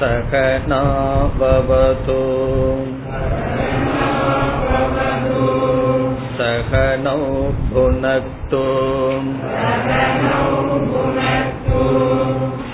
सह 0.00 0.32
ना 0.68 0.82
भवतु 1.38 2.20
सह 6.38 6.72
नौ 7.04 7.20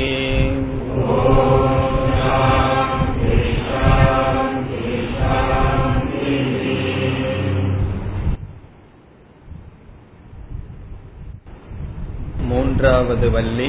மூன்றாவது 12.49 13.29
வள்ளி 13.31 13.67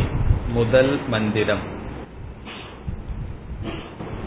முதல் 0.49 0.93
மந்திரம் 1.09 1.65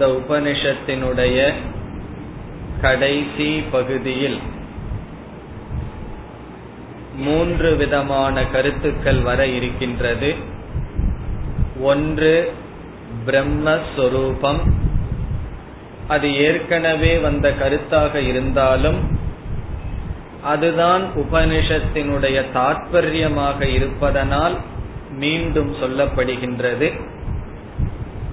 இந்த 0.00 0.18
உபனிஷத்தினுடைய 0.18 1.52
கடைசி 2.80 3.64
பகுதியில் 3.70 4.38
மூன்று 7.16 7.76
விதமான 7.76 8.46
கருத்துக்கள் 8.46 9.20
வர 9.20 9.46
இருக்கின்றது. 9.46 10.34
ஒன்று 11.80 12.52
பிரம்மஸ்வரூபம். 13.26 14.58
அது 16.08 16.34
ஏற்கனவே 16.34 17.18
வந்த 17.18 17.50
கருத்தாக 17.50 18.14
இருந்தாலும் 18.14 19.18
அதுதான் 20.42 21.02
உபனிஷத்தினுடைய 21.16 22.44
தாற்பயமாக 22.52 23.66
இருப்பதனால் 23.66 24.56
மீண்டும் 25.10 25.74
சொல்லப்படுகின்றது. 25.74 27.09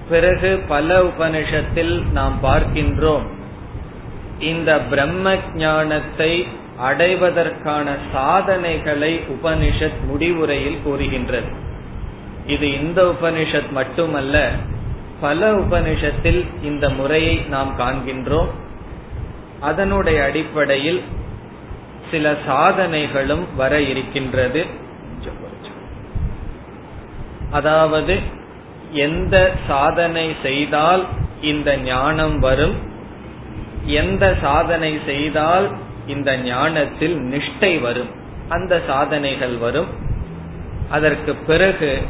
பிறகு 0.08 0.60
பல 0.68 1.02
உபனிஷத்தில் 1.02 2.02
நாம் 2.12 2.38
பார்க்கின்றோம் 2.42 3.26
இந்த 4.38 4.80
பிரம்ம 4.80 5.36
ஞானத்தை 5.54 6.46
அடைவதற்கான 6.76 7.96
சாதனைகளை 8.12 9.20
உபனிஷத் 9.28 10.00
முடிவுரையில் 10.10 10.82
கூறுகின்றது. 10.82 11.48
இது 12.46 12.72
இந்த 12.80 13.14
உபனிஷத் 13.20 13.70
மட்டுமல்ல 13.70 14.50
பல 15.20 15.52
உபனிஷத்தில் 15.52 16.46
இந்த 16.62 16.90
முறையை 16.90 17.36
நாம் 17.36 17.74
காண்கின்றோம். 17.78 18.48
அதனுடைய 19.60 20.24
அடிப்படையில் 20.24 21.02
சில 22.10 22.34
சாதனைகளும் 22.48 23.44
வர 23.56 23.80
இருக்கின்றது. 23.80 24.66
அதாவது 27.50 28.36
எந்த 28.92 29.52
சாதனை 29.66 30.36
செய்தால் 30.42 31.06
இந்த 31.40 31.76
ஞானம் 31.76 32.38
வரும்? 32.38 32.74
எந்த 33.84 34.36
சாதனை 34.40 34.98
செய்தால் 35.06 35.70
இந்த 36.06 36.38
ஞானத்தில் 36.38 37.16
நிஷ்டை 37.16 37.80
வரும்? 37.80 38.08
அந்த 38.48 38.82
சாதனைகள் 38.86 39.56
வரும். 39.56 39.86
அதற்கு 40.88 41.34
பிறகு 41.34 42.02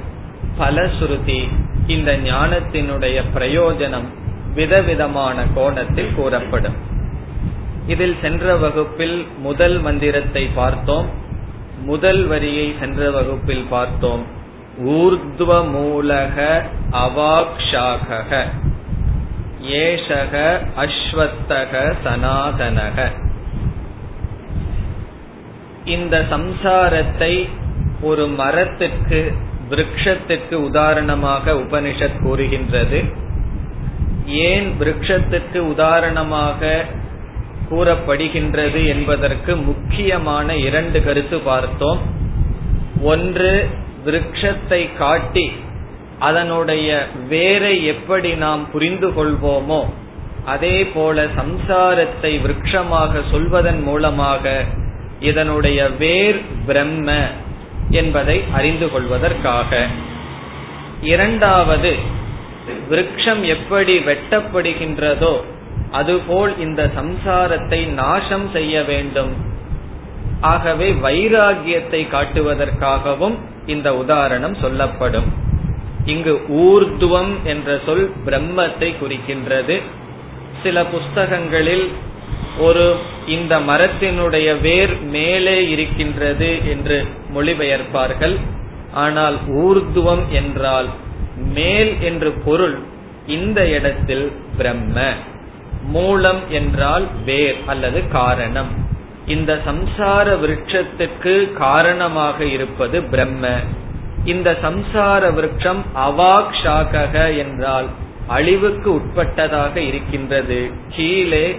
பலசுருதி 0.58 1.48
இந்த 1.86 2.16
ஞானத்தினுடைய 2.16 3.22
பிரயோஜனம் 3.34 4.06
விதவிதமான 4.54 5.44
கோணத்தில் 5.54 6.14
கூறப்படும். 6.14 6.74
இதில் 7.86 8.16
சென்ற 8.20 8.56
வகுப்பில் 8.56 9.26
முதல் 9.38 9.80
மந்திரத்தை 9.80 10.48
பார்த்தோம். 10.54 11.08
முதல் 11.84 12.26
வரியை 12.26 12.74
சென்ற 12.80 13.10
வகுப்பில் 13.10 13.66
பார்த்தோம். 13.70 14.36
ஊர்துவமூலக 14.86 16.62
அவாக்ஷாக 16.92 18.44
ஏஷக 19.62 20.60
அஸ்வத்தக 20.76 21.94
சனாதனக. 22.04 23.10
இந்த 25.84 26.24
சம்சாரத்தை 26.30 27.48
ஒரு 28.02 28.26
மரத்திற்கு 28.26 29.34
விரக்ஷத்துக்கு 29.70 30.54
உதாரணமாக 30.54 31.52
உபனிஷத் 31.52 32.22
கூறுகின்றது. 32.22 33.04
ஏன் 34.26 34.74
விரக்ஷத்துக்கு 34.80 35.58
உதாரணமாக 35.58 36.84
கூறப்படுகின்றது 37.70 38.86
என்பதற்கு 38.86 39.56
முக்கியமான 39.56 40.56
இரண்டு 40.56 41.04
கருத்து 41.04 41.38
பார்த்தோம். 41.38 41.98
ஒன்று 43.02 43.68
விரக்ஷத்தை 44.08 44.82
காட்டி 44.98 45.46
அதனுடைய 46.26 46.88
வேரை 47.28 47.74
எப்படி 47.84 48.30
நாம் 48.44 48.62
புரிந்து 48.72 49.08
கொள்வோமோ 49.16 49.82
அதே 50.44 50.76
போல 50.86 51.24
சம்சாரத்தை 51.40 52.30
விரக்ஷமாக 52.44 53.22
சொல்வதன் 53.30 53.82
மூலமாக 53.82 54.44
இதனுடைய 55.20 55.80
வேர் 56.02 56.40
பிரம்ம 56.66 57.16
என்பதை 57.90 58.36
அறிந்து 58.52 58.86
கொள்வதற்காக. 58.90 59.70
இரண்டாவது 61.12 61.92
விரக்ஷம் 62.90 63.42
எப்படி 63.54 63.94
வெட்டப்படுகின்றதோ 64.08 65.34
அதுபோல் 65.90 66.52
இந்த 66.58 66.82
சம்சாரத்தை 66.98 67.80
நாசம் 68.00 68.48
செய்ய 68.52 68.82
வேண்டும். 68.82 69.32
ஆகவே 70.40 70.92
வைராகியத்தை 70.92 72.00
காட்டுவதற்காகவும் 72.10 73.34
இந்த 73.66 73.96
உதாரணம் 73.96 74.54
சொல்லப்படும். 74.54 75.32
இங்கு 76.04 76.34
ஊர்துவம் 76.48 77.42
என்ற 77.44 77.78
சொல் 77.86 78.10
பிரம்மத்தை 78.26 78.94
குறிக்கின்றது. 79.00 79.82
சில 80.62 80.84
புஸ்தகங்களில் 80.84 81.88
ஒரு 82.58 82.94
இந்த 83.26 83.58
மரத்தினுடைய 83.58 84.60
வேர் 84.60 85.00
மேலே 85.02 85.68
இருக்கின்றது 85.68 86.68
என்று 86.68 87.04
மொழிபெயர்ப்பார்கள். 87.34 88.36
ஆனால் 88.92 89.36
ஊர்துவம் 89.48 90.28
என்றால் 90.28 90.88
மேல் 91.54 92.00
என்று 92.00 92.32
பொருள் 92.32 92.78
இந்த 93.26 93.68
இடத்தில் 93.68 94.32
பிரம்ம 94.56 95.12
மூலம் 95.82 96.40
என்றால் 96.50 97.06
வேர் 97.24 97.56
அல்லது 97.66 98.08
காரணம். 98.08 98.86
இந்த 99.28 99.58
சம்சார 99.66 100.26
விருட்சத்துக்கு 100.40 101.52
காரணமாக 101.52 102.44
இருப்பது 102.44 103.02
பிரம்ம. 103.02 103.48
இந்த 104.24 104.56
சம்சார 104.62 105.32
விருட்சம் 105.34 105.82
அவாக் 105.94 106.54
ஷாகக 106.62 107.36
என்றால் 107.36 107.88
அழிவுக்கு 108.26 108.88
உட்பட்டதாக 108.92 109.76
இருக்கின்றது. 109.76 110.70
கீழே 110.88 111.58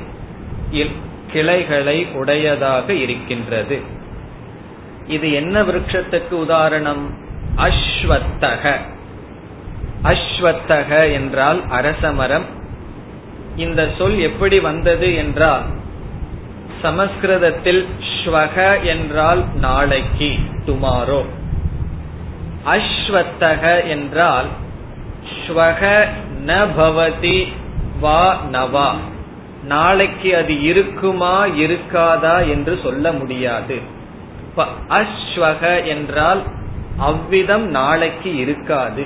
கிளைகளை 1.32 2.08
உடையதாக 2.14 2.94
இருக்கின்றது. 2.94 3.82
இது 5.08 5.34
என்ன 5.34 5.62
விருட்சத்துக்கு 5.62 6.32
உதாரணம்? 6.32 7.04
அஸ்வத்தக. 7.58 8.74
அஸ்வத்தக 10.04 11.12
என்றால் 11.12 11.62
அரசமரம் 11.68 12.48
இந்த 13.56 13.88
சொல் 13.98 14.20
எப்படி 14.20 14.60
வந்தது 14.60 15.16
என்றால் 15.16 15.64
சமஸ்கிருதத்தில் 16.82 17.82
ஸ்வக 18.14 18.56
என்றால் 18.84 19.42
நாளைக்கு 19.60 20.30
டுமாரோ. 20.66 21.22
அஸ்வத்தக 22.66 23.64
என்றால் 23.88 24.50
ஸ்வக 25.40 25.82
ந 26.46 26.58
பவதி 26.78 27.40
வா 28.00 28.24
நவா. 28.52 28.90
நாளைக்கு 29.64 30.30
அது 30.36 30.54
இருக்குமா 30.62 31.36
இருக்காதா 31.64 32.36
என்று 32.48 32.74
சொல்ல 32.84 33.12
முடியாது. 33.12 33.78
அஸ்வக 34.98 35.64
என்றால் 35.86 36.42
அவ்விதம் 37.10 37.66
நாளைக்கு 37.70 38.30
இருக்காது. 38.36 39.06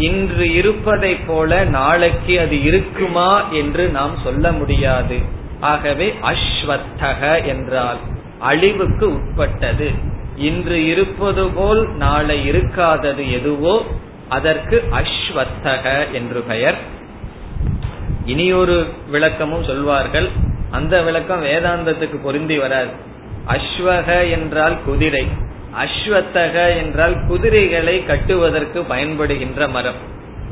இன்று 0.00 0.46
இருப்பதை 0.52 1.12
போல 1.26 1.50
நாளைக்கு 1.70 2.34
அது 2.40 2.56
இருக்குமா 2.62 3.30
என்று 3.52 3.84
நாம் 3.88 4.14
சொல்ல 4.22 4.52
முடியாது. 4.52 5.18
ஆகவே 5.60 6.14
அஸ்வத்தக 6.22 7.44
என்றால் 7.44 7.96
அழிவுக்கு 8.38 9.12
உட்பட்டது. 9.12 9.90
இன்று 10.36 10.86
இருப்பது 10.86 11.48
போல் 11.48 11.88
நாளை 11.88 12.50
இருக்காதது 12.50 13.32
எதுவோ 13.32 13.84
அதற்கு 14.28 14.84
அஸ்வத்தக 14.90 16.12
என்று 16.12 16.40
பெயர். 16.40 16.74
இனியொரு 18.24 18.86
விளக்கமும் 19.10 19.64
சொல்வார்கள். 19.64 20.28
அந்த 20.70 21.02
விளக்கம் 21.02 21.44
வேதாந்தத்துக்கு 21.44 22.22
பொருந்தி 22.22 22.58
வராது. 22.58 22.88
அஸ்வக 23.46 24.30
என்றால் 24.30 24.76
குதிரை. 24.84 25.26
அஸ்வத்தக 25.84 26.76
என்றால் 26.76 27.26
குதிரைகளை 27.26 28.04
கட்டுவதற்கு 28.04 28.80
பயன்படுகின்ற 28.80 29.70
மரம். 29.70 29.94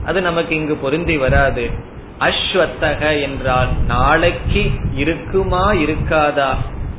அது 0.05 0.21
நமக்கு 0.21 0.55
இங்கு 0.55 0.75
பொருந்தி 0.75 1.17
வராது. 1.17 1.71
அஸ்வத்தக 2.21 3.23
என்றால் 3.23 3.69
நாளைக்கு 3.87 4.71
இருக்குமா 4.95 5.73
இருக்காதா 5.73 6.55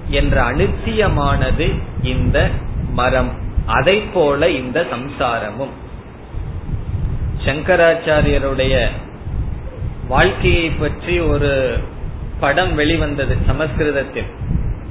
என்ற 0.09 0.41
அனுத்தியமானது 0.43 1.79
இந்த 2.03 2.49
மரம். 2.91 3.31
அதை 3.65 3.99
போல 3.99 4.49
இந்த 4.49 4.85
சம்சாரமும். 4.91 5.73
சங்கராச்சாரியருடைய 7.45 8.87
வாழ்க்கையை 10.07 10.69
பற்றி 10.69 11.19
ஒரு 11.19 11.77
படம் 12.39 12.75
வெளிவந்தது 12.75 13.37
சமஸ்கிருதத்தில். 13.45 14.25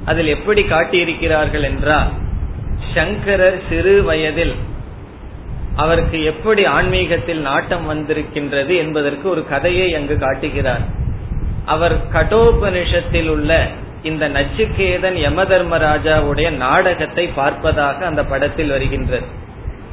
அதில் 0.05 0.27
எப்படி 0.27 0.61
காட்டியிருக்கிறார்கள் 0.61 1.61
என்றால் 1.61 2.07
சங்கரர் 2.93 3.61
சிறு 3.69 4.03
வயதில் 4.03 4.55
அவருக்கு 5.75 6.23
எப்படி 6.23 6.65
ஆன்மீகத்தில் 6.65 7.39
நாட்டம் 7.39 7.85
வந்திருக்கின்றது 7.85 8.75
என்பதற்கு 8.75 9.29
ஒரு 9.29 9.47
கதையை 9.47 9.95
அங்கு 9.95 10.17
காட்டுகிறார். 10.17 10.81
அவர் 11.65 11.95
கடோபனிஷத்தில் 12.13 13.27
உள்ள 13.27 13.67
இந்த 14.03 14.29
நச்சுக்கேதன் 14.29 15.17
யமதர்மராஜாவுடைய 15.27 16.51
நாடகத்தை 16.51 17.29
பார்ப்பதாக 17.37 17.99
அந்த 17.99 18.23
படத்தில் 18.23 18.69
வருகின்றது. 18.69 19.25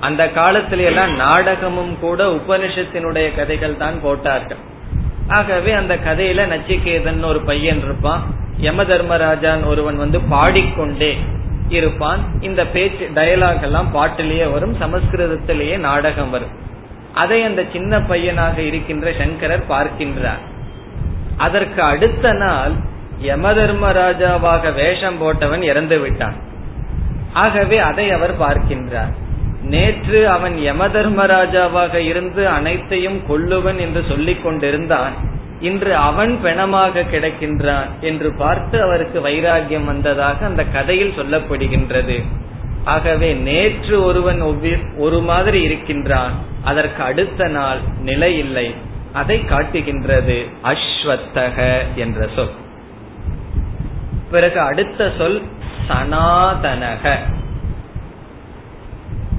அந்த 0.00 0.26
காலத்தில 0.26 0.84
எல்லாம் 0.84 1.17
நாடகமும் 1.17 1.99
கூட 1.99 2.26
உபனிஷத்தினுடைய 2.26 3.35
கதைகள் 3.37 3.76
தான் 3.76 4.00
போட்டார்கள். 4.02 4.58
ஆகவே 5.28 5.73
அந்த 5.73 5.94
கதையில 5.94 6.46
நச்சிகேதன் 6.46 7.25
ஒரு 7.25 7.40
பையன் 7.40 7.82
இருப்பான். 7.85 8.23
யம 8.61 8.82
தர்மராஜான் 8.82 9.64
ஒருவன் 9.64 9.96
வந்து 9.96 10.20
பாடிக்கொண்டே 10.20 11.17
இருப்பான். 11.73 12.21
இந்த 12.41 12.67
பேச்சு 12.67 13.11
டயலாக் 13.15 13.63
எல்லாம் 13.63 13.91
பாட்டிலேயே 13.91 14.45
வரும் 14.45 14.77
சமஸ்கிருதத்திலேயே 14.81 15.79
நாடகம் 15.79 16.31
வரும். 16.31 16.55
அதை 17.15 17.43
அந்த 17.43 17.63
சின்ன 17.73 18.01
பையனாக 18.01 18.63
இருக்கின்ற 18.63 19.13
சங்கரர் 19.19 19.69
பார்க்கின்றார். 19.69 20.43
அதற்கு 21.37 21.83
அடுத்த 21.83 22.33
நாள் 22.33 22.73
யம 23.19 23.53
தர்மராஜாவாக 23.53 24.75
வேஷம் 24.75 25.23
போட்டவன் 25.23 25.63
இறந்து 25.63 25.99
விட்டான். 25.99 26.35
ஆகவே 27.33 27.79
அதை 27.79 28.11
அவர் 28.11 28.41
பார்க்கின்றார். 28.41 29.13
நேற்று 29.63 30.29
அவன் 30.29 30.59
யம 30.59 30.89
தர்மராஜாவாக 30.89 31.95
இருந்து 31.95 32.49
அனைத்தையும் 32.49 33.27
கொள்ளுவன் 33.27 33.79
என்று 33.79 34.05
சொல்லிக் 34.09 34.43
கொண்டிருந்தான் 34.43 35.13
இன்று 35.62 35.97
அவன் 35.97 36.38
பெணமாக 36.44 37.05
கிடைக்கின்றான் 37.12 37.87
என்று 38.00 38.35
பார்த்து 38.37 38.82
அவருக்கு 38.82 39.26
வைராகியம் 39.26 39.85
வந்ததாக 39.85 40.47
அந்த 40.47 40.64
கதையில் 40.64 41.14
சொல்லப்படுகின்றது. 41.19 42.25
ஆகவே 42.85 43.32
நேற்று 43.32 44.03
ஒருவன் 44.03 44.41
ஒரு 44.97 45.20
மாதிரி 45.20 45.62
இருக்கின்றான். 45.62 46.32
அதற்கு 46.64 47.03
அடுத்த 47.03 47.49
நாள் 47.49 47.79
நிலை 48.00 48.38
இல்லை. 48.38 48.75
அதை 49.12 49.44
காட்டுகின்றது 49.44 50.47
அஸ்வத்தக 50.64 51.79
என்ற 51.94 52.29
சொல். 52.37 52.50
பிறகு 54.31 54.61
அடுத்த 54.61 55.11
சொல் 55.19 55.43
சனாதனக. 55.88 57.19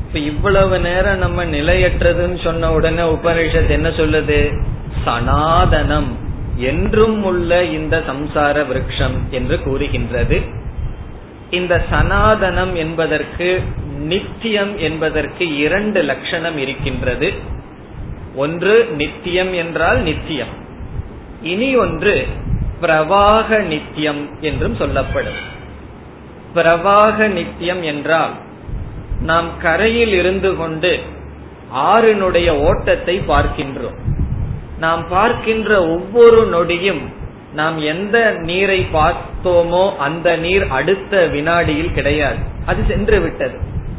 இப்ப 0.07 0.19
இவ்வளவு 0.19 0.79
நேரம் 0.79 1.17
நம்ம 1.17 1.45
நிலையற்றதுன்னு 1.45 2.43
சொன்ன 2.43 2.73
உடனே 2.73 3.03
உபனிஷத் 3.03 3.69
என்ன 3.69 3.89
சொல்லுது? 3.89 4.71
சனாதனம் 5.05 6.11
என்றும் 6.55 7.23
உள்ள 7.23 7.63
இந்த 7.63 8.03
சம்சார 8.07 8.65
விரக்ஷம் 8.65 9.29
என்று 9.29 9.61
கூறுகின்றது. 9.61 10.41
இந்த 11.49 11.85
சனாதனம் 11.91 12.73
என்பதற்கு 12.73 13.61
நித்தியம் 13.97 14.77
என்பதற்கு 14.77 15.57
இரண்டு 15.57 16.01
லட்சணம் 16.01 16.57
இருக்கின்றது. 16.57 17.33
ஒன்று 18.35 18.87
நித்தியம் 18.97 19.53
என்றால் 19.53 20.01
நித்தியம். 20.01 20.53
இனி 21.41 21.75
ஒன்று 21.75 22.25
பிரவாக 22.81 23.59
நித்தியம் 23.59 24.41
என்றும் 24.41 24.75
சொல்லப்படும். 24.75 25.39
பிரவாக 26.55 27.27
நித்தியம் 27.27 27.81
என்றால் 27.81 28.31
நாம் 29.21 29.49
கரையில் 29.61 30.13
இருந்து 30.13 30.55
கொண்டு 30.55 30.99
ஆறினுடைய 31.75 32.49
ஓட்டத்தை 32.49 33.19
பார்க்கின்றோம். 33.19 33.99
நாம் 34.79 35.07
பார்க்கின்ற 35.07 35.87
ஒவ்வொரு 35.87 36.47
நொடியும் 36.53 37.01
நாம் 37.53 37.77
எந்த 37.77 38.31
நீரை 38.37 38.87
பார்த்தோமோ 38.93 39.95
அந்த 39.97 40.37
நீர் 40.37 40.67
அடுத்த 40.67 41.27
வினாடியில் 41.27 41.93
கிடையாது. 41.93 42.35
அது 42.65 42.83
சென்று 42.87 43.19
விட்டது. 43.19 43.57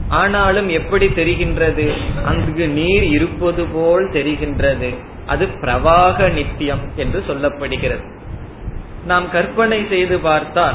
ஆனாலும் 0.09 0.69
எப்படி 0.69 1.07
தெரிகின்றது? 1.07 1.93
அங்கு 2.25 2.69
நீர் 2.69 3.03
இருப்பது 3.03 3.65
போல் 3.65 4.11
தெரிகின்றது. 4.11 4.95
அது 5.27 5.47
பிரவாக 5.47 6.33
நித்தியம் 6.33 6.79
என்று 6.97 7.25
சொல்லப்படுகிறது. 7.29 8.05
நாம் 9.07 9.31
கற்பனை 9.31 9.87
செய்து 9.89 10.19
பார்த்தால் 10.19 10.75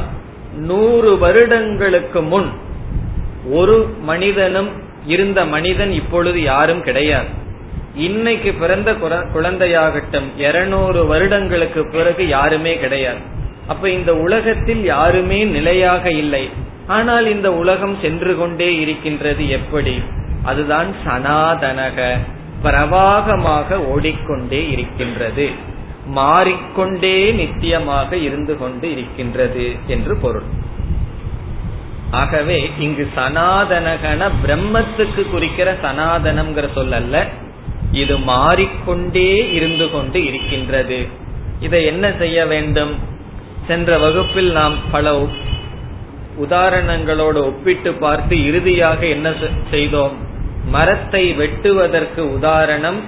நூறு 0.57 1.17
வருடங்களுக்கு 1.17 2.21
முன் 2.21 2.49
ஒரு 3.51 3.95
மனிதனும் 4.01 4.69
இருந்த 5.05 5.45
மனிதன் 5.45 5.91
இப்பொழுது 5.91 6.41
யாரும் 6.41 6.83
கிடையாது. 6.83 7.27
இன்னைக்கு 7.99 8.53
பிறந்த 8.53 8.91
குழந்தையாகட்டும் 9.35 10.27
இருநூறு 10.37 11.05
வருடங்களுக்கு 11.05 11.81
பிறகு 11.87 12.27
யாருமே 12.27 12.73
கிடையாது. 12.77 13.21
அப்ப 13.67 13.89
இந்த 13.89 14.11
உலகத்தில் 14.17 14.83
யாருமே 14.83 15.43
நிலையாக 15.43 16.11
இல்லை. 16.11 16.49
ஆனால் 16.87 17.27
இந்த 17.27 17.53
உலகம் 17.53 17.97
சென்று 18.01 18.37
கொண்டே 18.37 18.69
இருக்கின்றது 18.79 19.49
எப்படி? 19.49 19.95
அதுதான் 20.43 20.89
சனாதனக. 21.07 22.17
பிரவாகமாக 22.63 23.77
ஓடிக்கொண்டே 23.85 24.61
இருக்கின்றது. 24.69 25.49
மாறிக்கொண்டே 26.05 27.31
நித்தியமாக 27.31 28.11
இருந்து 28.13 28.57
கொண்டு 28.57 28.91
இருக்கின்றது 28.91 29.65
என்று 29.87 30.15
பொருள். 30.17 30.47
ஆகவே 32.11 32.69
இங்கு 32.79 33.05
சனாதனகன 33.17 34.29
பிரம்மத்துக்கு 34.45 35.23
குறிக்கிற 35.29 35.77
சனாதனம்ங்கிற 35.83 36.67
சொல்லல்ல. 36.75 37.23
இது 37.91 38.17
மாறிக்கொண்டே 38.17 39.51
இருந்து 39.51 39.91
கொண்டு 39.91 40.25
இருக்கின்றது. 40.25 41.07
இதை 41.59 41.85
என்ன 41.85 42.13
செய்ய 42.19 42.45
வேண்டும்? 42.45 42.97
சென்ற 43.67 43.97
வகுப்பில் 43.97 44.51
நாம் 44.51 44.73
பல 44.91 45.27
உதாரணங்களோடு 46.39 47.35
ஒப்பிட்டு 47.35 47.93
பார்த்து 47.93 48.45
இறுதியாக 48.45 49.05
என்ன 49.05 49.33
செய்தோம்? 49.71 50.17
மரத்தை 50.65 51.35
வெட்டுவதற்கு 51.37 52.19
உதாரணம் 52.19 53.03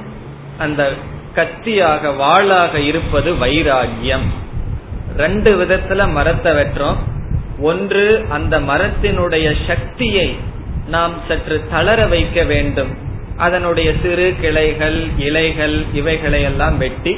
அந்த 0.58 0.94
கத்தியாக 1.36 2.16
வாளாக 2.16 2.76
இருப்பது 2.76 3.34
வைராகியம் 3.34 4.28
ரெண்டு 5.18 5.64
விதத்துல 5.64 6.12
மரத்தை 6.12 6.54
வெட்டுறோம். 6.54 6.96
ஒன்று 7.60 8.26
அந்த 8.30 8.60
மரத்தினுடைய 8.60 9.56
சக்தியை 9.68 10.36
நாம் 10.88 11.14
சற்று 11.28 11.68
தளர 11.70 12.06
வைக்க 12.06 12.44
வேண்டும். 12.44 13.10
அதனுடைய 13.38 13.94
சிறு 14.02 14.34
கிளைகள் 14.42 15.08
இலைகள் 15.18 15.84
இவைகளை 15.94 16.42
எல்லாம் 16.42 16.78
வெட்டி 16.78 17.18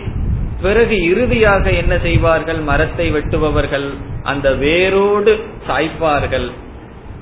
பிறகு 0.61 1.03
இறுதியாக 1.03 1.71
என்ன 1.71 1.97
செய்வார்கள்? 1.97 2.57
மரத்தை 2.57 3.13
வெட்டுபவர்கள் 3.13 3.89
அந்த 4.23 4.53
வேரோடு 4.53 5.39
சாய்ப்பார்கள். 5.67 6.51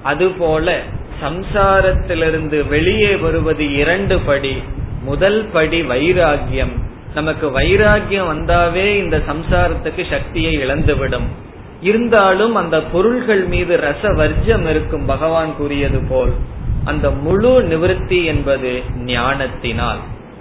அதுபோல 0.03 0.79
சம்சாரத்திலிருந்து 1.23 2.67
வெளியே 2.67 3.15
வருவது 3.15 3.73
இரண்டு 3.73 4.19
படி. 4.19 4.63
முதல் 5.03 5.45
படி 5.53 5.81
வைராகியம் 5.81 6.73
நமக்கு 7.13 7.59
வைராகியம் 7.59 8.29
வந்தாவே 8.33 8.95
இந்த 8.95 9.17
சம்சாரத்துக்கு 9.17 10.09
சக்தியை 10.09 10.53
இழந்துவிடும். 10.53 11.27
இருந்தாலும் 11.81 12.55
அந்த 12.55 12.81
பொருள்கள் 12.81 13.43
மீது 13.43 13.77
ரச 13.77 14.13
வர்ஜம் 14.13 14.69
இருக்கும் 14.69 15.05
பகவான் 15.05 15.55
கூறியது 15.57 16.01
போல் 16.09 16.31
அந்த 16.83 17.11
முழு 17.11 17.63
நிவர்த்தி 17.63 18.25
என்பது 18.25 18.81
ஞானத்தினால். 18.95 19.97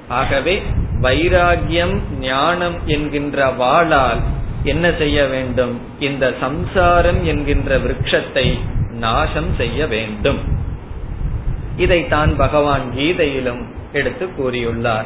ஆகவே 0.09 0.62
வைராகியம் 1.00 1.99
ஞானம் 2.20 2.75
என்கின்ற 2.87 3.49
வாளால் 3.49 4.20
என்ன 4.64 4.92
செய்ய 4.99 5.26
வேண்டும்? 5.26 5.80
இந்த 5.99 6.35
சம்சாரம் 6.40 7.25
என்கின்ற 7.25 7.78
விரக்ஷத்தை 7.78 8.59
நாசம் 8.90 9.54
செய்ய 9.56 9.87
வேண்டும். 9.87 10.38
இதைத்தான் 11.76 12.37
பகவான் 12.37 12.92
கீதையிலும் 12.97 13.62
எடுத்து 13.92 14.26
கூறியுள்ளார். 14.26 15.04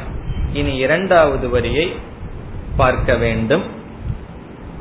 இனி 0.53 0.75
இரண்டாவது 0.75 1.49
வரியை 1.49 1.93
பார்க்க 2.77 3.15
வேண்டும். 3.15 3.63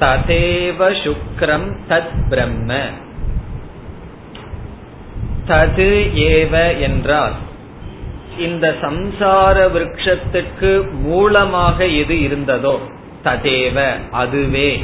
ததேவ 0.00 0.78
சுக்ரம் 0.78 1.76
தத் 1.88 2.28
பிரம்ம. 2.28 2.80
தது 5.46 5.90
ஏவ 6.32 6.80
என்றால் 6.80 7.34
இந்த 8.38 8.74
சம்சார 8.80 9.56
விரக்ஷத்துக்கு 9.74 10.70
மூலமாக 11.00 11.86
எது 11.86 12.14
இருந்ததோ 12.20 12.76
ததேவ 13.24 13.86
அதுவே. 14.10 14.82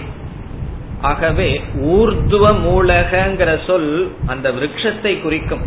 ஆகவே 1.00 1.61
ஊர்துவ 1.81 2.45
மூலகங்கிற 2.64 3.50
சொல் 3.67 4.12
அந்த 4.26 4.50
விரக்ஷத்தை 4.50 5.21
குறிக்கும். 5.21 5.64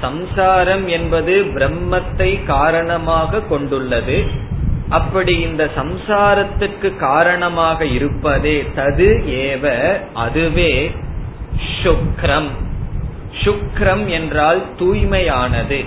சம்சாரம் 0.00 0.88
என்பது 0.88 1.34
பிரம்மத்தை 1.54 2.44
காரணமாக 2.46 3.40
கொண்டுள்ளது. 3.40 4.24
அப்படி 4.88 5.40
இந்த 5.40 5.70
சம்சாரத்துக்கு 5.76 6.96
காரணமாக 6.96 7.84
இருப்பதே 7.84 8.56
தது 8.76 9.08
ஏவ 9.44 9.64
அதுவே 10.14 10.72
சுக்ரம். 11.82 12.50
சுக்ரம் 13.44 14.06
என்றால் 14.06 14.62
தூய்மையானது. 14.78 15.86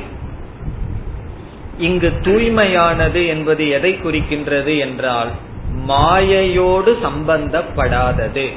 இங்கு 1.78 2.12
தூய்மையானது 2.22 3.28
என்பது 3.28 3.70
எதை 3.70 3.94
குறிக்கின்றது 3.94 4.80
என்றால் 4.80 5.30
மாயையோடு 5.88 6.98
சம்பந்தப்படாதது. 7.04 8.50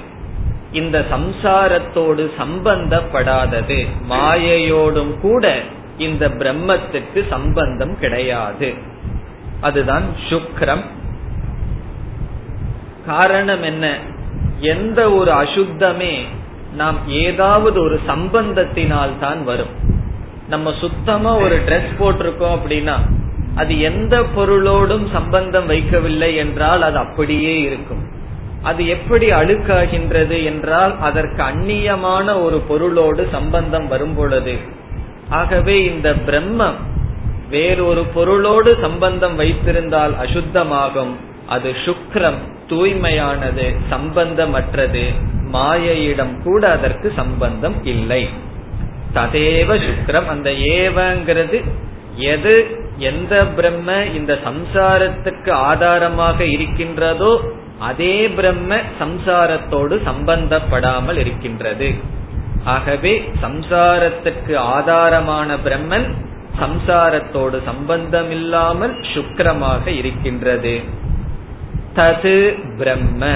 இந்த 0.73 1.05
சம்சாரத்தோடு 1.11 2.31
சம்பந்தப்படாதது. 2.38 3.87
மாயையோடும் 4.11 5.21
கூட 5.21 5.61
இந்த 5.99 6.29
பிரம்மத்துக்கு 6.29 7.29
சம்பந்தம் 7.29 7.99
கிடையாது. 7.99 8.75
அதுதான் 9.61 10.03
சுக்ரம். 10.29 10.85
காரணம் 13.07 13.62
என்ன? 13.62 13.99
எந்த 14.61 15.12
ஒரு 15.12 15.31
அசுத்தமே 15.31 16.25
நாம் 16.76 16.99
ஏதாவது 17.25 17.76
ஒரு 17.83 17.97
சம்பந்தத்தினால் 18.07 19.12
தான் 19.21 19.40
வரும். 19.45 19.75
நம்ம 20.49 20.73
சுத்தமா 20.81 21.33
ஒரு 21.37 21.57
ட்ரெஸ் 21.66 21.93
போட்டிருக்கோம் 21.99 22.57
அப்படின்னா 22.57 22.97
அது 23.54 23.73
எந்த 23.81 24.14
பொருளோடும் 24.37 25.04
சம்பந்தம் 25.12 25.69
வைக்கவில்லை 25.71 26.31
என்றால் 26.37 26.83
அது 26.83 26.99
அப்படியே 26.99 27.54
இருக்கும். 27.61 28.02
அது 28.62 28.83
எப்படி 28.87 29.26
அழுக்காகின்றது 29.31 30.37
என்றால் 30.45 30.95
அதற்கு 31.00 31.40
அந்நியமான 31.43 32.26
ஒரு 32.43 32.59
பொருளோடு 32.71 33.23
சம்பந்தம் 33.31 33.88
வரும் 33.88 34.14
பொழுது 34.14 34.54
ஆகவே 35.28 35.76
இந்த 35.85 36.09
பிரம்மம் 36.26 36.78
வேறொரு 37.50 38.02
பொருளோடு 38.14 38.71
சம்பந்தம் 38.81 39.37
வைத்திருந்தால் 39.37 40.14
அசுத்தமாகும். 40.25 41.14
அது 41.47 41.71
சுக்ரம் 41.85 42.40
தூய்மையானது 42.69 43.66
சம்பந்தமற்றது. 43.90 45.04
மாயையிடம் 45.53 46.43
கூட 46.43 46.71
அதற்கு 46.71 47.13
சம்பந்தம் 47.17 47.85
இல்லை. 47.85 48.23
ததேவ 49.15 49.77
சுக்ரம் 49.87 50.27
அந்த 50.27 50.51
ஏவங்கிறது 50.51 51.59
எது 52.17 52.55
எந்த 52.99 53.45
பிரம்ம 53.57 54.05
இந்த 54.05 54.39
சம்சாரத்துக்கு 54.49 55.51
ஆதாரமாக 55.51 56.45
இருக்கின்றதோ 56.45 57.33
அதே 57.79 58.29
பிரம்ம 58.29 58.77
சம்சாரத்தோடு 59.01 59.95
சம்பந்தப்படாமல் 60.09 61.17
இருக்கின்றது. 61.17 61.95
ஆகவே 62.65 63.15
சம்சாரத்துக்கு 63.43 64.55
ஆதாரமான 64.57 65.57
பிரம்மன் 65.65 66.07
சம்சாரத்தோடு 66.61 67.59
சம்பந்தம் 67.65 68.31
இல்லாமல் 68.31 68.95
சுக்கிரமாக 69.15 69.87
இருக்கின்றது. 69.91 70.81
தது 71.95 72.37
பிரம்ம. 72.79 73.33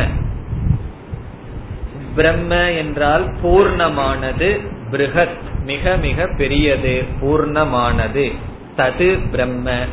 பிரம்ம 2.19 2.73
என்றால் 2.73 3.27
பூர்ணமானது 3.43 4.67
பிருகத் 4.91 5.39
மிக 5.65 5.97
மிக 5.97 6.29
பெரியது 6.37 7.05
பூர்ணமானது. 7.21 8.35
தது 8.77 9.31
பிரம்ம. 9.31 9.85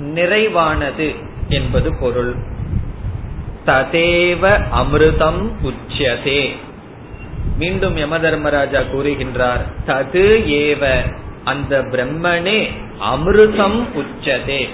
நிறைவானது 0.00 1.14
என்பது 1.48 1.96
பொருள். 2.00 2.34
ததேவ 3.66 4.60
அமிர்தம் 4.76 5.50
உச்சியதே. 5.62 6.56
மீண்டும் 7.58 7.96
யம 7.96 8.20
தர்மராஜா 8.20 8.80
கூறுகின்றார் 8.80 9.60
தது 9.86 10.44
ஏவ 10.46 11.12
அந்த 11.44 11.82
பிரம்மனே 11.82 12.70
அமிர்தம் 13.14 13.84
உச்சதே 13.94 14.68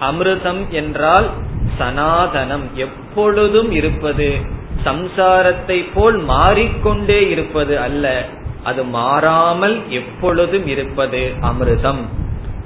அமிர்தம் 0.00 0.68
என்றால் 0.68 1.30
சனாதனம் 1.78 2.72
எப்பொழுதும் 2.74 3.72
இருப்பது. 3.72 4.58
சம்சாரத்தை 4.84 5.84
போல் 5.94 6.18
மாறிக்கொண்டே 6.18 7.30
இருப்பது 7.30 7.78
அல்ல. 7.78 8.24
அது 8.64 8.84
மாறாமல் 8.84 9.90
எப்பொழுதும் 9.90 10.66
இருப்பது 10.66 11.32
அமிர்தம். 11.40 12.02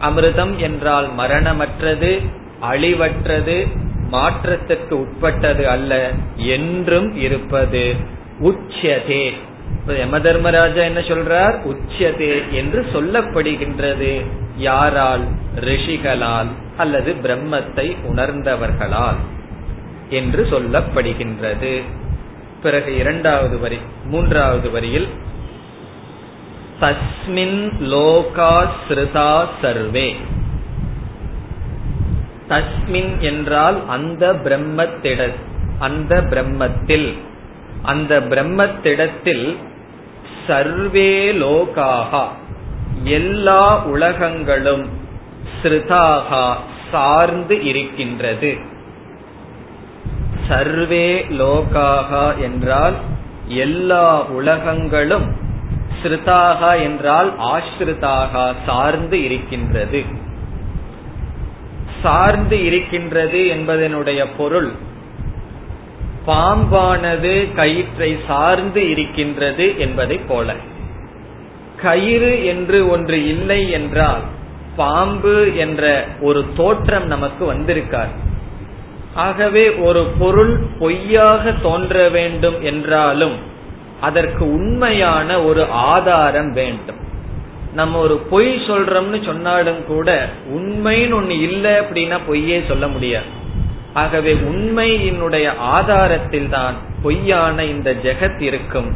அமிர்தம் 0.00 0.56
என்றால் 0.56 1.09
மரணமற்றது 1.18 2.21
அழிவற்றது 2.62 3.66
மாற்றத்திற்கு 4.09 5.00
உட்பட்டது 5.00 5.68
அல்ல 5.68 6.11
என்றும் 6.37 7.16
இருப்பது. 7.16 7.94
உச்சதே 8.42 9.33
யம 9.87 10.18
தர்மராஜா 10.21 10.83
என்ன 10.83 11.00
சொல்றார்? 11.00 11.56
உச்சதே 11.64 12.50
என்று 12.50 12.87
சொல்லப்படுகின்றது. 12.92 14.25
யாரால்? 14.56 15.25
ரிஷிகளால் 15.61 16.47
அல்லது 16.76 17.14
பிரம்மத்தை 17.23 17.97
உணர்ந்தவர்களால் 18.09 19.16
என்று 20.11 20.47
சொல்லப்படுகின்றது. 20.50 21.83
பிறகு 22.64 22.90
இரண்டாவது 23.02 23.56
வரி 23.64 23.78
மூன்றாவது 24.04 24.68
வரியில் 24.71 25.09
தஸ்மின் 26.80 27.61
லோகா 27.92 28.54
ஸ்ருதா 28.87 29.30
சர்வே. 29.62 30.09
தஸ்மின் 32.49 33.12
என்றால் 33.30 33.78
அந்த 33.88 34.25
பிரம்மத்திட 34.47 35.30
அந்த 35.78 36.14
பிரம்மத்தில். 36.33 37.09
அந்த 37.92 38.12
பிரம்மத்திடத்தில் 38.30 39.47
சர்வே 40.47 41.11
லோகாகா 41.42 42.25
எல்லா 43.18 43.64
உலகங்களும் 43.94 44.85
ஸ்ருதாகா 45.59 46.47
சார்ந்து 46.92 47.56
இருக்கின்றது. 47.71 48.50
சர்வே 50.48 51.26
லோகாகா 51.28 52.26
என்றால் 52.40 52.96
எல்லா 53.46 54.26
உலகங்களும் 54.26 55.26
ஸ்ருதாகா 56.02 56.82
என்றால் 56.82 57.30
ஆஸ்ருதாகா 57.38 58.54
சார்ந்து 58.66 59.22
இருக்கின்றது. 59.22 60.04
சார்ந்து 62.02 62.64
இருக்கின்றது 62.64 63.38
என்பதனுடைய 63.38 64.26
பொருள் 64.36 64.70
பாம்பானது 66.26 67.54
கயிற்றை 67.54 68.18
சார்ந்து 68.26 68.90
இருக்கின்றது 68.90 69.78
என்பதை 69.78 70.18
போல. 70.18 70.54
கயிறு 71.82 72.44
என்று 72.44 72.88
ஒன்று 72.88 73.28
இல்லை 73.28 73.70
என்றால் 73.70 74.22
பாம்பு 74.76 75.56
என்ற 75.56 76.06
ஒரு 76.20 76.46
தோற்றம் 76.56 77.06
நமக்கு 77.06 77.44
வந்திருக்கார் 77.44 78.12
ஆகவே 79.14 79.75
ஒரு 79.75 80.04
பொருள் 80.18 80.59
பொய்யாக 80.78 81.52
தோன்ற 81.52 82.09
வேண்டும் 82.09 82.62
என்றாலும் 82.62 83.33
அதற்கு 84.00 84.52
உண்மையான 84.52 85.42
ஒரு 85.42 85.66
ஆதாரம் 85.71 86.52
வேண்டும். 86.52 86.97
நம்ம 87.75 87.99
ஒரு 87.99 88.16
பொய் 88.16 88.56
சொல்றோம்னு 88.56 89.25
சொன்னாலும் 89.25 89.87
கூட 89.87 90.28
உண்மைன்னு 90.54 91.16
ஒண்ணு 91.21 91.28
இல்லை 91.28 91.71
அப்படின்னா 91.71 92.18
பொய்யே 92.26 92.64
சொல்ல 92.68 92.88
முடியாது. 92.88 93.25
ஆகவே 93.94 94.35
உண்மையினுடைய 94.35 95.52
ஆதாரத்தில் 95.59 96.49
தான் 96.49 96.75
பொய்யான 97.02 97.64
இந்த 97.64 97.92
ஜெகத் 97.92 98.42
இருக்கும். 98.42 98.92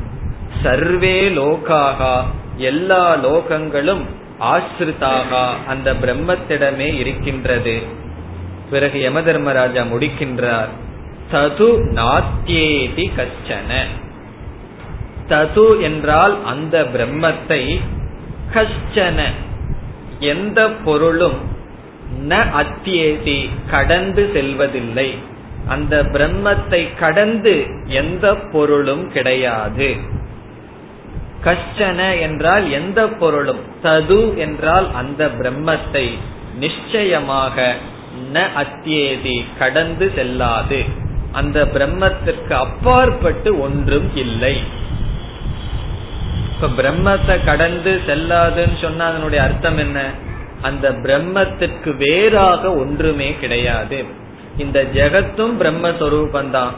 சர்வே 0.63 1.29
லோகாகா 1.29 2.23
எல்லா 2.57 3.17
லோகங்களும் 3.17 4.01
ஆசிரிதாகா 4.41 5.49
அந்த 5.67 5.95
பிரம்மத்திடமே 5.95 6.95
இருக்கின்றது. 6.95 8.07
பிறகு 8.71 9.01
யம 9.01 9.21
தர்மராஜா 9.21 9.83
முடிக்கின்றார். 9.83 10.73
தது 11.33 11.69
நாத்தியேதி 11.95 13.07
கச்சன. 13.17 13.71
தது 15.29 15.81
என்றால் 15.81 16.45
அந்த 16.45 16.87
பிரம்மத்தை 16.93 17.63
கஷ்டன 18.55 19.25
எந்த 20.19 20.69
பொருளும் 20.85 21.39
ந 22.29 22.37
அத்தியேதி 22.63 23.49
கடந்து 23.71 24.31
செல்வதில்லை. 24.33 25.09
அந்த 25.69 26.03
பிரம்மத்தை 26.03 26.89
கடந்து 26.99 27.67
எந்த 27.87 28.35
பொருளும் 28.35 29.13
கிடையாது. 29.13 29.97
கஷ்டன 31.45 32.21
என்றால் 32.21 32.71
எந்த 32.71 33.01
பொருளும் 33.07 33.63
தது 33.83 34.37
என்றால் 34.37 34.87
அந்த 34.95 35.27
பிரம்மத்தை 35.27 36.07
நிச்சயமாக 36.59 37.75
ந 38.33 38.47
அத்தியேதி 38.57 39.45
கடந்து 39.59 40.13
செல்லாது. 40.15 40.85
அந்த 41.33 41.65
பிரம்மத்திற்கு 41.65 42.53
அப்பாற்பட்டு 42.53 43.61
ஒன்றும் 43.61 44.17
இல்லை. 44.17 44.57
இப்ப 46.55 46.83
பிரம்மத்தை 46.83 47.45
கடந்து 47.45 48.01
செல்லாதுன்னு 48.07 48.81
சொன்னா 48.81 49.07
அதனுடைய 49.07 49.45
அர்த்தம் 49.45 49.79
என்ன? 49.79 50.11
அந்த 50.63 50.91
பிரம்மத்திற்கு 50.91 51.97
வேறாக 51.97 52.77
ஒன்றுமே 52.77 53.37
கிடையாது. 53.41 54.05
இந்த 54.57 54.87
ஜெகத்தும் 54.95 55.53
பிரம்மஸ்வரூபந்தான். 55.61 56.71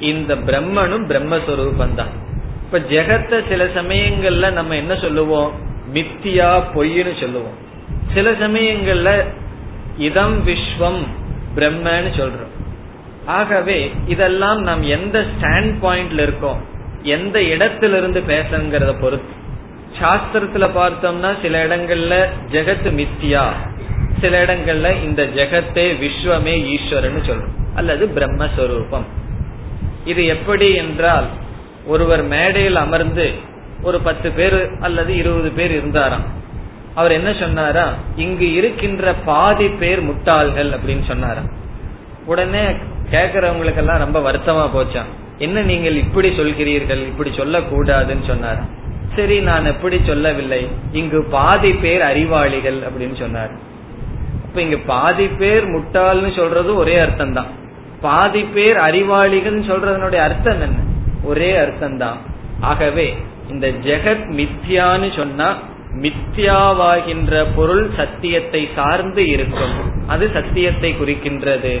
இந்த 0.00 0.36
பிரம்மனும் 0.36 1.06
பிரம்மஸ்வரூபந்தான். 1.08 2.12
இப்ப 2.64 2.78
ஜெகத்தை 2.78 3.42
சில 3.48 3.64
சமயங்கள்ல 3.64 4.52
நம்ம 4.52 4.76
என்ன 4.76 4.94
சொல்லுவோம்? 4.94 5.52
மித்தியா 5.94 6.62
பொய்ன்னு 6.74 7.20
சொல்லுவோம். 7.20 7.70
சில 8.14 8.30
சமயங்கள்ல 8.30 9.24
இதம் 9.96 10.46
விஸ்வம் 10.46 11.02
பிரம்மன்னு 11.56 12.10
சொல்றோம். 12.16 12.52
ஆகவே 13.26 13.90
இதெல்லாம் 14.06 14.62
நாம் 14.62 14.82
எந்த 14.82 15.24
ஸ்டாண்ட் 15.32 15.74
பாயிண்ட்ல 15.82 16.18
இருக்கோம் 16.18 16.60
எந்த 17.02 17.42
இடத்திலிருந்து 17.42 18.20
பேசுங்கிறத 18.20 19.00
பொறுத்து. 19.00 19.40
சாஸ்திரத்துல 20.00 20.68
பார்த்தோம்னா 20.76 21.34
சில 21.42 21.66
இடங்கள்ல 21.66 22.26
ஜெகத் 22.50 22.88
மித்தியா 22.98 23.44
சில 24.20 24.44
இடங்கள்ல 24.44 25.02
இந்த 25.02 25.22
ஜெகத்தே 25.22 25.86
விஸ்வமே 26.02 26.64
ஈஸ்வரன் 26.64 27.22
சொல்றோம் 27.26 27.56
அல்லது 27.74 28.06
பிரம்மஸ்வரூபம். 28.06 29.06
இது 30.04 30.26
எப்படி 30.26 30.74
என்றால் 30.74 31.26
ஒருவர் 31.86 32.24
மேடையில் 32.24 32.76
அமர்ந்து 32.76 33.30
ஒரு 33.82 34.00
பத்து 34.00 34.30
பேர் 34.30 34.68
அல்லது 34.80 35.16
இருபது 35.16 35.50
பேர் 35.50 35.70
இருந்தாராம் 35.70 36.40
அவர் 36.94 37.12
என்ன 37.12 37.32
சொன்னாரா? 37.32 37.94
இங்கு 38.16 38.52
இருக்கின்ற 38.52 39.12
பாதி 39.12 39.68
பேர் 39.68 40.02
முட்டாள்கள் 40.02 40.70
அப்படின்னு 40.76 41.04
சொன்னாரா. 41.06 41.42
உடனே 42.26 42.64
கேக்குறவங்களுக்கெல்லாம் 43.10 44.02
ரொம்ப 44.04 44.18
வருத்தமா 44.20 44.64
போச்சான் 44.76 45.10
என்ன 45.38 45.62
நீங்கள் 45.62 45.96
இப்படி 45.96 46.28
சொல்கிறீர்கள்? 46.28 47.02
இப்படி 47.06 47.30
சொல்லக்கூடாதுன்னு 47.30 48.26
சொன்னாரா. 48.26 48.64
சரி 49.16 49.40
நான் 49.40 49.64
எப்படி 49.64 50.00
சொல்லவில்லை. 50.06 50.68
இங்கு 50.92 51.24
பாதி 51.24 51.72
பேர் 51.72 52.02
அறிவாளிகள் 52.02 52.78
அப்படின்னு 52.80 53.16
சொன்னார். 53.18 53.50
இப்ப 54.46 54.60
இங்க 54.60 54.76
பாதி 54.76 55.26
பேர் 55.26 55.64
முட்டாள்னு 55.64 56.36
சொல்றது 56.36 56.76
ஒரே 56.76 56.98
அர்த்தம் 56.98 57.32
தான் 57.32 57.50
பாதி 58.00 58.42
பேர் 58.42 58.76
அறிவாளிகள் 58.76 59.58
சொல்றதனுடைய 59.60 60.20
அர்த்தம் 60.28 60.60
என்ன? 60.60 60.78
ஒரே 61.24 61.56
அர்த்தம் 61.56 61.98
தான் 61.98 62.18
ஆகவே 62.60 63.16
இந்த 63.48 63.66
ஜெகத் 63.68 64.26
மித்யான்னு 64.38 65.16
சொன்னா 65.16 65.48
மித்யாவாகின்ற 66.00 67.46
பொருள் 67.56 67.90
சத்தியத்தை 67.96 68.68
சார்ந்து 68.74 69.28
இருக்கும். 69.28 70.08
அது 70.08 70.30
சத்தியத்தை 70.32 70.94
குறிக்கின்றது. 71.00 71.80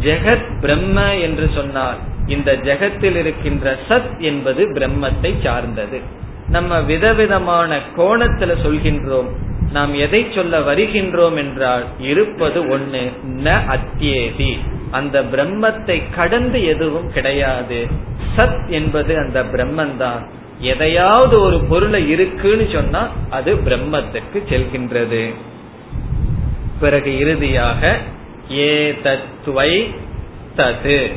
ஜெகத் 0.00 0.60
பிரம்ம 0.60 1.14
என்று 1.14 1.50
சொன்னால் 1.54 1.96
இந்த 2.26 2.56
ஜெகத்தில் 2.56 3.16
இருக்கின்ற 3.16 3.76
சத் 3.88 4.18
என்பது 4.18 4.72
பிரம்மத்தை 4.72 5.34
சார்ந்தது. 5.42 6.00
நம்ம 6.48 6.80
விதவிதமான 6.80 7.80
கோணத்துல 7.96 8.54
சொல்கின்றோம். 8.64 9.28
நாம் 9.72 9.94
எதை 9.94 10.26
சொல்ல 10.34 10.60
வருகின்றோம் 10.60 11.36
என்றால் 11.36 11.84
இருப்பது 11.98 12.78
ஒண்ணு 12.78 13.12
ந 13.44 13.58
அத்தியேதி. 13.68 14.58
அந்த 14.90 15.22
பிரம்மத்தை 15.22 16.02
கடந்து 16.14 16.64
எதுவும் 16.64 17.12
கிடையாது. 17.12 17.86
சத் 18.36 18.68
என்பது 18.68 19.16
அந்த 19.16 19.42
பிரம்மன் 19.42 19.96
தான் 19.96 20.28
எதையாவது 20.62 21.40
ஒரு 21.40 21.60
பொருளை 21.60 22.10
இருக்குன்னு 22.10 22.68
சொன்னா 22.72 23.10
அது 23.30 23.54
பிரம்மத்துக்கு 23.56 24.38
செல்கின்றது. 24.48 25.34
பிறகு 26.80 27.18
இறுதியாக 27.18 27.98
ஏ 28.52 28.98
தத்துவை 29.04 29.94
தது. 30.56 31.12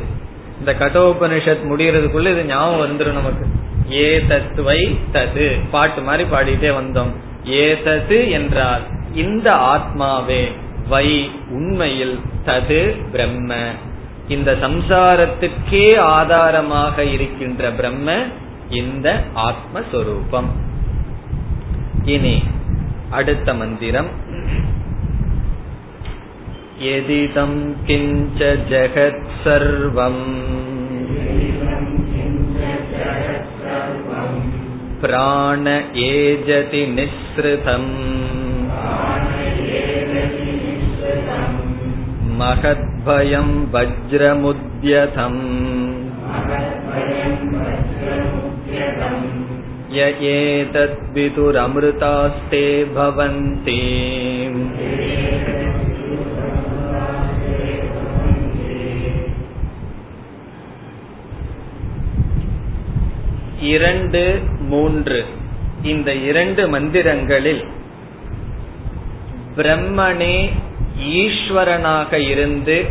இந்த 0.59 0.73
கட்டோபனிஷத் 0.79 1.65
முடிகிறதுக்குள்ள 1.69 2.31
இது 2.31 2.45
ஞாபகம் 2.45 2.81
வந்துடும் 2.81 3.13
நமக்கு. 3.13 3.45
ஏ 3.91 4.19
தத்துவை 4.19 4.97
தது. 5.13 5.59
பாட்டு 5.71 6.01
மாதிரி 6.01 6.29
பாடிட்டே 6.29 6.71
வந்தோம். 6.71 7.15
ஏ 7.49 7.73
தது 7.73 8.31
என்றால் 8.31 8.81
இந்த 9.13 9.53
ஆத்மாவே 9.53 10.51
வை 10.87 11.31
உண்மையில் 11.49 12.19
தது 12.45 13.09
பிரம்ம. 13.11 13.55
இந்த 14.27 14.57
சம்சாரத்துக்கே 14.61 15.97
ஆதாரமாக 15.97 17.03
இருக்கின்ற 17.03 17.71
பிரம்ம 17.71 18.23
இந்த 18.80 19.06
ஆத்மஸ்வரூபம் 19.46 20.50
இனி 22.06 22.36
அடுத்த 23.10 23.54
மந்திரம் 23.54 24.10
எதிதம் 26.92 27.58
கிஞ்ச 27.86 28.50
ஜெகத் 28.70 29.26
சர்வம் 29.42 30.24
प्राण 35.02 35.66
एजति 36.06 36.80
निःसृतम् 36.88 37.86
महद्भयं 42.40 43.48
वज्रमुद्यतम् 43.72 45.40
य 49.92 50.14
एतद्विदुरमृतास्ते 50.32 52.84
भवन्ति 52.94 53.80
இரண்டு 63.70 64.42
மூன்று 64.68 65.24
இந்த 65.82 66.24
இரண்டு 66.24 66.68
மந்திரங்களில் 66.68 67.64
பிரம்மனே 69.56 70.50
ஈஸ்வரனாக 71.20 72.26
இருந்து 72.26 72.86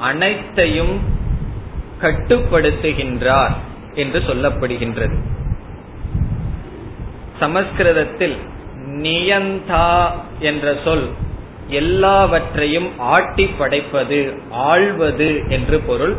அனைத்தையும் 0.00 1.00
கட்டுப்படுத்துகின்றார் 2.00 3.54
என்று 3.95 4.19
சொல்லப்படுகின்றது. 4.19 5.15
சமஸ்கிருதத்தில் 7.39 8.35
நியந்தா 8.87 10.09
என்ற 10.39 10.75
சொல் 10.83 11.09
எல்லாவற்றையும் 11.69 12.89
ஆட்டி 12.97 13.49
படைப்பது 13.57 14.33
ஆழ்வது 14.51 15.49
என்று 15.49 15.79
பொருள். 15.79 16.15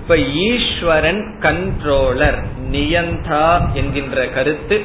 இப்ப 0.00 0.16
ஈஸ்வரன் 0.18 1.38
கண்ட்ரோலர் 1.40 2.44
நியந்தா 2.70 3.74
என்கின்ற 3.74 4.26
கருத்து 4.26 4.82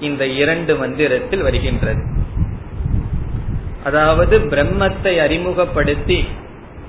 இந்த 0.00 0.26
இரண்டு 0.26 0.76
மந்திரத்தில் 0.76 1.42
வருகின்றது. 1.42 2.02
அதாவது 3.84 4.38
பிரம்மத்தை 4.38 5.20
அறிமுகப்படுத்தி 5.20 6.24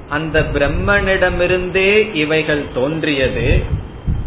அந்த 0.10 0.42
பிரம்மனிடமிருந்தே 0.54 2.14
இவைகள் 2.14 2.66
தோன்றியது. 2.74 3.64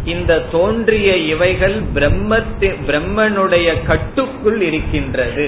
இந்த 0.05 0.38
தோன்றிய 0.53 1.17
இவைகள் 1.17 1.83
பிரம்மத்தி 1.95 2.69
பிரம்மனுடைய 2.87 3.69
கட்டுக்குள் 3.87 4.61
இருக்கின்றது. 4.61 5.47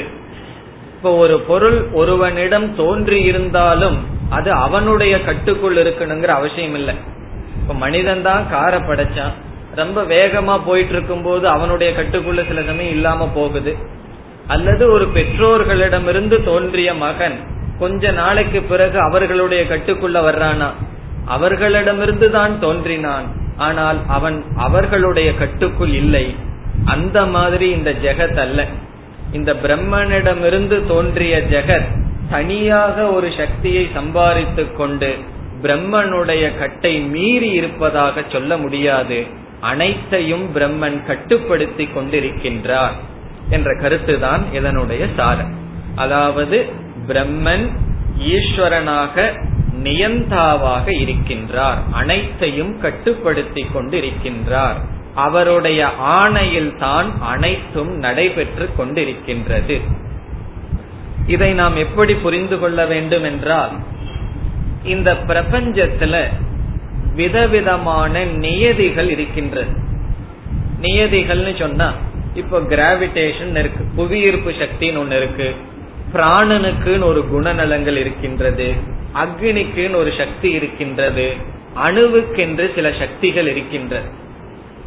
இப்போ 0.97 1.17
ஒரு 1.17 1.41
பொருள் 1.41 1.91
ஒருவனிடம் 1.93 2.75
தோன்றி 2.75 3.21
இருந்தாலும் 3.23 3.99
அது 4.31 4.53
அவனுடைய 4.53 5.23
கட்டுக்குள் 5.25 5.77
இருக்கணுங்கிற 5.77 6.27
அவசியம் 6.27 6.75
இல்லை 6.75 6.95
இப்ப 7.61 7.75
மனிதன் 7.75 8.23
தான் 8.23 8.49
காரை 8.51 8.81
படைச்சான். 8.81 9.35
ரொம்ப 9.75 10.03
வேகமா 10.03 10.61
போயிட்டு 10.65 10.93
இருக்கும் 10.93 11.23
போது 11.23 11.49
அவனுடைய 11.49 11.93
கட்டுக்குள்ள 11.93 12.49
சில 12.49 12.63
சமயம் 12.63 12.95
இல்லாம 12.95 13.29
போகுது. 13.35 13.77
அல்லது 14.47 14.91
ஒரு 14.93 15.07
பெற்றோர்களிடமிருந்து 15.07 16.43
தோன்றிய 16.43 16.95
மகன் 16.95 17.39
கொஞ்ச 17.79 18.11
நாளைக்கு 18.11 18.63
பிறகு 18.63 18.99
அவர்களுடைய 19.01 19.65
கட்டுக்குள்ள 19.65 20.19
வர்றானா? 20.29 20.69
அவர்களிடமிருந்து 21.25 22.31
தான் 22.31 22.61
தோன்றினான். 22.61 23.43
ஆனால் 23.57 23.99
அவன் 24.09 24.45
அவர்களுடைய 24.57 25.35
கட்டுக்குள் 25.35 25.89
இல்லை. 25.89 26.35
அந்த 26.85 27.27
மாதிரி 27.27 27.71
இந்த 27.71 27.93
ஜெகத் 27.93 28.37
அல்ல. 28.37 28.67
இந்த 29.33 29.55
பிரம்மனிடமிருந்து 29.55 30.87
தோன்றிய 30.87 31.43
ஜெகத் 31.51 32.03
தனியாக 32.31 33.07
ஒரு 33.07 33.33
சக்தியை 33.37 33.89
சம்பாதித்துக் 33.95 34.77
கொண்டு 34.77 35.19
பிரம்மனுடைய 35.63 36.59
கட்டை 36.59 37.01
மீறி 37.01 37.49
இருப்பதாக 37.49 38.23
சொல்ல 38.33 38.57
முடியாது. 38.57 39.27
அனைத்தையும் 39.61 40.57
பிரம்மன் 40.57 41.07
கட்டுப்படுத்தி 41.07 41.85
கொண்டிருக்கின்றார் 41.85 42.95
என்ற 43.51 43.77
கருத்துதான் 43.81 44.55
இதனுடைய 44.55 45.07
சாரம். 45.17 45.55
அதாவது 45.95 46.67
பிரம்மன் 47.07 47.69
ஈஸ்வரனாக 48.21 49.45
நியந்தாவாக 49.83 50.87
இருக்கின்றார். 50.87 51.79
அனைத்தையும் 51.93 52.81
கட்டுப்படுத்தி 52.81 53.67
கொண்டிருக்கின்றார். 53.75 54.79
அவருடைய 55.15 55.89
ஆணையில் 55.99 56.79
தான் 56.79 57.21
அனைத்தும் 57.21 57.99
நடைபெற்று 57.99 58.71
கொண்டிருக்கின்றது. 58.79 59.81
இதை 61.27 61.53
நாம் 61.53 61.77
எப்படி 61.77 62.15
புரிந்து 62.15 62.59
கொள்ள 62.59 62.87
வேண்டும் 62.87 63.25
என்றால் 63.25 63.71
இந்த 64.85 65.13
பிரபஞ்சத்துல 65.15 66.25
விதவிதமான 67.15 68.25
நியதிகள் 68.25 69.11
இருக்கின்றது. 69.11 69.71
நியதிகள்னு 70.81 71.59
சொன்னா 71.59 71.93
இப்போ 72.35 72.59
கிராவிடேஷன் 72.59 73.57
இருக்கு 73.59 73.85
புவியீர்ப்பு 73.97 74.51
சக்தின்னு 74.51 75.01
ஒண்ணு 75.03 75.17
இருக்கு 75.17 75.55
பிராணனுக்குன்னு 76.13 77.05
ஒரு 77.05 77.25
குணநலங்கள் 77.33 77.97
இருக்கின்றது. 77.97 78.75
அக்னிக்குன்னு 79.15 79.95
ஒரு 79.95 80.13
சக்தி 80.19 80.51
இருக்கின்றது 80.51 81.33
அணுவுக்கென்று 81.85 82.75
சில 82.75 82.93
சக்திகள் 82.99 83.47
இருக்கின்றது. 83.47 84.09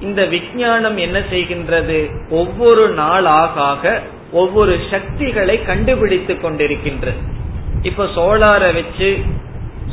இந்த 0.01 0.25
விஞ்ஞானம் 0.25 0.97
என்ன 0.97 1.19
செய்கின்றது? 1.19 2.11
ஒவ்வொரு 2.29 2.89
நாள் 2.89 3.25
ஆக 3.25 4.01
ஒவ்வொரு 4.31 4.79
சக்திகளை 4.91 5.63
கண்டுபிடித்து 5.63 6.33
கொண்டிருக்கின்றது. 6.33 7.21
இப்ப 7.81 8.05
சோலார 8.15 8.73
வச்சு 8.73 9.17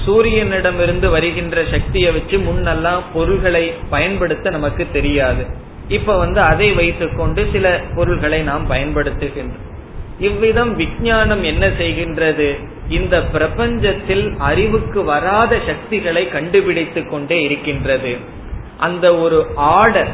சூரியனிடமிருந்து 0.07 1.11
வருகின்ற 1.11 1.65
சக்தியை 1.71 2.13
வச்சு 2.13 2.39
முன்னெல்லாம் 2.39 3.03
பொருள்களை 3.13 3.73
பயன்படுத்த 3.91 4.51
நமக்கு 4.51 4.87
தெரியாது. 4.93 5.47
இப்ப 5.89 6.19
வந்து 6.19 6.41
அதை 6.41 6.73
வைத்துக்கொண்டு 6.73 7.47
சில 7.53 7.81
பொருள்களை 7.95 8.43
நாம் 8.43 8.71
பயன்படுத்துகின்றோம். 8.71 9.65
இவ்விதம் 10.19 10.77
விஞ்ஞானம் 10.77 11.43
என்ன 11.43 11.67
செய்கின்றது? 11.67 12.49
இந்த 12.89 13.23
பிரபஞ்சத்தில் 13.23 14.37
அறிவுக்கு 14.39 15.05
வராத 15.05 15.59
சக்திகளை 15.67 16.29
கண்டுபிடித்துக் 16.29 17.11
கொண்டே 17.11 17.43
இருக்கின்றது. 17.43 18.17
அந்த 18.79 19.17
ஒரு 19.17 19.47
ஆர்டர் 19.55 20.09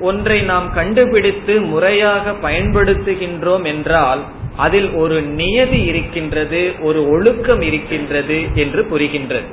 ஒன்றை 0.00 0.42
நாம் 0.42 0.74
கண்டுபிடித்து 0.74 1.60
முறையாக 1.60 2.30
பயன்படுத்துகின்றோம் 2.30 3.64
என்றால் 3.64 4.20
அதில் 4.56 4.90
ஒரு 4.90 5.22
நியதி 5.22 5.82
இருக்கின்றது 5.82 6.72
ஒரு 6.80 7.10
ஒழுக்கம் 7.10 7.60
இருக்கின்றது 7.60 8.46
என்று 8.54 8.86
புரிகின்றது. 8.90 9.44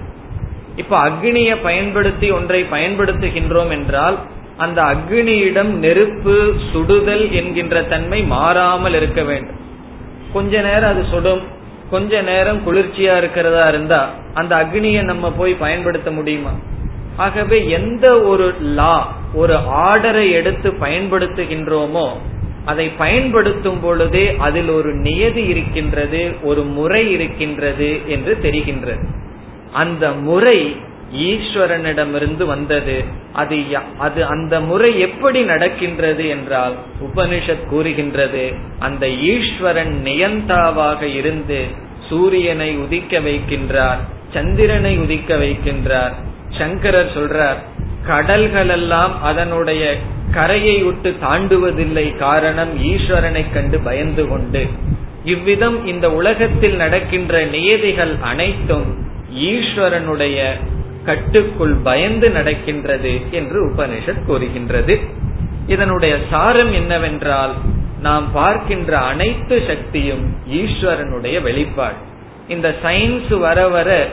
இப்ப 0.76 1.10
அக்னியை 1.10 1.58
பயன்படுத்தி 1.62 2.32
ஒன்றை 2.32 2.64
பயன்படுத்துகின்றோம் 2.64 3.70
என்றால் 3.70 4.18
அந்த 4.58 4.82
அக்னியிடம் 4.82 5.70
நெருப்பு 5.70 6.54
சுடுதல் 6.74 7.32
என்கின்ற 7.32 7.84
தன்மை 7.84 8.24
மாறாமல் 8.24 8.94
இருக்க 8.94 9.24
வேண்டும். 9.24 9.56
கொஞ்ச 10.34 10.62
நேரம் 10.62 10.90
அது 10.90 11.06
சுடும் 11.12 11.42
கொஞ்ச 11.90 12.22
நேரம் 12.22 12.62
குளிர்ச்சியா 12.66 13.18
இருக்கிறதா 13.18 13.68
இருந்தா 13.68 14.14
அந்த 14.34 14.56
அக்னியை 14.56 15.02
நம்ம 15.02 15.32
போய் 15.32 15.54
பயன்படுத்த 15.54 16.12
முடியுமா? 16.12 16.52
ஆகவே 17.16 17.70
எந்த 17.70 18.22
ஒரு 18.22 18.54
லா 18.60 19.16
ஒரு 19.34 19.54
ஆர்டரை 19.54 20.32
எடுத்து 20.32 20.72
பயன்படுத்துகின்றோமோ 20.72 22.08
அதை 22.66 22.90
பயன்படுத்தும் 22.90 23.80
பொழுதே 23.80 24.36
அதில் 24.38 24.70
ஒரு 24.70 24.94
நியதி 24.94 25.44
இருக்கின்றது 25.44 26.32
ஒரு 26.44 26.64
முறை 26.64 27.12
இருக்கின்றது 27.12 28.02
என்று 28.08 28.38
தெரிகின்றது. 28.42 29.06
அந்த 29.74 30.12
முறை 30.12 30.76
ஈஸ்வரனிடமிருந்து 31.14 32.46
வந்தது. 32.46 33.04
அது 33.34 33.64
அது 33.98 34.26
அந்த 34.26 34.60
முறை 34.60 35.00
எப்படி 35.00 35.42
நடக்கின்றது 35.42 36.28
என்றால் 36.28 36.76
உபனிஷத் 37.02 37.66
கூறுகின்றது. 37.66 38.54
அந்த 38.80 39.10
ஈஸ்வரன் 39.10 40.02
நியந்தாவாக 40.04 41.02
இருந்து 41.02 41.66
சூரியனை 42.10 42.78
உதிக்க 42.78 43.20
வைக்கின்றார் 43.20 43.98
சந்திரனை 44.34 44.98
உதிக்க 44.98 45.36
வைக்கின்றார். 45.36 46.12
சங்கரர் 46.50 47.18
சொல்றார் 47.18 47.58
கடல்கள் 48.06 48.70
எல்லாம் 48.70 49.22
அதனுடைய 49.22 49.96
கரையை 50.32 50.84
விட்டு 50.84 51.16
தாண்டுவதில்லை 51.24 52.18
காரணம் 52.18 52.84
ஈஸ்வரனை 52.84 53.54
கண்டு 53.54 53.80
பயந்து 53.80 54.28
கொண்டு. 54.28 54.68
இவ்விதம் 55.24 55.86
இந்த 55.86 56.12
உலகத்தில் 56.12 56.76
நடக்கின்ற 56.76 57.46
நியதிகள் 57.46 58.16
அனைத்தும் 58.22 59.08
ஈஸ்வரனுடைய 59.36 60.54
கட்டுக்குள் 61.06 61.76
பயந்து 61.84 62.30
நடக்கின்றது 62.30 63.14
என்று 63.32 63.60
உபனிஷத் 63.70 64.26
கூறுகின்றது. 64.26 65.00
இதனுடைய 65.68 66.18
சாரம் 66.30 66.74
என்னவென்றால் 66.74 67.54
நாம் 68.02 68.32
பார்க்கின்ற 68.32 68.98
அனைத்து 68.98 69.64
சக்தியும் 69.68 70.26
ஈஸ்வரனுடைய 70.52 71.42
வெளிப்பாடு. 71.42 72.00
இந்த 72.48 72.76
சயின்ஸ் 72.84 73.40
வர 73.40 73.68
வர 73.68 74.08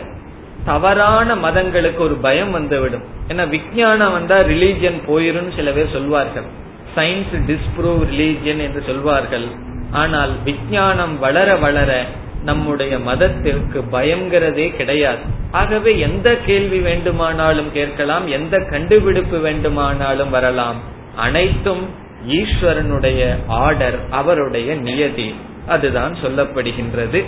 தவறான 0.64 1.35
மதங்களுக்கு 1.37 1.98
ஒரு 1.98 2.14
பயம் 2.14 2.50
வந்துவிடும். 2.50 3.05
ஏன்னா 3.28 3.48
விஞ்ஞானம் 3.48 4.12
வந்தா 4.12 4.38
ரிலீஜியன் 4.38 5.00
போயிரும் 5.07 5.50
சில 5.57 5.70
பேர் 5.70 5.92
சொல்வார்கள். 5.92 6.48
சயின்ஸ் 6.96 7.35
டிஸ்ப்ரூவ் 7.50 8.02
ரிலீஜியன் 8.12 8.62
என்று 8.66 8.83
சொல்வார்கள். 8.87 9.46
ஆனால் 9.92 10.33
விஞ்ஞானம் 10.44 11.18
வளர 11.18 11.57
வளர 11.57 12.05
நம்முடைய 12.44 12.98
மதத்திற்கு 12.98 13.85
பயங்கிறதே 13.92 14.76
கிடையாது. 14.76 15.20
ஆகவே 15.50 15.98
எந்த 15.98 16.37
கேள்வி 16.37 16.78
வேண்டுமானாலும் 16.78 17.72
கேட்கலாம் 17.72 18.26
எந்த 18.26 18.66
கண்டுபிடிப்பு 18.70 19.38
வேண்டுமானாலும் 19.38 20.31
வரலாம். 20.31 20.81
அனைத்தும் 21.16 21.88
ஈஸ்வரனுடைய 22.28 23.37
ஆர்டர் 23.46 23.98
அவருடைய 24.11 24.74
நியதி. 24.74 25.35
அதுதான் 25.66 26.16
சொல்லப்படுகின்றது. 26.22 27.24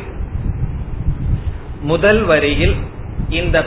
முதல் 1.80 2.22
வரியில் 2.22 2.74
இந்த 3.28 3.64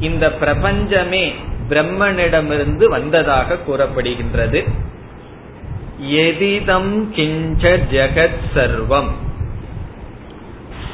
இந்த 0.00 0.32
பிரபஞ்சமே 0.32 1.34
பிரம்மனிடமிருந்து 1.68 2.84
வந்ததாக 2.84 3.58
கூறப்படுகின்றது. 3.68 4.68
எதிதம் 5.98 7.14
கிஞ்ச 7.14 7.78
ஜெகத் 7.90 8.40
சர்வம். 8.54 9.08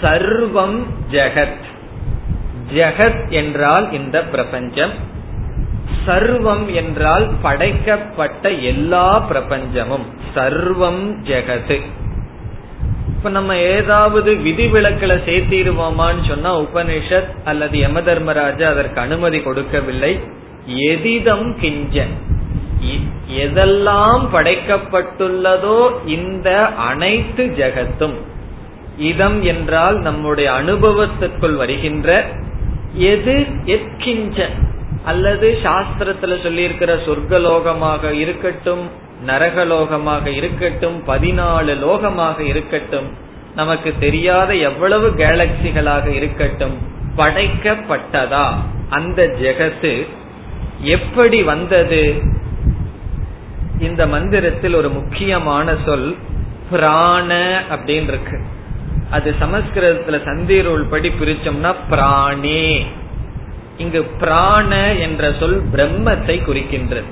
சர்வம் 0.03 0.85
ஜெகத். 1.11 1.65
ஜெகத் 2.75 3.29
என்றால் 3.29 3.93
இந்த 3.93 4.23
பிரபஞ்சம். 4.23 4.91
சர்வம் 6.07 6.75
என்றால் 6.75 7.29
படைக்கப்பட்ட 7.43 8.51
எல்லா 8.51 9.29
பிரபஞ்சமும். 9.31 10.07
சர்வம் 10.35 11.15
ஜெகத். 11.25 11.81
இப்ப 13.09 13.31
நம்ம 13.31 13.57
ஏதாவது 13.57 14.33
விதிவிலக்களை 14.33 15.17
சேர்த்திடுவோமான்னு 15.27 16.29
சொன்னா 16.29 16.61
உபனிஷத் 16.61 17.35
அல்லது 17.45 17.79
யம 17.79 18.03
தர்மராஜா 18.03 18.69
அதற்கு 18.69 19.01
அனுமதி 19.01 19.41
கொடுக்கவில்லை. 19.41 20.21
எதிதம் 20.67 21.57
கிஞ்சன். 21.61 22.15
எதெல்லாம் 23.37 24.27
படைக்கப்பட்டுள்ளதோ 24.33 26.07
இந்த 26.07 26.67
அனைத்து 26.67 27.45
ஜெகத்தும். 27.45 28.15
இதம் 28.99 29.43
என்றால் 29.43 29.99
நம்முடைய 29.99 30.53
அனுபவத்திற்குள் 30.53 31.55
வருகின்ற 31.55 32.27
எது 32.95 33.47
எத்கிஞ்ச 33.65 34.49
அல்லது 35.05 35.59
சாஸ்திரத்துல 35.63 36.35
சொல்லியிருக்கிற 36.43 36.99
சொர்க்கலோகமாக 37.07 38.11
இருக்கட்டும் 38.11 38.91
நரகலோகமாக 39.27 40.27
இருக்கட்டும் 40.27 41.03
பதினாலு 41.07 41.75
லோகமாக 41.75 42.41
இருக்கட்டும் 42.41 43.09
நமக்கு 43.55 43.95
தெரியாத 44.01 44.55
எவ்வளவு 44.55 45.11
கேலக்சிகளாக 45.11 46.07
இருக்கட்டும் 46.07 46.79
படைக்கப்பட்டதா? 47.17 48.55
அந்த 48.91 49.37
ஜெகத்து 49.41 50.07
எப்படி 50.81 51.43
வந்தது? 51.43 52.23
இந்த 53.81 54.07
மந்திரத்தில் 54.07 54.75
ஒரு 54.75 54.89
முக்கியமான 54.89 55.75
சொல் 55.85 56.17
பிராண 56.71 57.63
அப்படின்னு 57.71 58.09
இருக்கு 58.09 58.55
அது 59.11 59.35
சமஸ்கிருதத்துல 59.41 60.17
சந்தீரோல் 60.25 60.89
படி 60.91 61.09
பிரிச்சோம்னா 61.09 61.75
பிராணே. 61.91 62.87
இங்கு 63.79 64.05
பிராண 64.05 64.93
என்ற 64.93 65.33
சொல் 65.41 65.63
பிரம்மத்தை 65.73 66.37
குறிக்கின்றது. 66.45 67.11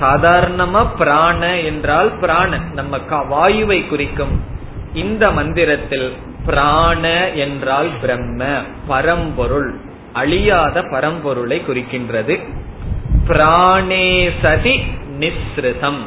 சாதாரணமா 0.00 0.86
பிராண 0.98 1.60
என்றால் 1.60 2.18
பிராணன் 2.18 2.72
நம்ம 2.72 2.98
வாயுவை 3.08 3.88
குறிக்கும். 3.88 4.40
இந்த 4.94 5.30
மந்திரத்தில் 5.30 6.12
பிராண 6.46 7.30
என்றால் 7.30 7.88
பிரம்ம 8.00 8.44
பரம்பொருள் 8.86 9.74
அழியாத 10.12 10.80
பரம்பொருளை 10.80 11.62
குறிக்கின்றது. 11.68 12.40
பிராணே 13.28 14.30
சதி 14.42 14.82
நிஸ்ருதம். 15.18 16.02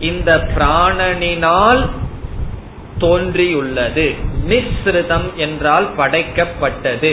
இந்த 0.00 0.48
பிராணனினால் 0.56 1.88
தோன்றியுள்ளது. 3.02 4.06
நிஸ்ருதம் 4.48 5.28
என்றால் 5.36 5.88
படைக்கப்பட்டது. 5.98 7.12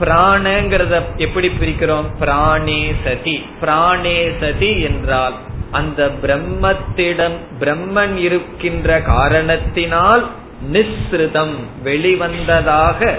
பிராணங்கிறத 0.00 1.02
எப்படி 1.16 1.48
பிரிக்கிறோம்? 1.48 2.08
பிராணே 2.20 2.80
சதி. 3.04 3.36
பிராணே 3.60 4.16
சதி 4.40 4.70
என்றால் 4.80 5.36
அந்த 5.70 6.10
பிரம்மத்திடம் 6.22 7.36
பிரம்மன் 7.60 8.14
இருக்கின்ற 8.16 9.00
காரணத்தினால் 9.00 10.24
நிஸ்ருதம் 10.72 11.54
வெளிவந்ததாக 11.84 13.10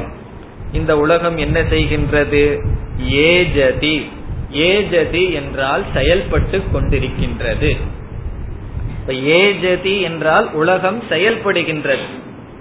இந்த 0.72 0.98
உலகம் 0.98 1.38
என்ன 1.38 1.62
செய்கின்றது? 1.62 2.44
ஏஜதி. 3.10 3.98
ஏஜதி 4.54 5.24
என்றால் 5.34 5.84
செயல்பட்டு 5.94 6.58
கொண்டிருக்கின்றது. 6.74 7.72
ஏஜதி 9.14 10.02
என்றால் 10.02 10.54
உலகம் 10.54 11.04
செயல்படுகின்றது. 11.10 12.06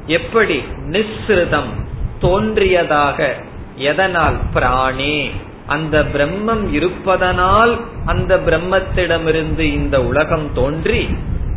எப்படி? 0.07 0.65
நிஸ்ருதம் 0.91 1.87
தோன்றியதாக. 2.21 3.37
எதனால்? 3.77 4.37
பிராணே. 4.55 5.31
அந்த 5.67 6.03
பிரம்மம் 6.03 6.73
இருப்பதனால் 6.73 7.81
அந்த 8.07 8.37
பிரம்மத்திடமிருந்து 8.37 9.59
இந்த 9.59 10.05
உலகம் 10.05 10.53
தோன்றி 10.55 11.09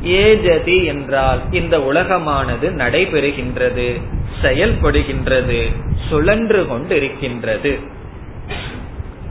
ஏஜதி 0.04 0.86
என்றால் 0.86 1.40
இந்த 1.52 1.78
உலகமானது 1.78 2.62
நடைபெறுகின்றது 2.62 4.02
செயல்படுகின்றது 4.42 5.76
சுழன்று 6.10 6.64
கொண்டிருக்கின்றது. 6.64 7.80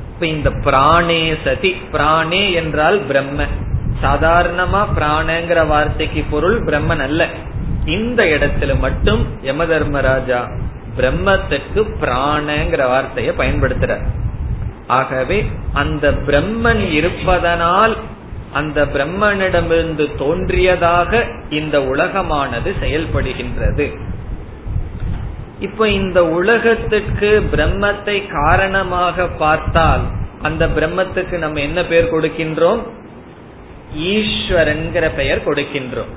இப்ப 0.08 0.26
இந்த 0.26 0.50
பிராணே 0.50 1.36
சதி 1.44 1.76
பிராணே 1.92 2.52
என்றால் 2.52 2.98
பிரம்ம. 2.98 3.44
சாதாரணமா 4.02 4.82
பிராணங்கிற 4.96 5.66
வார்த்தைக்கு 5.66 6.22
பொருள் 6.30 6.64
பிரம்மன் 6.64 7.02
அல்ல. 7.02 7.28
இந்த 7.84 8.22
இடத்துல 8.24 8.78
மட்டும் 8.78 9.26
யம 9.42 9.66
தர்மராஜா 9.66 10.40
பிரம்மத்துக்கு 10.96 11.80
பிராணங்கிற 12.00 12.88
வார்த்தையை 12.88 13.34
பயன்படுத்துற 13.36 13.98
ஆகவே 14.86 15.38
அந்த 15.72 16.10
பிரம்மன் 16.10 16.90
இருப்பதனால் 16.90 17.96
அந்த 18.52 18.84
பிரம்மனிடமிருந்து 18.84 20.16
தோன்றியதாக 20.16 21.26
இந்த 21.50 21.78
உலகமானது 21.80 22.70
செயல்படுகின்றது. 22.82 23.86
இப்ப 25.60 25.88
இந்த 25.88 26.18
உலகத்துக்கு 26.26 27.30
பிரம்மத்தை 27.52 28.16
காரணமாக 28.32 29.26
பார்த்தால் 29.26 30.00
அந்த 30.42 30.66
பிரம்மத்துக்கு 30.66 31.38
நம்ம 31.38 31.60
என்ன 31.60 31.84
பெயர் 31.84 32.12
கொடுக்கின்றோம்? 32.12 32.82
ஈஸ்வரன்கிற 33.96 35.14
பெயர் 35.14 35.44
கொடுக்கின்றோம். 35.44 36.12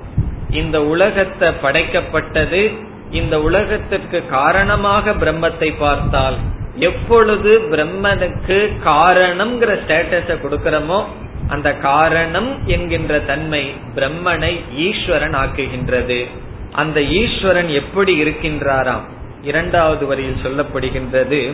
இந்த 0.52 0.84
உலகத்தை 0.84 1.50
படைக்கப்பட்டது 1.64 2.72
இந்த 3.12 3.42
உலகத்திற்கு 3.42 4.28
காரணமாக 4.30 5.12
பிரம்மத்தை 5.12 5.74
பார்த்தால் 5.80 6.36
எப்பொழுது 6.76 7.60
பிரம்மனுக்கு 7.72 8.72
காரணம்ங்கிற 8.86 9.80
ஸ்டேட்டஸ 9.88 10.38
கொடுக்கிறோமோ 10.44 11.04
அந்த 11.48 11.78
காரணம் 11.78 12.68
என்கின்ற 12.68 13.20
தன்மை 13.20 13.74
பிரம்மனை 13.96 14.60
ஈஸ்வரன் 14.76 15.36
ஆக்குகின்றது. 15.36 16.28
அந்த 16.72 17.02
ஈஸ்வரன் 17.02 17.68
எப்படி 17.68 18.24
இருக்கின்றாராம்? 18.24 19.02
இரண்டாவது 19.44 20.06
வரியில் 20.06 20.44
சொல்லப்படுகின்றது 20.44 21.54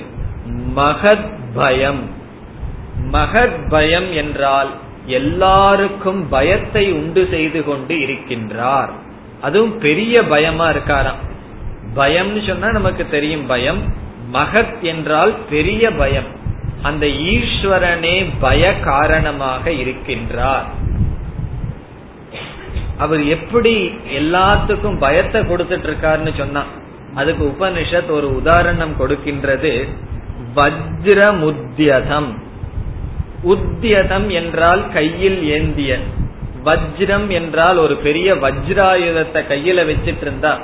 மகத் 0.75 1.29
பயம். 1.53 2.09
மகத் 3.11 3.69
பயம் 3.69 4.13
என்றால் 4.13 4.69
எல்லாருக்கும் 5.07 6.29
பயத்தை 6.29 6.91
உண்டு 6.91 7.27
செய்து 7.29 7.63
கொண்டு 7.63 7.95
இருக்கின்றார். 7.95 8.89
அதுவும் 9.41 9.77
பெரிய 9.77 10.23
பயமா 10.23 10.69
இருக்காராம். 10.69 11.21
பயம்னு 11.95 12.47
சொன்னா 12.47 12.71
நமக்கு 12.71 13.07
தெரியும் 13.09 13.45
பயம். 13.45 13.93
மகத் 14.33 14.79
என்றால் 14.81 15.35
பெரிய 15.49 15.91
பயம். 15.91 16.35
அந்த 16.81 17.05
ஈஸ்வரனே 17.05 18.29
பய 18.39 18.79
காரணமாக 18.79 19.69
இருக்கின்றார். 19.69 20.63
அவர் 22.97 23.23
எப்படி 23.23 23.87
எல்லாத்துக்கும் 24.17 24.99
பயத்தை 24.99 25.41
கொடுத்துட்டு 25.41 25.93
இருக்காருன்னு 25.93 26.37
சொன்னா 26.37 26.63
அதுக்கு 27.15 27.55
உபனிஷத் 27.57 28.09
ஒரு 28.09 28.35
உதாரணம் 28.35 28.95
கொடுக்கின்றது. 28.99 29.87
வஜ்ரமுத்தியதம் 30.55 32.45
உத்தியதம் 33.43 34.27
என்றால் 34.27 34.91
கையில் 34.93 35.49
ஏந்திய. 35.49 35.99
வஜ்ரம் 36.65 37.27
என்றால் 37.27 37.77
ஒரு 37.77 37.95
பெரிய 37.95 38.35
வஜ்ராயுதத்தை 38.35 39.41
கையில 39.49 39.85
வச்சிட்டு 39.85 40.21
இருந்தா 40.21 40.59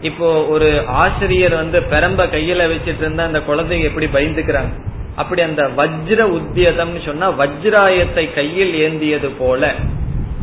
இப்போ 0.00 0.46
ஒரு 0.46 0.82
ஆசிரியர் 0.86 1.54
வந்து 1.54 1.80
பெரம்ப 1.80 2.26
கையில 2.26 2.70
வச்சிட்டு 2.70 2.98
இருந்தா 2.98 3.24
அந்த 3.24 3.38
குழந்தைங்க 3.38 3.82
எப்படி 3.82 4.06
பயந்துக்கிறாங்க? 4.06 4.70
அப்படி 5.16 5.42
அந்த 5.42 5.70
வஜ்ர 5.76 6.40
உத்தியதம்னு 6.40 7.04
சொன்னா 7.04 7.30
வஜ்ராயத்தை 7.30 8.34
கையில் 8.34 8.72
ஏந்தியது 8.74 9.30
போல 9.38 9.74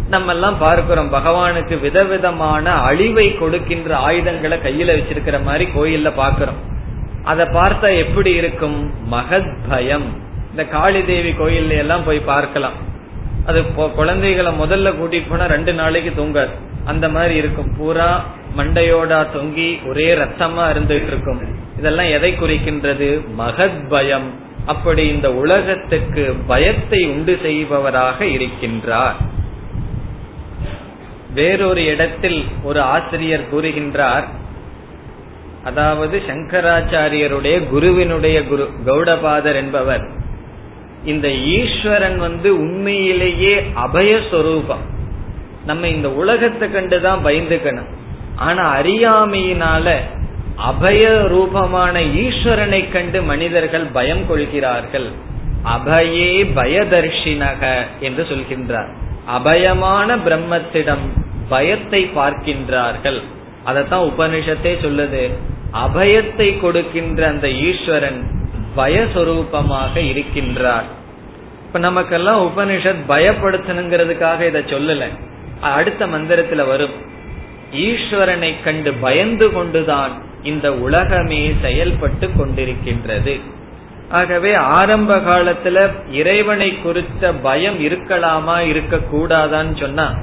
நம்ம 0.10 0.32
எல்லாம் 0.32 0.58
பார்க்கிறோம். 0.58 1.14
பகவானுக்கு 1.14 1.80
விதவிதமான 1.80 2.72
அழிவை 2.72 3.36
கொடுக்கின்ற 3.36 3.98
ஆயுதங்களை 3.98 4.58
கையில 4.58 4.98
வச்சிருக்கிற 4.98 5.44
மாதிரி 5.44 5.66
கோயில்ல 5.66 6.12
பாக்கிறோம் 6.18 6.60
அதை 7.24 7.46
பார்த்தா 7.46 7.98
எப்படி 7.98 8.34
இருக்கும்? 8.34 8.92
மகத் 9.12 9.56
பயம் 9.70 10.24
இந்த 10.56 10.70
காளி 10.72 11.06
தேவி 11.06 11.32
கோயில்ல 11.32 11.78
எல்லாம் 11.78 12.04
போய் 12.04 12.20
பார்க்கலாம். 12.20 12.74
அது 13.46 13.74
குழந்தைகளை 13.74 14.60
முதல்ல 14.60 14.94
கூட்டிட்டு 14.94 15.30
போனா 15.30 15.46
ரெண்டு 15.46 15.74
நாளைக்கு 15.74 16.24
தூங்காது. 16.24 16.50
அந்த 16.86 17.10
மாதிரி 17.10 17.36
இருக்கும். 17.36 17.78
பூரா 17.78 18.26
மண்டையோடா 18.58 19.26
தொங்கி 19.36 19.88
ஒரே 19.88 20.16
ரத்தமா 20.16 20.64
இருந்துட்டு 20.74 21.08
இருக்கும். 21.08 21.42
இதெல்லாம் 21.78 22.06
எதை 22.06 22.34
குறிக்கின்றது? 22.34 23.28
மகத் 23.38 23.90
பயம். 23.90 24.40
அப்படி 24.66 25.08
இந்த 25.08 25.34
உலகத்துக்கு 25.34 26.36
பயத்தை 26.48 27.06
உண்டு 27.06 27.40
செய்பவராக 27.42 28.26
இருக்கின்றார். 28.26 29.14
வேறொரு 31.34 31.86
இடத்தில் 31.86 32.46
ஒரு 32.64 32.82
ஆசிரியர் 32.82 33.54
கூறுகின்றார். 33.54 34.24
அதாவது 35.64 36.22
சங்கராச்சாரியருடைய 36.28 37.68
குருவினுடைய 37.68 38.44
குரு 38.44 38.70
கௌடபாதர் 38.86 39.56
என்பவர். 39.56 40.24
இந்த 41.06 41.28
ஈஸ்வரன் 41.30 42.18
வந்து 42.18 42.58
உண்மையிலேயே 42.58 43.64
அபயஸ்வரூபம். 43.86 44.84
நம்ம 45.66 45.88
இந்த 45.88 46.12
உலகத்தை 46.12 46.68
கண்டுதான் 46.70 47.22
பயந்துக்கணும். 47.24 47.92
ஆனா 48.36 48.64
அறியாமையினால 48.82 49.96
அபய 50.56 51.28
ரூபமான 51.28 52.00
ஈஸ்வரனை 52.00 52.92
கண்டு 52.92 53.22
மனிதர்கள் 53.22 53.86
பயம் 53.94 54.28
கொள்கிறார்கள். 54.28 55.08
அபயே 55.64 56.32
பயதர்ஷினக 56.56 57.74
என்று 58.00 58.24
சொல்கின்றார். 58.24 58.90
அபயமான 59.38 60.18
பிரம்மத்திடம் 60.26 61.06
பயத்தை 61.50 62.10
பார்க்கின்றார்கள். 62.16 63.20
அதத்தான் 63.66 64.08
உபனிஷத்தே 64.12 64.74
சொல்லுது. 64.86 65.24
அபயத்தை 65.86 66.60
கொடுக்கின்ற 66.60 67.28
அந்த 67.28 67.48
ஈஸ்வரன் 67.50 68.20
பயஸ்வரூபமாக 68.78 69.96
இருக்கின்றார். 69.96 70.88
இப்ப 71.66 71.80
நமக்கெல்லாம் 71.80 72.48
உபனிஷத் 72.48 73.04
பயப்படுத்தணுங்கிறதுக்காக 73.08 74.42
இதை 74.42 74.62
சொல்லல. 74.62 75.08
அடுத்த 75.60 76.08
மந்திரத்துல 76.08 76.68
வரும். 76.68 76.92
ஈஸ்வரனை 77.76 78.64
கண்டு 78.64 78.94
பயந்து 78.94 79.52
கொண்டுதான் 79.52 80.22
இந்த 80.44 80.74
உலகமே 80.74 81.54
செயல்பட்டு 81.62 82.28
கொண்டிருக்கின்றது. 82.28 83.42
ஆகவே 84.10 84.54
ஆரம்ப 84.54 85.16
காலத்துல 85.18 85.92
இறைவனை 86.12 86.82
குறித்த 86.82 87.34
பயம் 87.34 87.80
இருக்கலாமா 87.80 88.60
இருக்க 88.60 89.00
கூடாதான்னு 89.14 89.80
சொன்னா 89.80 90.14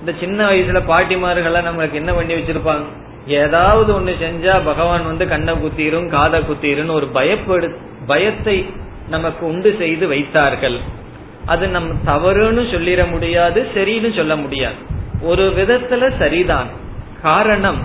இந்த 0.00 0.12
சின்ன 0.20 0.50
வயசுல 0.50 0.82
பாட்டிமார்கள்லாம் 0.88 1.68
நம்மளுக்கு 1.68 1.92
என்ன 1.92 2.12
பண்ணி 2.12 2.34
வச்சிருப்பாங்க? 2.34 2.84
ஏதாவது 3.26 4.00
ஒண்ணு 4.00 4.14
செஞ்சா 4.22 4.64
பகவான் 4.64 5.04
வந்து 5.04 5.28
கண்ணை 5.28 5.54
குத்திரும் 5.54 6.08
காதை 6.08 6.40
குத்திரும் 6.40 6.90
ஒரு 6.90 7.08
பயப்படு 7.14 7.76
பயத்தை 8.10 8.56
நமக்கு 9.08 9.42
உண்டு 9.46 9.70
செய்து 9.78 10.04
வைத்தார்கள். 10.08 10.78
அது 11.52 11.66
நம் 11.68 11.90
தவறுன்னு 12.06 12.64
சொல்லிட 12.72 13.02
முடியாது 13.10 13.60
சரின்னு 13.74 14.10
சொல்ல 14.16 14.34
முடியாது. 14.42 14.80
ஒரு 15.30 15.44
விதத்துல 15.58 16.02
சரிதான். 16.18 16.68
காரணம் 17.22 17.80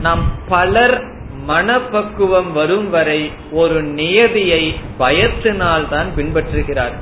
நாம் 0.00 0.24
பலர் 0.48 0.96
மனப்பக்குவம் 1.46 2.50
வரும் 2.52 2.90
வரை 2.90 3.20
ஒரு 3.52 3.78
நியதியை 3.82 4.62
பயத்தினால் 4.98 5.86
தான் 5.88 6.10
பின்பற்றுகிறார். 6.16 6.96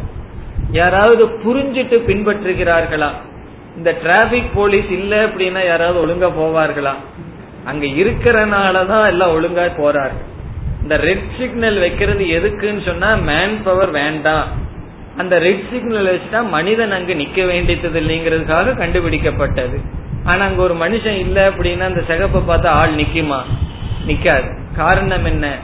யாராவது 0.73 1.25
புரிஞ்சிட்டு 1.45 1.97
பின்பற்றுகிறார்களா? 2.09 3.11
இந்த 3.77 3.91
டிராபிக் 4.03 4.55
போலீஸ் 4.55 4.91
இல்ல 4.99 5.13
அப்படின்னா 5.27 5.63
யாராவது 5.67 5.99
ஒழுங்கா 6.05 6.29
போவார்களா? 6.41 6.95
அங்க 7.65 7.87
இருக்கிறனாலதான் 8.03 9.07
எல்லாம் 9.07 9.35
ஒழுங்கா 9.35 9.67
போறார்கள். 9.83 10.27
இந்த 10.83 10.97
ரெட் 10.97 11.29
சிக்னல் 11.39 11.79
வைக்கிறது 11.79 12.25
எதுக்குன்னு 12.25 12.85
சொன்னா 12.85 13.15
மேன் 13.15 13.63
பவர் 13.63 13.91
வேண்டாம் 13.91 14.47
அந்த 15.17 15.39
ரெட் 15.39 15.71
சிக்னல் 15.73 16.07
வச்சுட்டா 16.07 16.49
மனிதன் 16.49 16.93
அங்கு 16.93 17.15
நிக்க 17.15 17.47
வேண்டியது 17.47 18.01
இல்லைங்கிறதுக்காக 18.01 18.77
கண்டுபிடிக்கப்பட்டது. 18.77 19.79
ஆனா 20.25 20.45
அங்க 20.45 20.63
ஒரு 20.63 20.75
மனுஷன் 20.75 21.19
இல்ல 21.19 21.51
அப்படின்னா 21.51 21.81
அந்த 21.81 22.03
சிகப்பை 22.07 22.41
பார்த்தா 22.41 22.67
ஆள் 22.67 22.95
நிக்குமா? 22.95 23.41
நிக்காது. 24.07 24.59
காரணம் 24.77 25.25
என்ன? 25.25 25.57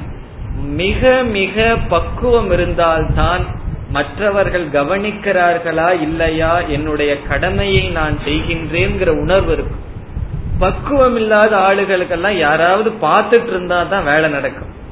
மிக 0.63 1.23
மிக 1.23 1.77
பக்குவம் 1.89 2.51
இருந்தால்தான் 2.51 3.45
மற்றவர்கள் 3.91 4.67
கவனிக்கிறார்களா 4.67 6.01
இல்லையா 6.01 6.61
என்னுடைய 6.61 7.23
கடமையை 7.23 7.89
நான் 7.89 8.19
செய்கின்றேங்கிற 8.27 9.09
உணர்வு 9.09 9.53
இருக்கும். 9.53 9.85
பக்குவம் 10.59 11.17
இல்லாத 11.17 11.57
ஆளுகளுக்கெல்லாம் 11.57 12.37
யாராவது 12.37 12.91
பார்த்துட்டு 12.91 13.47
இருந்தா 13.47 13.83
தான் 13.83 14.05
வேலை 14.05 14.31
நடக்கும். 14.31 14.85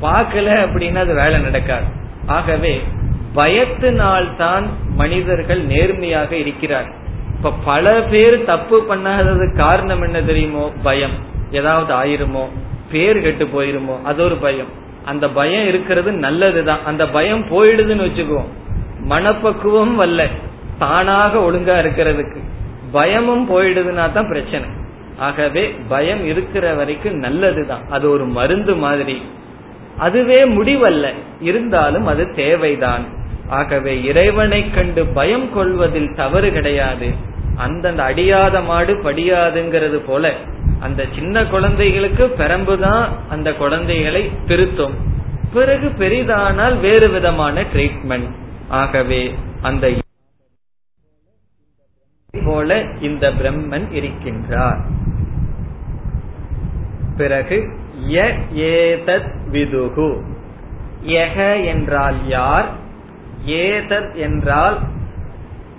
பார்க்கல 0.00 0.66
அப்படின்னா 0.66 0.94
அது 0.94 1.14
வேலை 1.14 1.40
நடக்காது. 1.40 1.84
ஆகவே 2.26 2.82
பயத்தினால் 3.34 4.36
தான் 4.36 4.66
மனிதர்கள் 4.94 5.64
நேர்மையாக 5.64 6.36
இருக்கிறார் 6.36 7.04
இப்ப 7.36 7.52
பல 7.64 8.02
பேர் 8.02 8.44
தப்பு 8.44 8.86
பண்ணாதது 8.90 9.56
காரணம் 9.56 10.02
என்ன 10.02 10.22
தெரியுமோ? 10.22 10.72
பயம். 10.82 11.34
ஏதாவது 11.50 11.94
ஆயிருமோ? 11.94 12.48
பேர் 12.90 13.20
கெட்டு 13.20 13.44
போயிருமோ? 13.44 14.02
அது 14.02 14.24
ஒரு 14.24 14.36
பயம். 14.36 14.66
அந்த 15.04 15.28
பயம் 15.28 15.68
இருக்கிறது 15.68 16.12
நல்லதுதான். 16.12 16.84
அந்த 16.84 17.08
பயம் 17.08 17.44
போயிடுதுன்னு 17.44 18.08
வச்சுக்குவோம் 18.08 18.46
மனப்பக்குவம் 19.00 19.96
வல்ல 19.96 20.26
தானாக 20.78 21.38
ஒழுங்கா 21.38 21.86
இருக்கிறதுக்கு. 21.86 22.36
பயமும் 22.92 23.50
போயிடுதுன்னா 23.50 24.12
தான் 24.12 24.28
பிரச்சனை. 24.28 24.68
ஆகவே 25.18 25.76
பயம் 25.88 26.24
இருக்கிற 26.24 26.74
வரைக்கும் 26.74 27.14
நல்லதுதான். 27.14 27.82
அது 27.90 28.10
ஒரு 28.10 28.26
மருந்து 28.26 28.76
மாதிரி. 28.76 29.22
அதுவே 29.98 30.44
முடிவல்ல. 30.44 31.14
இருந்தாலும் 31.40 32.06
அது 32.06 32.34
தேவைதான். 32.34 33.04
ஆகவே 33.48 34.02
இறைவனை 34.02 34.70
கண்டு 34.70 35.06
பயம் 35.06 35.52
கொள்வதில் 35.52 36.14
தவறு 36.14 36.52
கிடையாது. 36.52 37.10
அந்தந்த 37.56 38.02
அடியாத 38.02 38.60
மாடு 38.60 38.94
படியாதுங்கிறது 38.94 40.00
போல 40.06 40.32
அந்த 40.80 41.04
சின்ன 41.14 41.44
குழந்தைகளுக்கு 41.46 42.34
பெரம்புதான் 42.38 43.08
அந்த 43.28 43.54
குழந்தைகளை 43.54 44.30
திருத்தும். 44.46 44.94
பிறகு 45.52 45.88
பெரிதானால் 45.88 46.80
வேறு 46.80 47.08
விதமான 47.08 47.62
ட்ரீட்மெண்ட் 47.62 48.30
ஆகவே 48.68 49.34
அந்த 49.62 49.90
போல 52.44 52.84
இந்த 53.00 53.30
பிரம்மன் 53.30 53.86
இருக்கின்றார். 53.94 54.80
பிறகு 57.16 57.70
ய 58.04 58.34
ஏதத் 58.54 59.32
விதுகு 59.50 60.20
யக 61.06 61.64
என்றால் 61.64 62.26
யார்? 62.26 62.66
ஏதத் 63.46 64.14
என்றால் 64.14 64.78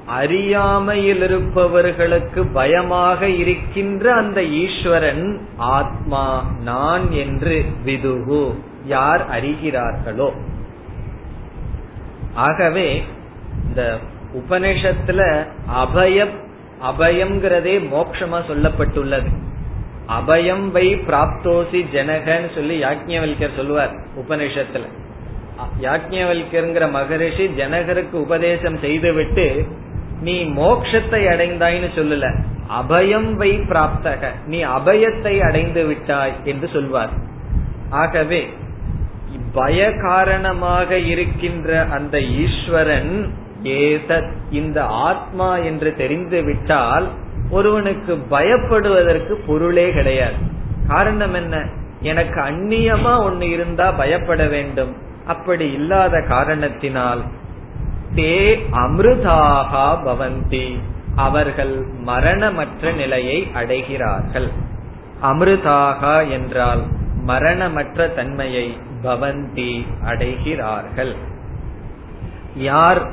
அறியாமையில் 0.05 1.21
இருப்பவர்களுக்கு 1.21 2.45
பயமாக 2.45 3.27
இருக்கின்ற 3.27 4.13
அந்த 4.13 4.43
ஈஸ்வரன் 4.43 5.47
ஆத்மா 5.57 6.51
நான் 6.63 7.11
என்று 7.11 7.65
விதுகு 7.85 8.55
யார் 8.85 9.25
அறிகிறார்களோ. 9.29 10.31
ஆகவே 12.33 13.03
இந்த 13.67 13.97
உபனிஷத்துல 14.33 15.47
அபயம் 15.75 16.35
அபயம்ங்கிறதே 16.81 17.81
மோட்சமா 17.93 18.41
சொல்லப்பட்டுள்ளது. 18.47 19.29
அபயம் 20.07 20.71
வை 20.71 20.95
பிராப்தோசி 20.95 21.79
ஜனகன்னு 21.93 22.53
சொல்லி 22.55 22.83
யாக்ஞவல்யர் 22.83 23.55
சொல்லுவார் 23.55 23.93
உபனிஷத்துல 24.15 24.83
யாக்ஞவல்யருங்கிற 25.81 26.91
மகரிஷி 26.91 27.47
ஜனகருக்கு 27.47 28.11
உபதேசம் 28.11 28.77
செய்துவிட்டு 28.77 29.65
நீ 30.21 30.45
மோக்ஷத்தை 30.45 31.21
அடைந்தாய்னு 31.33 31.89
சொல்லல. 31.95 32.39
அபயம் 32.81 33.33
வை 33.33 33.59
பிராப்தக 33.59 34.29
நீ 34.45 34.63
அபயத்தை 34.63 35.39
அடைந்து 35.39 35.85
விட்டாய் 35.85 36.33
என்று 36.43 36.69
சொல்வார். 36.73 37.09
ஆகவே 37.89 38.49
பய 39.53 39.91
காரணமாக 39.91 40.97
இருக்கின்ற 40.97 41.85
அந்த 41.85 42.21
ஈஸ்வரன் 42.21 43.35
ஏதத் 43.63 44.31
இந்த 44.51 44.83
ஆத்மா 44.83 45.57
என்று 45.57 45.95
தெரிந்து 45.95 46.43
விட்டால் 46.43 47.07
ஒருவனுக்கு 47.49 48.25
பயப்படுவதற்கு 48.29 49.33
பொருளே 49.47 49.91
கிடையாது. 49.91 50.35
காரணம் 50.87 51.33
என்ன? 51.33 51.67
எனக்கு 52.01 52.41
அந்நியமா 52.41 53.23
ஒன்னு 53.23 53.49
இருந்தா 53.49 53.91
பயப்பட 53.91 54.47
வேண்டும். 54.47 54.95
அப்படி 55.27 55.71
இல்லாத 55.71 56.21
காரணத்தினால் 56.21 57.21
தே 58.15 58.59
அமிர்தாகா 58.71 59.97
பவந்தி. 60.05 60.79
அவர்கள் 61.15 61.85
மரணமற்ற 61.99 62.91
நிலையை 62.91 63.47
அடைகிறார்கள். 63.53 64.49
அமிர்தாகா 65.23 66.31
என்றால் 66.31 66.83
மரணமற்ற 67.23 68.07
தன்மையை 68.07 68.77
பவந்தி 69.03 69.85
அடைகிறார்கள். 70.07 71.15
யார்? 72.55 73.07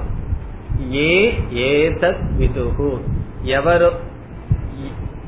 ஏ 0.92 1.38
ஏதத் 1.52 2.24
விதுகு 2.38 3.00
எவரோ 3.42 3.92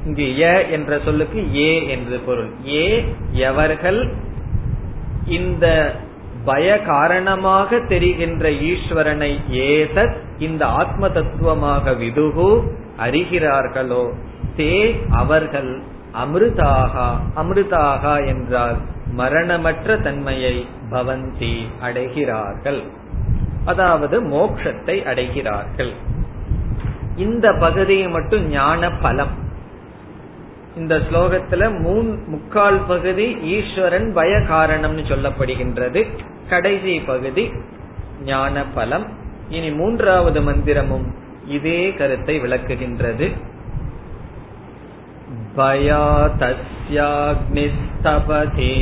இங்கு 0.06 0.26
ய 0.38 0.70
என்ற 0.70 0.98
சொல்லுக்கு 1.04 1.40
ஏ 1.56 1.70
என்று 1.88 2.18
பொருள். 2.18 2.50
ஏ 2.66 3.04
எவர்கள் 3.32 4.00
இந்த 5.26 5.66
பய 6.44 6.80
காரணமாக 6.80 7.78
தெரிகின்ற 7.80 8.50
ஈஸ்வரனை 8.50 9.32
ஏதத் 9.50 10.16
இந்த 10.38 10.66
ஆத்ம 10.66 11.08
தத்துவமாக 11.08 11.92
விதுகு 11.92 12.50
அறிகிறார்களோ 12.98 14.04
தே 14.56 14.74
அவர்கள் 15.10 15.70
அமிர்தாகா 16.24 17.08
அமிர்தாகா 17.36 18.26
என்றால் 18.26 18.76
மரணமற்ற 19.12 19.96
தன்மையை 19.96 20.66
பவந்தி 20.90 21.54
அடைகிறார்கள். 21.82 22.80
அதாவது 23.64 24.16
மோக்ஷத்தை 24.28 24.96
அடைகிறார்கள். 25.04 25.92
இந்த 27.16 27.46
பகுதியை 27.52 28.08
மட்டும் 28.08 28.46
ஞான 28.50 28.90
பலம். 28.90 29.34
இந்த 30.75 30.95
ஸ்லோகத்துல 31.07 31.63
மூன் 31.83 32.09
முக்கால் 32.33 32.79
பகுதி 32.87 33.27
ஈஸ்வரன் 33.53 34.07
பய 34.13 34.33
காரணம்னு 34.51 35.03
சொல்லப்படுகின்றது 35.11 36.01
கடைசி 36.49 36.93
பகுதி 37.05 37.45
ஞான 38.25 38.63
பலம் 38.75 39.07
இனி 39.49 39.71
மூன்றாவது 39.71 40.41
மந்திரமும் 40.41 41.07
இதே 41.57 41.79
கருத்தை 41.99 42.35
விளக்குகின்றது 42.39 43.27
பயாதஸ்யாக்னிஸ்தபதே 47.43 48.73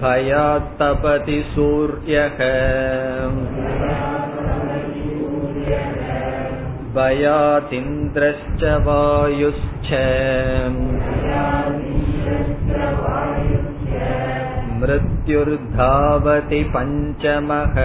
भयात्तपति 0.00 1.36
सूर्यः 1.52 2.38
भयातिन्द्रश्च 6.96 8.62
वायुश्च 8.86 9.90
मृत्युर्धावति 15.24 16.60
पञ्चमः 16.74 17.76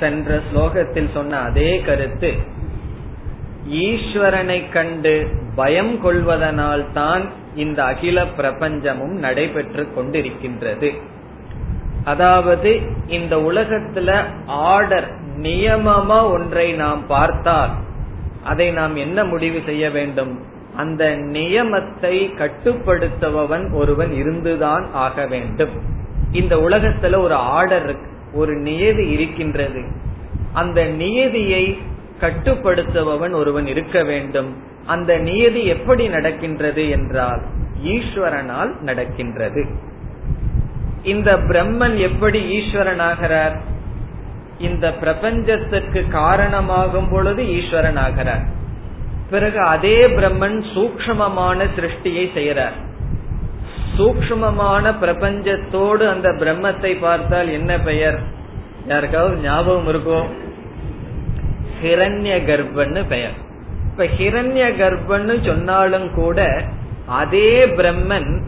சென்ற 0.00 0.36
ஸ்லோகத்தில் 0.48 1.12
சொன்ன 1.14 1.34
அதே 1.40 1.70
கருத்து 1.78 2.30
ஈஸ்வரனை 3.69 4.71
கண்டு 4.71 5.27
பயம் 5.55 6.01
கொள்வதனால் 6.01 6.91
தான் 6.91 7.23
இந்த 7.55 7.83
அகில 7.83 8.25
பிரபஞ்சமும் 8.37 9.15
நடைபெற்று 9.17 9.87
கொண்டிருக்கின்றது. 9.95 10.93
அதாவது 12.03 12.81
இந்த 13.07 13.35
உலகத்துல 13.35 14.23
ஆர்டர் 14.47 15.11
நியமமா 15.41 16.31
ஒன்றை 16.31 16.73
நாம் 16.73 17.07
பார்த்தால் 17.07 17.69
அதை 18.43 18.71
நாம் 18.71 18.95
என்ன 18.95 19.23
முடிவு 19.23 19.61
செய்ய 19.65 19.89
வேண்டும்? 19.89 20.41
அந்த 20.75 21.17
நியமத்தை 21.17 22.15
கட்டுப்படுத்துபவன் 22.37 23.73
ஒருவன் 23.73 24.11
இருந்துதான் 24.11 24.87
ஆக 24.93 25.25
வேண்டும். 25.27 25.69
இந்த 26.31 26.55
உலகத்துல 26.55 27.17
ஒரு 27.17 27.33
ஆர்டர் 27.33 27.95
ஒரு 28.33 28.55
நியதி 28.55 29.07
இருக்கின்றது. 29.07 29.83
அந்த 30.53 30.83
நியதியை 30.83 31.77
கட்டுப்படுத்துபவன் 32.21 33.33
ஒருவன் 33.33 33.67
இருக்க 33.67 34.03
வேண்டும். 34.03 34.49
அந்த 34.85 35.17
நியதி 35.17 35.65
எப்படி 35.65 36.07
நடக்கின்றது 36.07 36.89
என்றால் 36.89 37.41
ஈஸ்வரனால் 37.83 38.71
நடக்கின்றது. 38.81 39.63
இந்த 41.03 41.31
பிரம்மன் 41.37 41.97
எப்படி 41.97 42.39
ஈஸ்வரனாகிறார்? 42.59 43.55
இந்த 44.59 44.85
பிரபஞ்சத்திற்கு 45.01 46.01
காரணமாகும் 46.09 47.09
பொழுது 47.09 47.41
ஈஸ்வரன் 47.57 47.97
ஆகிறார் 47.97 48.45
பிறகு 49.29 49.59
அதே 49.59 49.97
பிரம்மன் 50.07 50.57
சூக்மமான 50.73 51.67
சிருஷ்டியை 51.75 52.25
செய்யறார் 52.33 52.77
சூக்மமான 53.97 54.93
பிரபஞ்சத்தோடு 55.01 56.03
அந்த 56.09 56.29
பிரம்மத்தை 56.41 56.91
பார்த்தால் 56.99 57.49
என்ன 57.49 57.79
பெயர்? 57.79 58.17
யாருக்காவது 58.87 59.37
ஞாபகம் 59.41 59.87
இருக்கும் 59.87 60.27
ஹிரண்ய 61.81 62.35
கர்ப்பன்னு 62.49 63.07
பெயர். 63.07 63.37
இப்ப 63.91 64.03
ஹிரண்ய 64.03 64.65
கர்ப்பன்னு 64.81 65.45
சொன்னாலும் 65.45 66.13
கூட 66.13 66.63
அதே 67.05 67.65
பிரம்மன் 67.65 68.41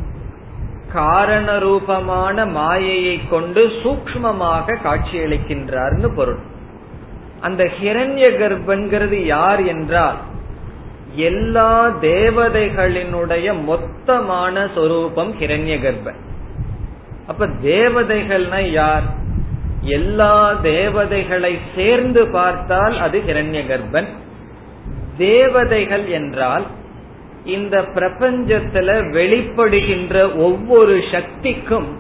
காரண 0.94 1.60
ரூபமான 1.60 2.46
மாயையை 2.46 3.22
கொண்டு 3.30 3.68
சூக்மமாக 3.68 4.78
காட்சியளிக்கின்றார்னு 4.84 6.08
பொருள். 6.16 6.40
அந்த 7.42 7.64
ஹிரண்ய 7.82 8.30
கர்ப்பன்கிறது 8.42 9.26
யார் 9.26 9.62
என்றால் 9.64 10.18
எல்லா 11.14 11.88
தேவதைகளினுடைய 12.02 13.54
மொத்தமான 13.68 14.68
சொரூபம் 14.74 15.34
ஹிரண்ய 15.40 15.76
கர்ப்பன். 15.86 16.20
அப்ப 17.28 17.48
தேவதைகள்னா 17.48 18.72
யார்? 18.72 19.18
எல்லா 19.82 20.54
தேவதைகளை 20.54 21.58
சேர்ந்து 21.76 22.28
பார்த்தால் 22.28 23.00
அது 23.00 23.24
ஹிரண்ய 23.28 23.62
கர்ப்பன் 23.68 24.08
தேவதைகள் 25.18 26.08
என்றால் 26.08 26.66
இந்த 27.46 27.82
பிரபஞ்சத்துல 27.82 28.90
வெளிப்படுகின்ற 29.12 30.36
ஒவ்வொரு 30.36 31.04
சக்திக்கும் 31.12 31.98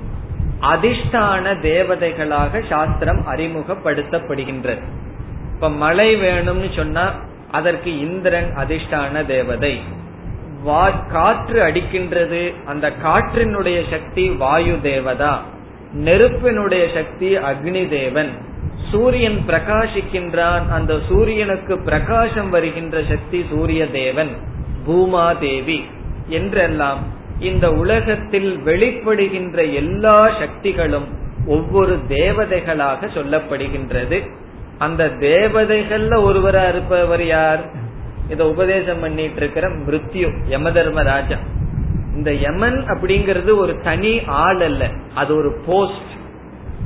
அதிஷ்டான 0.61 1.53
தேவதைகளாக 1.61 2.67
சாஸ்திரம் 2.69 3.23
அறிமுகப்படுத்தப்படுகின்றது. 3.35 4.81
இப்ப 5.53 5.69
மழை 5.69 6.15
வேணும்னு 6.15 6.75
சொன்னா 6.75 7.15
அதற்கு 7.51 7.99
இந்திரன் 7.99 8.53
அதிஷ்டான 8.57 9.25
தேவதை. 9.25 9.79
காற்று 11.11 11.61
அடிக்கின்றது 11.63 12.53
அந்த 12.65 12.91
காற்றினுடைய 13.03 13.81
சக்தி 13.91 14.29
வாயு 14.29 14.81
தேவதா. 14.81 15.41
நெருப்பினுடைய 15.93 16.87
சக்தி 16.93 17.37
அக்னி 17.37 17.89
தேவன் 17.89 18.29
சூரியன் 18.91 19.39
பிரகாசிக்கின்றான். 19.47 20.69
அந்த 20.69 20.97
சூரியனுக்கு 21.09 21.79
பிரகாசம் 21.79 22.49
வருகின்ற 22.49 23.01
சக்தி 23.09 23.45
சூரிய 23.49 23.87
தேவன் 23.87 24.29
பூமா 24.87 25.39
தேவி 25.39 25.85
என்றெல்லாம் 26.27 26.99
இந்த 27.39 27.71
உலகத்தில் 27.71 28.59
வெளிப்படுகின்ற 28.65 29.73
எல்லா 29.73 30.29
சக்திகளும் 30.39 31.07
ஒவ்வொரு 31.47 31.97
தேவதைகளாக 32.07 33.09
சொல்லப்படுகின்றது. 33.15 34.29
அந்த 34.77 35.05
தேவதைகள்ல 35.05 36.15
ஒருவரா 36.23 36.69
இருப்பவர் 36.69 37.25
யார்? 37.25 37.69
இத 38.29 38.47
உபதேசம் 38.47 38.99
பண்ணிட்டு 38.99 39.35
இருக்கிற 39.35 39.67
மிருத்யு 39.67 40.29
யம 40.47 40.71
தர்மராஜா 40.71 41.37
இந்த 42.19 42.33
யமன் 42.33 42.79
அப்படிங்கிறது 42.87 43.57
ஒரு 43.57 43.73
தனி 43.83 44.13
ஆள் 44.25 44.61
அல்ல. 44.61 44.89
அது 45.15 45.35
ஒரு 45.35 45.51
போஸ்ட் 45.65 46.13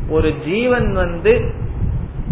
ஒரு 0.09 0.33
ஜீவன் 0.45 0.91
வந்து 0.91 1.33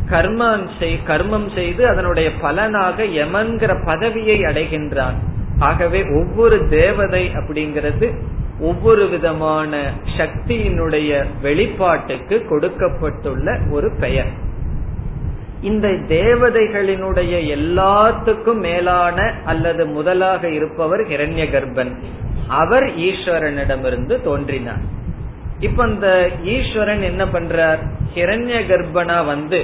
கர்மம் 0.09 0.65
கர்மம் 1.07 1.55
செய்து 1.55 1.87
அதனுடைய 1.87 2.27
பலனாக 2.41 3.03
யமன்கிற 3.03 3.85
பதவியை 3.85 4.39
அடைகின்றான். 4.41 5.17
ஆகவே 5.59 6.03
ஒவ்வொரு 6.03 6.67
தேவதை 6.69 7.23
அப்படிங்கிறது 7.29 8.07
ஒவ்வொரு 8.59 9.07
விதமான 9.07 9.93
சக்தியினுடைய 10.17 11.25
வெளிப்பாட்டுக்கு 11.41 12.45
கொடுக்கப்பட்டுள்ள 12.45 13.59
ஒரு 13.69 13.89
பெயர். 13.99 14.31
இந்த 15.61 15.87
தேவதைகளினுடைய 15.87 17.35
எல்லாத்துக்கும் 17.57 18.61
மேலான 18.67 19.33
அல்லது 19.45 19.85
முதலாக 19.85 20.49
இருப்பவர் 20.49 21.07
ஹிரண்ய 21.07 21.45
கர்ப்பன் 21.49 21.93
அவர் 22.59 22.85
ஈஸ்வரனிடமிருந்து 23.07 24.15
தோன்றினார். 24.21 24.83
இப்ப 25.59 25.85
இந்த 25.91 26.09
ஈஸ்வரன் 26.53 27.03
என்ன 27.09 27.23
பண்றார்? 27.35 27.81
ஹிரண்ய 28.15 28.59
கர்ப்பனா 28.71 29.17
வந்து 29.25 29.59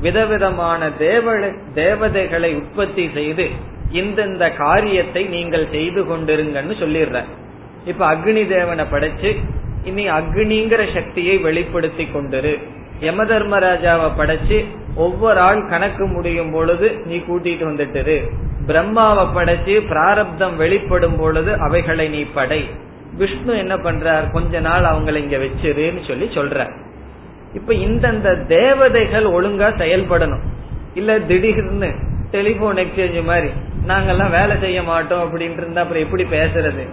விதவிதமான 0.00 0.90
தேவ 1.04 1.26
தேவதைகளை 1.74 2.50
உற்பத்தி 2.54 3.04
செய்து 3.14 3.46
இந்தந்த 3.92 4.44
காரியத்தை 4.56 5.22
நீங்கள் 5.34 5.66
செய்து 5.70 6.00
கொண்டிருங்கன்னு 6.02 6.74
சொல்லிடுற 6.82 7.20
இப்ப 7.90 8.02
அக்னி 8.14 8.42
தேவனை 8.48 8.84
படைச்சு 8.92 9.30
இனி 9.84 10.04
அக்னிங்கிற 10.10 10.82
சக்தியை 10.94 11.36
வெளிப்படுத்தி 11.46 12.04
கொண்டிரு. 12.14 12.54
யம 13.00 13.24
தர்மராஜாவை 13.30 14.08
படைச்சு 14.20 14.56
ஒவ்வொரு 15.04 15.40
ஆள் 15.40 15.62
கணக்கு 15.72 16.04
முடியும் 16.06 16.52
பொழுது 16.52 16.88
நீ 17.04 17.16
கூட்டிட்டு 17.28 17.64
வந்துட்டுரு 17.70 18.16
பிரம்மாவை 18.68 19.24
படைச்சு 19.34 19.86
பிராரப்தம் 19.88 20.56
வெளிப்படும் 20.56 21.16
பொழுது 21.16 21.60
அவைகளை 21.60 22.08
நீ 22.08 22.20
படை. 22.22 22.68
விஷ்ணு 23.16 23.58
என்ன 23.58 23.76
பண்றார்? 23.76 24.30
கொஞ்ச 24.30 24.60
நாள் 24.60 24.82
அவங்களை 24.82 25.14
இங்க 25.14 25.36
வச்சிருன்னு 25.36 26.06
சொல்லி 26.06 26.26
சொல்ற 26.34 26.70
இப்ப 27.54 27.72
இந்தந்த 27.74 28.46
தேவதைகள் 28.46 29.24
ஒழுங்கா 29.24 29.68
செயல்படணும். 29.82 30.44
இல்ல 30.94 31.18
திடீர்னு 31.20 31.94
டெலிபோன் 32.30 32.76
எக்ஸ்சேஞ்ச் 32.76 33.24
மாதிரி 33.24 33.48
நாங்கெல்லாம் 33.86 34.30
வேலை 34.30 34.56
செய்ய 34.60 34.82
மாட்டோம் 34.82 35.22
அப்படின்ட்டு 35.22 35.62
இருந்தா 35.62 35.80
அப்புறம் 35.80 36.02
எப்படி 36.02 36.24
பேசுறது? 36.24 36.84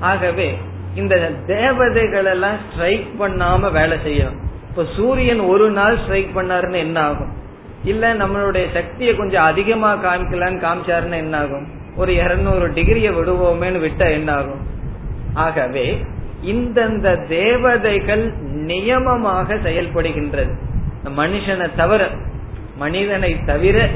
ஆகவே 0.00 0.58
இந்த 0.94 1.30
தேவதைகள் 1.46 2.24
எல்லாம் 2.24 2.56
ஸ்ட்ரைக் 2.72 3.06
பண்ணாம 3.20 3.72
வேலை 3.72 3.98
செய்யணும். 4.06 4.40
இப்ப 4.68 4.84
சூரியன் 4.96 5.40
ஒரு 5.40 5.70
நாள் 5.70 5.98
ஸ்ட்ரைக் 5.98 6.36
பண்ணாருன்னு 6.36 6.76
என்ன 6.76 7.00
ஆகும்? 7.00 7.32
இல்ல 7.84 8.14
நம்மளுடைய 8.14 8.72
சக்தியை 8.72 9.16
கொஞ்சம் 9.16 9.44
அதிகமா 9.44 9.94
காமிக்கலான்னு 9.94 10.64
காமிச்சாருன்னு 10.64 11.16
என்ன 11.16 11.38
ஆகும் 11.38 11.66
ஒரு 11.96 12.14
இருநூறு 12.14 12.68
டிகிரிய 12.68 13.12
விடுவோமேனு 13.12 13.80
விட்டா 13.80 14.10
என்ன 14.10 14.32
ஆகும் 14.32 14.66
ஆகவே 15.34 16.04
இந்தந்த 16.44 17.28
தேவதைகள் 17.28 18.32
நியமமாக 18.66 19.54
செயல்படுகின்றது. 19.64 20.52
மனுஷனை 21.04 21.68
தவிர 21.76 22.08
மனிதனை 22.76 23.44
தவிர 23.44 23.88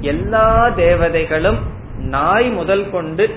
எல்லா 0.00 0.68
தேவதைகளும் 0.68 1.58
நாய் 1.98 2.50
முதல் 2.50 2.90
கொண்டு 2.90 3.30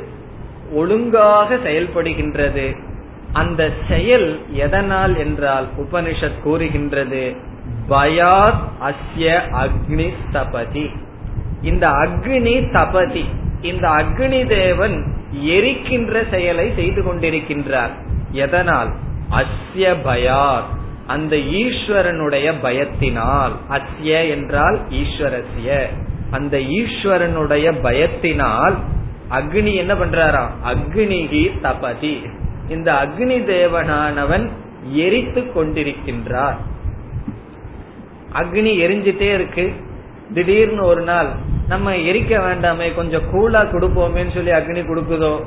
ஒழுங்காக 0.71 1.55
செயல்படுகின்றது. 1.55 2.75
அந்த 3.33 3.69
செயல் 3.87 4.39
எதனால் 4.51 5.17
என்றால் 5.17 5.67
உபனிஷத் 5.77 6.41
கூறுகின்றது. 6.43 7.35
பயாத் 7.89 8.63
அஸ்ய 8.81 9.39
அக்னி 9.51 10.13
தபதி. 10.31 10.89
இந்த 11.61 11.89
அக்னி 11.89 12.71
தபதி 12.71 13.25
இந்த 13.61 13.89
அக்னி 13.89 14.47
தேவன் 14.47 15.15
எரிக்கின்ற 15.43 16.29
செயலை 16.29 16.71
செய்து 16.75 17.01
கொண்டிருக்கின்றார். 17.01 17.89
எதனால்? 18.31 18.93
அஸ்ய 19.31 19.95
பயாத் 20.05 20.69
அந்த 21.07 21.35
ஈஸ்வரனுடைய 21.35 22.53
பயத்தினால். 22.63 23.51
அஸ்ய 23.69 24.29
என்றால் 24.29 24.79
ஈஸ்வரஸ்ய. 24.89 25.85
அந்த 26.31 26.57
ஈஸ்வரனுடைய 26.57 27.73
பயத்தினால் 27.83 28.75
அக்னி 29.31 29.75
என்ன 29.75 29.93
பண்றாராம் 29.93 30.49
அக்னிகி 30.65 31.51
தபதி. 31.61 32.29
இந்த 32.69 32.93
அக்னி 32.93 33.37
தேவனானவன் 33.51 34.49
எரித்து 34.91 35.41
கொண்டிருக்கின்றார். 35.41 36.57
அக்னி 38.35 38.73
எரிஞ்சிட்டே 38.85 39.33
இருக்கு. 39.33 39.73
திடீர்னு 40.33 40.83
ஒரு 40.83 41.01
நாள் 41.01 41.27
நம்ம 41.67 41.93
எரிக்க 41.93 42.39
வேண்டாமே 42.39 42.95
கொஞ்சம் 42.95 43.21
கூலா 43.33 43.57
கொடுப்போமேன்னு 43.57 44.33
சொல்லி 44.33 44.51
அக்னி 44.51 44.83
கொடுக்குதோ? 44.85 45.43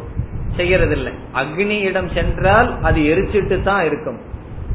செய்யறதில்லை. 0.57 1.13
அக்னியிடம் 1.35 2.15
சென்றால் 2.15 2.83
அது 2.83 3.01
எரிச்சிட்டு 3.01 3.63
தான் 3.63 3.85
இருக்கும். 3.85 4.21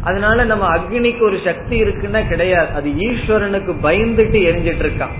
அதனால 0.04 0.44
நம்ம 0.44 0.78
அக்னிக்கு 0.78 1.22
ஒரு 1.22 1.40
சக்தி 1.46 1.82
இருக்குன்னா 1.82 2.28
கிடையாது. 2.28 2.76
அது 2.76 2.90
ஈஸ்வரனுக்கு 2.90 3.74
பயந்துட்டு 3.84 4.40
எரிஞ்சிட்டு 4.50 4.84
இருக்கான். 4.84 5.16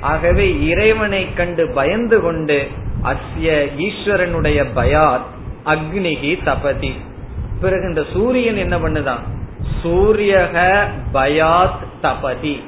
ஆகவே 0.00 0.66
இறைவனை 0.66 1.34
கண்டு 1.34 1.70
பயந்து 1.74 2.20
கொண்டு 2.20 2.68
அஸ்ய 3.02 3.68
ஈஸ்வரனுடைய 3.78 4.64
பயாத் 4.76 5.26
அக்னிகி 5.64 6.44
தபதி. 6.44 6.94
பிறகு 7.60 7.88
இந்த 7.88 8.04
சூரியன் 8.12 8.56
என்ன 8.56 8.78
பண்ணுதான்? 8.78 9.22
சூரியக 9.82 10.86
பயாத் 11.14 11.82
தபதி 12.04 12.62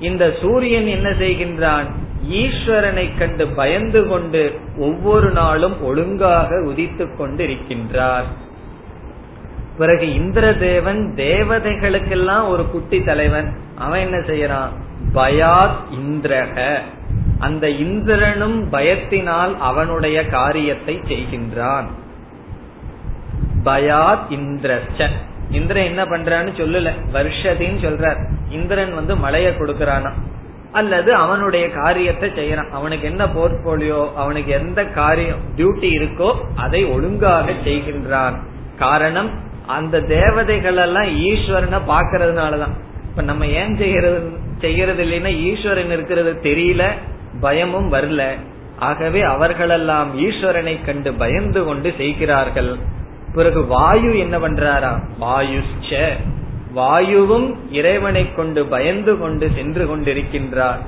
இந்த 0.00 0.34
சூரியன் 0.40 0.86
என்ன 0.86 1.08
செய்கின்றான்? 1.08 1.90
ஈஸ்வரனை 2.30 3.18
கண்டு 3.18 3.48
பயந்து 3.48 4.06
கொண்டு 4.06 4.60
ஒவ்வொரு 4.76 5.30
நாளும் 5.30 5.82
ஒழுங்காக 5.82 6.54
உதித்து 6.54 7.16
கொண்டு 7.16 7.46
இருக்கின்றார் 7.46 8.24
பிறகு 9.78 10.14
இந்திர 10.14 10.52
தேவன் 10.52 11.12
தேவதைகளுக்கெல்லாம் 11.16 12.48
ஒரு 12.48 12.70
குட்டி 12.70 13.02
தலைவன். 13.02 13.56
அவன் 13.74 14.00
என்ன 14.00 14.16
செய்யறான்? 14.16 14.68
பயாத் 15.14 15.80
இந்திரக. 15.94 16.78
அந்த 17.38 17.70
இந்திரனும் 17.70 18.72
பயத்தினால் 18.72 19.56
அவனுடைய 19.56 20.26
காரியத்தை 20.26 20.96
செய்கின்றான். 20.96 21.86
பயாத் 23.64 24.24
இந்திரச்ச. 24.30 25.08
இந்திரன் 25.50 25.84
என்ன 25.84 26.04
பண்றான்னு 26.04 26.48
சொல்லல. 26.48 26.90
வருஷத்தின்னு 27.12 27.82
சொல்றார். 27.82 28.30
இந்திரன் 28.48 28.94
வந்து 28.94 29.16
மழைய 29.16 29.50
கொடுக்கறானா. 29.50 30.12
அல்லது 30.72 31.14
அவனுடைய 31.14 31.70
காரியத்தை 31.70 32.30
செய்யறான். 32.30 32.70
அவனுக்கு 32.70 33.08
என்ன 33.08 33.26
போர்ட்போலியோ 33.26 34.14
அவனுக்கு 34.14 34.52
எந்த 34.52 34.84
காரியம் 34.84 35.38
டியூட்டி 35.56 35.98
இருக்கோ 35.98 36.34
அதை 36.56 36.84
ஒழுங்காக 36.84 37.50
செய்கின்றான். 37.64 38.36
காரணம் 38.78 39.30
அந்த 39.66 40.00
தேவதைகள் 40.00 40.76
எல்லாம் 40.76 41.18
ஈஸ்வரனை 41.18 41.80
பாக்கிறதுனாலதான் 41.88 42.70
இப்ப 43.10 43.22
நம்ம 43.22 43.46
ஏன் 43.46 43.76
செய்யறது 43.76 44.30
செய்யறது 44.58 45.04
இல்லைன்னா 45.04 45.36
ஈஸ்வரன் 45.36 45.90
இருக்கிறது 45.90 46.38
தெரியல 46.42 46.84
பயமும் 47.40 47.92
வரல. 47.92 48.28
ஆகவே 48.78 49.20
அவர்களெல்லாம் 49.20 50.20
ஈஸ்வரனை 50.20 50.84
கண்டு 50.84 51.14
பயந்து 51.14 51.64
கொண்டு 51.64 51.94
செய்கிறார்கள். 51.96 52.76
பிறகு 53.34 53.66
வாயு 53.66 54.18
என்ன 54.18 54.38
பண்றாரா? 54.38 55.02
வாயுச்ச 55.20 56.12
வாயுவும் 56.72 57.72
இறைவனை 57.72 58.34
கொண்டு 58.34 58.66
பயந்து 58.66 59.18
கொண்டு 59.18 59.50
சென்று 59.54 59.96
கொண்டிருக்கின்றார். 59.96 60.78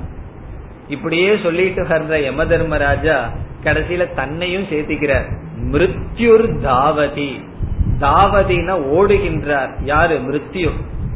இப்படியே 0.87 1.37
சொல்லிட்டு 1.43 1.83
வர்ற 1.83 2.23
யம 2.23 2.45
தர்மராஜா 2.45 3.31
கடைசியில 3.63 4.13
தன்னையும் 4.13 4.63
சேர்த்திக்கிறார். 4.63 5.37
மிருத்யுர் 5.71 6.47
தாவதி. 6.63 7.43
தாவதினா 7.99 8.79
ஓடுகின்றார். 8.93 9.83
யாரு? 9.83 10.19
மிருத்யு. 10.19 10.69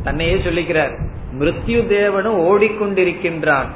தன்னையே 0.03 0.36
சொல்லிக்கிறார். 0.36 1.07
மிருத்யு 1.39 1.84
தேவனும் 1.88 2.47
ஓடிக்கொண்டிருக்கின்றான். 2.51 3.67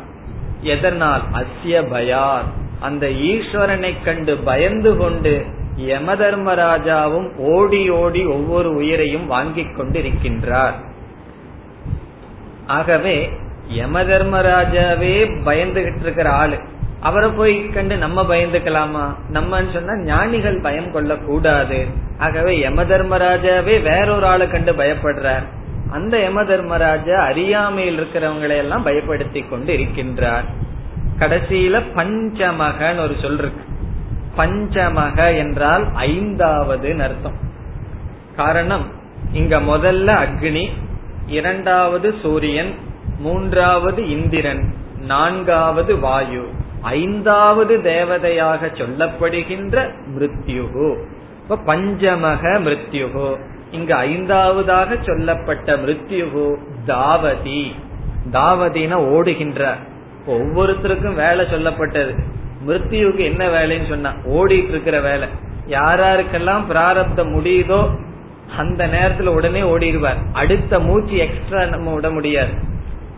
எதனால்? 0.61 1.21
அஸ்ய 1.31 1.89
பயார் 1.89 2.43
அந்த 2.79 3.07
ஈஸ்வரனை 3.07 3.93
கண்டு 4.03 4.37
பயந்து 4.37 4.97
கொண்டு 4.97 5.45
யம 5.75 6.13
தர்மராஜாவும் 6.13 7.37
ஓடி 7.37 7.89
ஓடி 7.89 8.25
ஒவ்வொரு 8.25 8.75
உயிரையும் 8.75 9.27
வாங்கிக் 9.27 9.77
கொண்டிருக்கின்றார். 9.77 10.73
ஆகவே 12.67 13.29
யம 13.67 14.03
தர்மராஜாவே 14.03 15.31
பயந்துகிட்டு 15.45 15.99
இருக்கிற 15.99 16.29
ஆளு. 16.29 16.59
அவரை 16.99 17.29
போய் 17.29 17.69
கண்டு 17.69 17.97
நம்ம 17.97 18.21
பயந்துக்கலாமா? 18.21 19.15
நம்மன்னு 19.33 19.73
சொன்னா 19.73 19.97
ஞானிகள் 19.97 20.61
பயம் 20.61 20.91
கொள்ள 20.91 21.15
கூடாது 21.15 21.87
ஆகவே 22.17 22.59
யம 22.59 22.83
தர்மராஜாவே 22.83 23.81
வேறொரு 23.81 24.25
ஆளை 24.25 24.47
கண்டு 24.47 24.73
பயப்படுறார். 24.73 25.43
அந்த 25.91 26.19
யம 26.19 26.43
தர்மராஜா 26.43 27.23
அறியாமையில் 27.23 27.99
இருக்கிறவங்களை 27.99 28.57
எல்லாம் 28.57 28.85
பயப்படுத்தி 28.85 29.49
கொண்டு 29.49 29.77
இருக்கின்றார் 29.77 30.43
கடைசியில 31.19 31.81
பஞ்சமகன் 31.95 32.99
ஒரு 32.99 33.15
சொல் 33.21 33.37
இருக்கு. 33.37 33.62
பஞ்சமக 34.37 35.37
என்றால் 35.37 35.91
ஐந்தாவது 35.93 37.01
அர்த்தம். 37.01 37.37
காரணம் 38.35 38.85
இங்க 39.31 39.59
முதல்ல 39.59 40.17
அக்னி 40.25 40.67
இரண்டாவது 41.27 42.15
சூரியன் 42.21 42.73
மூன்றாவது 43.19 44.09
இந்திரன் 44.09 44.73
நான்காவது 45.01 45.99
வாயு 45.99 46.49
ஐந்தாவது 46.81 47.77
தேவதையாக 47.77 48.65
சொல்லப்படுகின்ற 48.65 49.93
மிருத்யுகு. 50.17 51.03
இப்ப 51.41 51.75
பஞ்சமக 51.75 52.59
மிருத்யுகு. 52.59 53.37
இங்க 53.71 53.95
ஐந்தாவதாக 53.95 54.97
சொல்லப்பட்ட 55.01 55.77
மிருத்யுகு 55.77 56.55
தாவதி. 56.87 57.71
தாவதினா 58.31 58.93
ஓடுகின்ற. 58.93 59.75
ஒவ்வொருத்தருக்கும் 60.27 61.15
வேலை 61.15 61.45
சொல்லப்பட்டது. 61.45 62.23
மிருத்யுக்கு 62.67 63.23
என்ன 63.23 63.47
வேலைன்னு 63.47 63.89
சொன்னா 63.89 64.13
ஓடிட்டு 64.25 64.69
இருக்கிற 64.69 65.01
வேலை. 65.01 65.27
யாராருக்கெல்லாம் 65.67 66.65
பிராரப்தம் 66.67 67.39
முடியுதோ 67.39 67.89
அந்த 68.57 68.87
நேரத்துல 68.87 69.25
உடனே 69.25 69.61
ஓடிடுவார். 69.61 70.17
அடுத்த 70.33 70.79
மூச்சு 70.79 71.17
எக்ஸ்ட்ரா 71.17 71.65
நம்ம 71.65 71.93
விட 71.93 72.09
முடியாது. 72.09 72.51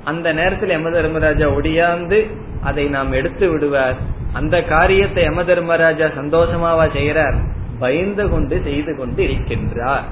அந்த 0.03 0.33
நேரத்தில் 0.33 0.69
யம 0.69 0.89
தர்மராஜா 0.89 1.49
ஒடியாந்து 1.49 2.35
அதை 2.63 2.85
நாம் 2.85 3.11
எடுத்து 3.11 3.51
விடுவார். 3.51 3.95
அந்த 4.33 4.63
காரியத்தை 4.63 5.23
யம 5.23 5.43
தர்மராஜா 5.43 6.05
சந்தோஷமாவா 6.05 6.87
செய்யறார் 6.95 7.35
பயந்து 7.79 8.29
கொண்டு 8.29 8.61
செய்து 8.63 8.97
கொண்டு 8.97 9.23
இருக்கின்றார். 9.23 10.03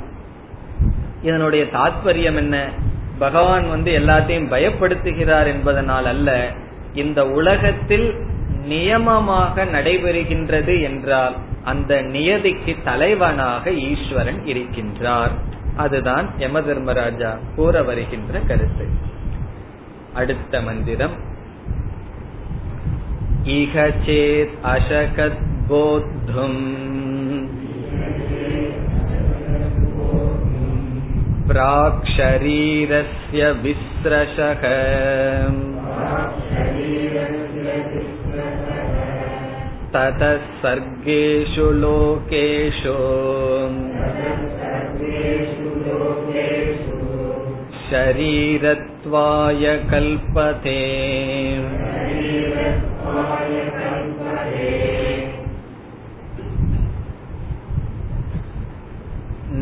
இதனுடைய 1.22 1.66
தாத்பரியம் 1.66 2.36
என்ன? 2.36 2.70
பகவான் 3.20 3.70
வந்து 3.70 4.00
எல்லாத்தையும் 4.00 4.52
பயப்படுத்துகிறார் 4.52 5.46
என்பதனால் 5.46 6.06
அல்ல 6.06 6.48
இந்த 6.94 7.26
உலகத்தில் 7.26 8.16
நியமமாக 8.69 9.65
நடைபெறுகின்றது 9.73 10.75
என்றால் 10.83 11.37
அந்த 11.65 11.93
நியதிக்கு 12.07 12.73
தலைவனாக 12.85 13.71
ஈஸ்வரன் 13.89 14.41
இருக்கின்றார் 14.47 15.35
அதுதான் 15.77 16.29
யம 16.39 16.61
தர்மராஜா 16.61 17.33
கூற 17.57 17.83
வருகின்ற 17.83 18.41
கருத்து 18.49 18.87
அடுத்த 20.15 20.61
மந்திரம் 20.61 21.17
இக 23.57 23.85
சேத் 24.07 24.57
அசகத் 24.67 25.45
போத்தும் 25.69 26.61
प्राक् 31.51 32.09
शरीरस्य 32.09 33.43
विस्रशः 33.63 34.65
ततः 39.93 40.41
सर्गेषु 40.63 41.67
लोकेषु 41.83 42.97
शरीरत्वाय 47.91 49.65
कल्पते 49.91 50.81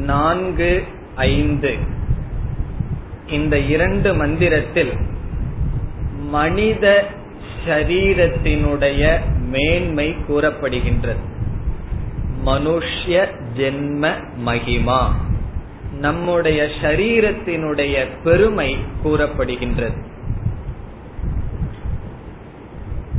நான்கு 0.09 0.71
ஐந்து 1.31 1.73
இந்த 3.29 3.55
இரண்டு 3.75 4.09
மந்திரத்தில் 4.15 4.95
மனித 6.35 6.85
சரீரத்தினுடைய 7.68 9.20
மேன்மை 9.40 10.16
கூறப்படுகின்றது. 10.30 11.30
மனுஷ்ய 12.46 13.28
ஜென்ம 13.58 14.14
மகிமா. 14.46 15.08
நம்முடைய 16.00 16.68
சரீரத்தினுடைய 16.82 18.08
பெருமை 18.24 18.78
கூறப்படுகின்றது. 19.04 20.04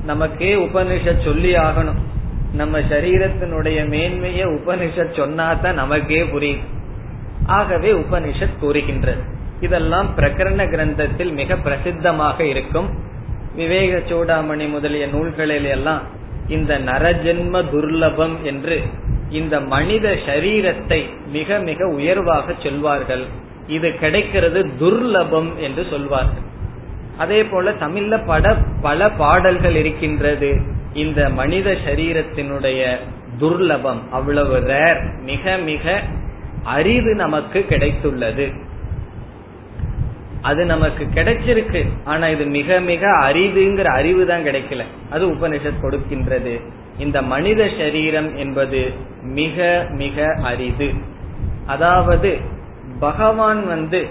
நமக்கே 0.05 0.55
உபனிஷத் 0.55 1.25
சொல்லி 1.25 1.55
ஆகணும். 1.55 2.01
நம்ம 2.53 2.81
சரீரத்தினுடைய 2.81 3.89
மேன்மைய 3.89 4.45
உபனிஷத் 4.45 5.15
சொன்னாதான் 5.15 5.73
நமக்கே 5.73 6.25
புரியும். 6.25 6.61
ஆகவே 7.47 7.93
உபனிஷத் 7.93 8.59
கூறுகின்றது. 8.59 9.23
இதெல்லாம் 9.61 10.17
பிரகரண 10.17 10.65
கிரந்தத்தில் 10.67 11.33
மிக 11.33 11.55
பிரசித்தமாக 11.55 12.41
இருக்கும். 12.41 13.11
விவேக 13.55 13.99
சூடாமணி 14.09 14.67
முதலிய 14.69 15.07
நூல்களில் 15.07 15.65
எல்லாம் 15.65 16.03
இந்த 16.49 16.79
நரஜென்ம 16.79 17.65
துர்லபம் 17.73 18.37
என்று 18.43 18.77
இந்த 19.31 19.61
மனித 19.61 20.07
சரீரத்தை 20.27 21.01
மிக 21.33 21.59
மிக 21.59 21.87
உயர்வாக 21.87 22.55
சொல்வார்கள். 22.63 23.25
இது 23.67 23.89
கிடைக்கிறது 23.99 24.61
துர்லபம் 24.81 25.51
என்று 25.57 25.87
சொல்வார்கள். 25.91 26.47
அதே 27.19 27.45
போல 27.45 27.71
தமிழ்ல 27.71 28.27
பட 28.27 28.55
பல 28.83 29.11
பாடல்கள் 29.11 29.75
இருக்கின்றது. 29.75 30.51
இந்த 30.93 31.29
மனித 31.31 31.77
சரீரத்தினுடைய 31.87 32.81
துர்லபம் 33.41 34.01
அவ்வளவு 34.11 34.57
ரேர் 34.57 35.01
மிக 35.23 35.57
மிக 35.57 36.03
அரிது 36.65 37.15
நமக்கு 37.15 37.67
கிடைத்துள்ளது. 37.69 38.47
அது 40.43 40.65
நமக்கு 40.65 41.05
கிடைச்சிருக்கு. 41.15 41.81
ஆனா 42.05 42.29
இது 42.29 42.45
மிக 42.45 42.81
மிக 42.81 43.07
அரிதுங்கிற 43.09 43.89
அறிவு 43.99 44.27
தான் 44.27 44.43
கிடைக்கல. 44.43 44.85
அது 45.11 45.25
உபனிஷத் 45.27 45.83
கொடுக்கின்றது. 45.83 46.55
இந்த 46.99 47.23
மனித 47.23 47.69
சரீரம் 47.79 48.37
என்பது 48.37 48.81
மிக 49.23 49.87
மிக 49.91 50.27
அரிது. 50.43 50.89
அதாவது 51.67 52.39
பகவான் 52.99 53.67
வந்து 53.67 54.07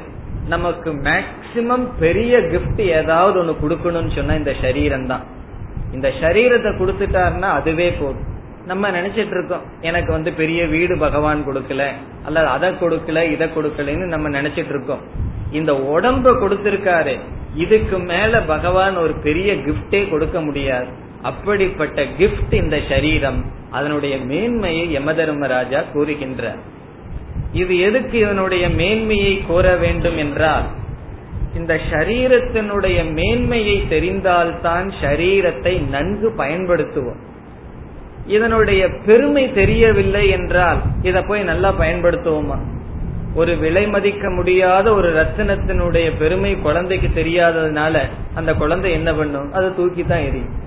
நமக்கு 0.48 0.92
மேக்சிமம் 1.08 1.86
பெரிய 2.00 2.38
கிஃப்ட் 2.38 2.82
ஏதாவது 3.00 3.44
ஒண்ணு 3.44 3.56
கொடுக்கணும்னு 3.64 4.16
சொன்னா 4.16 4.34
இந்த 4.34 4.54
சரீரம் 4.62 5.08
தான். 5.08 5.24
இந்த 5.94 6.12
சரீரத்தை 6.22 6.72
கொடுத்துட்டாருன்னா 6.72 7.50
அதுவே 7.60 7.92
போதும். 7.92 8.28
நம்ம 8.66 8.90
நினைச்சிட்டு 8.92 9.36
இருக்கோம் 9.38 9.64
எனக்கு 9.82 10.12
வந்து 10.12 10.32
பெரிய 10.34 10.66
வீடு 10.66 10.98
பகவான் 10.98 11.48
கொடுக்கல 11.48 11.86
அல்லது 12.26 12.48
அதை 12.48 12.70
கொடுக்கல 12.70 13.32
இதை 13.32 13.48
கொடுக்கலன்னு 13.56 14.06
நம்ம 14.16 14.30
நினைச்சிட்டு 14.42 14.74
இருக்கோம். 14.76 15.21
இந்த 15.52 15.74
உடம்ப 15.74 16.34
கொடுத்திருக்காரு. 16.34 17.20
இதுக்கு 17.56 18.00
மேல 18.00 18.42
பகவான் 18.42 18.98
ஒரு 18.98 19.14
பெரிய 19.14 19.54
கிஃப்டே 19.54 20.10
கொடுக்க 20.10 20.42
முடியாது. 20.42 20.88
அப்படிப்பட்ட 21.22 22.04
கிஃப்ட் 22.20 22.54
இந்த 22.54 22.80
சரீரம் 22.90 23.46
அதனுடைய 23.72 24.18
மேன்மையை 24.18 24.92
யம 24.92 25.14
தர்மராஜா 25.14 25.84
கூறுகின்றார். 25.94 26.62
இது 27.54 27.80
எதுக்கு 27.80 28.18
இதனுடைய 28.18 28.70
மேன்மையை 28.70 29.42
கூற 29.42 29.76
வேண்டும் 29.76 30.18
என்றால் 30.18 30.64
இந்த 31.56 31.80
ஷரீரத்தினுடைய 31.92 33.14
மேன்மையை 33.14 33.84
தெரிந்தால்தான் 33.90 34.92
ஷரீரத்தை 35.02 35.90
நன்கு 35.90 36.34
பயன்படுத்துவோம். 36.38 37.20
இதனுடைய 38.28 38.88
பெருமை 39.06 39.54
தெரியவில்லை 39.54 40.30
என்றால் 40.30 40.82
இத 41.02 41.22
போய் 41.22 41.44
நல்லா 41.44 41.74
பயன்படுத்துவோமா? 41.80 42.58
ஒரு 43.36 43.58
விலை 43.58 43.88
மதிக்க 43.88 44.30
முடியாத 44.30 44.94
ஒரு 44.94 45.10
ரத்தினத்தினுடைய 45.14 46.12
பெருமை 46.20 46.60
குழந்தைக்கு 46.60 47.24
தெரியாததுனால 47.24 48.00
அந்த 48.36 48.54
குழந்தை 48.54 48.92
என்ன 48.92 49.14
பண்ணும்? 49.14 49.54
அதை 49.54 49.76
தூக்கி 49.76 50.06
தான் 50.06 50.20
எரியும் 50.20 50.60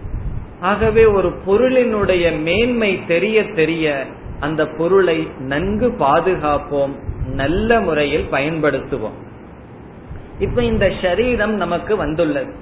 ஆகவே 0.61 1.05
ஒரு 1.05 1.33
பொருளினுடைய 1.47 2.43
மேன்மை 2.43 3.07
தெரிய 3.07 3.45
தெரிய 3.45 4.07
அந்த 4.41 4.67
பொருளை 4.67 5.29
நன்கு 5.39 5.89
பாதுகாப்போம் 5.99 6.95
நல்ல 7.27 7.81
முறையில் 7.81 8.27
பயன்படுத்துவோம். 8.33 9.19
இப்ப 10.39 10.63
இந்த 10.63 10.93
சரீரம் 11.03 11.55
நமக்கு 11.55 11.97
வந்துள்ளது. 11.97 12.53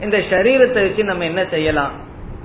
இந்த 0.00 0.18
சரீரத்தை 0.30 0.82
வச்சு 0.82 1.04
நம்ம 1.04 1.24
என்ன 1.24 1.46
செய்யலாம்? 1.50 1.92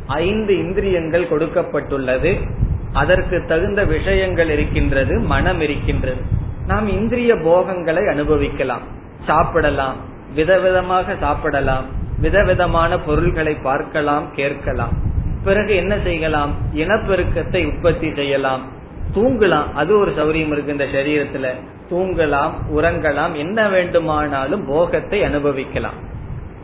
ஐந்து 0.07 0.57
இந்திரியங்கள் 0.57 1.29
கொடுக்கப்பட்டுள்ளது. 1.29 2.49
அதற்கு 2.93 3.43
தகுந்த 3.47 3.85
விஷயங்கள் 3.85 4.49
இருக்கின்றது 4.49 5.19
மனம் 5.19 5.61
இருக்கின்றது. 5.61 6.47
நாம் 6.69 6.87
இந்திரிய 6.87 7.35
போகங்களை 7.35 8.07
அனுபவிக்கலாம். 8.07 8.81
சாப்பிடலாம். 9.27 9.95
விதவிதமாக 10.35 11.17
சாப்பிடலாம். 11.19 11.85
விதவிதமான 12.19 12.99
பொருள்களை 12.99 13.53
பார்க்கலாம் 13.53 14.33
கேட்கலாம். 14.35 14.93
பிறகு 15.43 15.75
என்ன 15.75 15.97
செய்யலாம்? 16.03 16.53
இனப்பெருக்கத்தை 16.75 17.65
உற்பத்தி 17.65 18.13
செய்யலாம். 18.13 18.61
தூங்கலாம். 19.15 19.73
அது 19.73 19.97
ஒரு 19.97 20.11
சௌரியம் 20.11 20.51
இருக்கு 20.51 20.71
இந்த 20.71 20.83
சரீரத்துல. 20.83 21.47
தூங்கலாம் 21.93 22.51
உறங்கலாம். 22.75 23.33
என்ன 23.33 23.69
வேண்டுமானாலும் 23.69 24.65
போகத்தை 24.65 25.23
அனுபவிக்கலாம். 25.23 25.97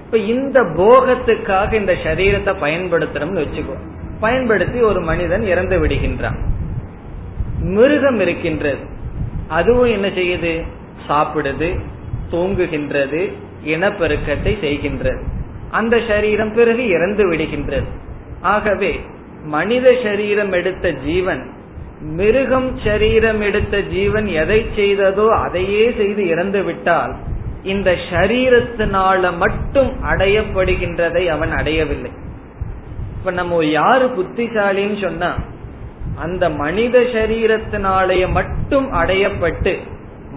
இப்ப 0.05 0.17
இந்த 0.17 0.61
போகத்துக்காக 0.61 1.73
இந்த 1.73 1.93
சரீரத்தை 1.93 2.55
பயன்படுத்தணும்னு 2.61 3.45
வச்சுக்கோ. 3.45 3.77
பயன்படுத்தி 4.19 4.81
ஒரு 4.81 5.01
மனிதன் 5.01 5.43
இறந்து 5.43 5.87
விடுகின்றான். 5.87 6.37
மிருகம் 7.59 8.19
இருக்கின்றது. 8.19 8.93
அதுவும் 9.47 9.91
என்ன 9.91 10.07
செய்யுது? 10.07 10.63
சாப்பிடுது 11.07 11.79
தூங்குகின்றது 12.31 13.33
இனப்பெருக்கத்தை 13.65 14.53
செய்கின்றது. 14.61 15.23
அந்த 15.71 16.01
சரீரம் 16.07 16.53
பிறகு 16.53 16.87
இறந்து 16.87 17.31
விடுகின்றது. 17.31 17.83
ஆகவே 18.41 18.99
மனித 19.43 19.95
சரீரம் 20.03 20.51
எடுத்த 20.51 20.91
ஜீவன் 20.91 21.53
மிருகம் 22.01 22.77
சரீரம் 22.85 23.41
எடுத்த 23.41 23.81
ஜீவன் 23.81 24.27
எதை 24.27 24.65
செய்ததோ 24.75 25.27
அதையே 25.29 25.91
செய்து 25.97 26.27
இறந்து 26.27 26.63
விட்டால் 26.63 27.15
இந்த 27.63 27.95
சரீரத்தினால 28.09 29.37
மட்டும் 29.37 29.91
அடையப்படுகின்றதை 30.03 31.27
அவன் 31.27 31.51
அடையவில்லை. 31.51 32.11
இப்ப 33.17 33.31
நம்ம 33.31 33.65
யாரு 33.65 34.05
புத்திசாலின்னு 34.05 35.01
சொன்னா 35.01 35.35
அந்த 36.15 36.49
மனித 36.49 36.99
சரீரத்தினாலேயே 36.99 38.27
மட்டும் 38.31 38.87
அடையப்பட்டு 38.93 39.73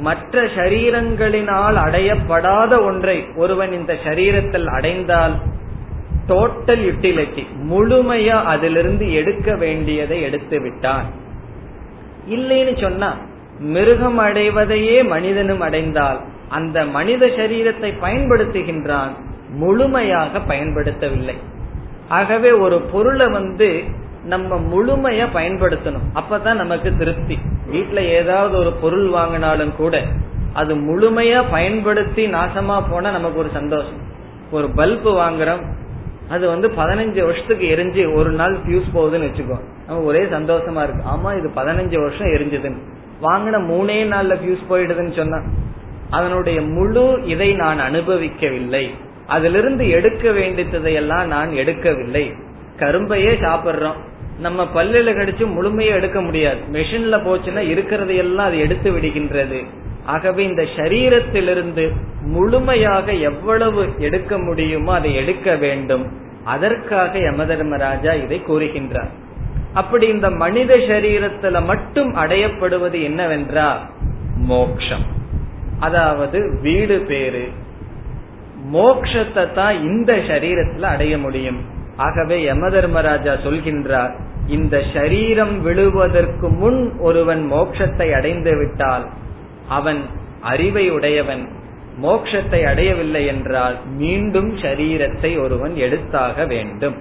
மற்ற 0.01 0.43
சரீரங்களினால் 0.43 1.76
அடையப்படாத 1.76 2.72
ஒன்றை 2.85 3.26
ஒருவன் 3.37 3.72
இந்த 3.72 3.93
சரீரத்தில் 4.05 4.66
அடைந்தால் 4.66 5.35
டோட்டல் 6.26 6.83
யூட்டிலிட்டி 6.87 7.45
முழுமையா 7.70 8.37
அதிலிருந்து 8.45 9.12
எடுக்க 9.12 9.55
வேண்டியதை 9.55 10.22
எடுத்து 10.22 10.61
விட்டான். 10.61 11.07
இல்லைன்னு 12.29 12.74
சொன்னா 12.81 13.11
மிருகம் 13.59 14.18
அடைவதையே 14.18 15.05
மனிதனும் 15.05 15.61
அடைந்தால் 15.61 16.18
அந்த 16.49 16.85
மனித 16.85 17.26
சரீரத்தை 17.26 17.91
பயன்படுத்துகின்றான் 18.01 19.14
முழுமையாக 19.51 20.39
பயன்படுத்தவில்லை. 20.39 21.37
ஆகவே 22.09 22.51
ஒரு 22.51 22.81
பொருளை 22.81 23.26
வந்து 23.26 23.85
நம்ம 24.29 24.57
முழுமைய 24.72 25.26
பயன்படுத்தணும். 25.35 26.07
அப்பதான் 26.14 26.55
நமக்கு 26.55 26.97
திருப்தி. 26.97 27.39
வீட்டுல 27.72 27.99
ஏதாவது 27.99 28.59
ஒரு 28.59 28.72
பொருள் 28.72 29.09
வாங்கினாலும் 29.09 29.76
கூட 29.76 30.03
அது 30.53 30.74
முழுமையா 30.74 31.43
பயன்படுத்தி 31.51 32.26
நாசமா 32.26 32.76
போனா 32.91 33.11
நமக்கு 33.11 33.39
ஒரு 33.39 33.51
சந்தோஷம். 33.53 34.01
ஒரு 34.51 34.70
பல்பு 34.70 35.11
வாங்குறோம் 35.12 35.62
அது 36.29 36.49
வந்து 36.49 36.68
பதினஞ்சு 36.68 37.24
வருஷத்துக்கு 37.24 37.66
எரிஞ்சு 37.76 38.14
ஒரு 38.14 38.31
நாள் 38.31 38.57
ஃபியூஸ் 38.57 38.95
போகுதுன்னு 38.95 39.29
வச்சுக்கோ. 39.29 39.59
நம்ம 39.87 40.03
ஒரே 40.03 40.22
சந்தோஷமா 40.24 40.83
இருக்கு. 40.83 41.03
ஆமா 41.14 41.39
இது 41.39 41.49
பதினஞ்சு 41.49 41.99
வருஷம் 42.01 42.33
எரிஞ்சதுன்னு. 42.35 42.81
வாங்கின 43.22 43.57
மூணே 43.70 43.99
நாள்ல 44.14 44.37
ஃபியூஸ் 44.41 44.66
போயிடுதுன்னு 44.70 45.16
சொன்னா 45.16 45.39
அதனுடைய 46.11 46.61
முழு 46.61 47.20
இதை 47.24 47.53
நான் 47.53 47.81
அனுபவிக்கவில்லை. 47.81 48.91
அதிலிருந்து 49.26 49.89
எடுக்க 49.89 50.31
வேண்டியதையெல்லாம் 50.31 51.26
நான் 51.26 51.51
எடுக்கவில்லை. 51.51 52.24
கரும்பையே 52.76 53.33
சாப்பிடுறோம். 53.45 53.99
நம்ம 54.41 54.64
பல்லுல 54.74 55.12
கடிச்சு 55.14 55.45
முழுமையை 55.53 55.95
எடுக்க 55.95 56.20
முடியாது. 56.20 56.61
மெஷின்ல 56.72 57.16
போச்சுன்னா 57.26 57.62
இருக்கிறதையெல்லாம் 57.72 58.49
அது 58.51 58.59
எடுத்து 58.59 58.91
விடுகின்றது. 58.93 59.61
ஆகவே 60.07 60.45
இந்த 60.45 60.62
சரீரத்திலிருந்து 60.76 61.84
முழுமையாக 62.34 63.12
எவ்வளவு 63.12 63.82
எடுக்க 63.99 64.39
முடியுமோ 64.39 64.93
அதை 64.95 65.14
எடுக்க 65.14 65.55
வேண்டும். 65.55 66.05
அதற்காக 66.45 67.18
யமதர்மராஜா 67.18 68.12
இதை 68.24 68.43
கூறுகின்றார். 68.47 69.11
அப்படி 69.74 70.07
இந்த 70.07 70.30
மனித 70.30 70.76
சரீரத்துல 70.76 71.64
மட்டும் 71.64 72.16
அடையப்படுவது 72.16 73.03
என்னவென்றால் 73.03 73.80
மோக்ஷம். 74.53 75.07
அதாவது 75.80 76.39
வீடு 76.62 76.99
பேரு 77.01 77.45
மோக்ஷத்தை 78.72 79.53
தான் 79.53 79.74
இந்த 79.82 80.12
சரீரத்துல 80.30 80.89
அடைய 80.95 81.18
முடியும். 81.18 81.76
ஆகவே 81.99 82.36
யமதர்மராஜா 82.53 83.34
சொல்கின்றார் 83.44 84.12
இந்த 84.46 84.76
சரீரம் 84.94 85.55
விழுவதற்கு 85.61 86.49
முன் 86.49 86.80
ஒருவன் 86.99 87.42
மோட்சத்தை 87.53 88.09
அடைந்து 88.14 88.53
விட்டால் 88.57 89.05
அவன் 89.68 90.01
அறிவை 90.40 90.84
உடையவன். 90.90 91.42
மோட்சத்தை 92.03 92.61
அடையவில்லை 92.66 93.22
என்றால் 93.26 93.76
மீண்டும் 93.96 94.51
சரீரத்தை 94.57 95.30
ஒருவன் 95.42 95.74
எடுத்தாக 95.76 96.46
வேண்டும். 96.46 96.96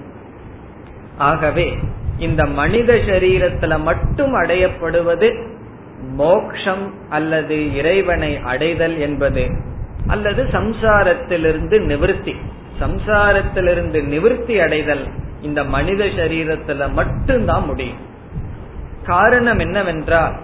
ஆகவே 1.17 1.67
இந்த 2.17 2.41
மனித 2.59 2.93
சரீரத்துல 3.09 3.73
மட்டும் 3.83 4.33
அடையப்படுவது 4.35 5.29
மோக்ஷம் 6.15 6.85
அல்லது 7.09 7.75
இறைவனை 7.75 8.31
அடைதல் 8.43 8.97
என்பது 8.99 9.45
அல்லது 10.07 10.43
சம்சாரத்திலிருந்து 10.43 11.77
நிவிருத்தி. 11.91 12.33
சம்சாரத்திலிருந்து 12.79 13.99
நிவிருத்தி 14.13 14.61
அடைதல் 14.61 15.07
இந்த 15.41 15.63
மனித 15.63 16.05
சரீரத்துல 16.05 16.91
மட்டும்தான் 16.91 17.65
முடியும். 17.65 18.01
காரணம் 19.05 19.59
என்னவென்றால் 19.59 20.35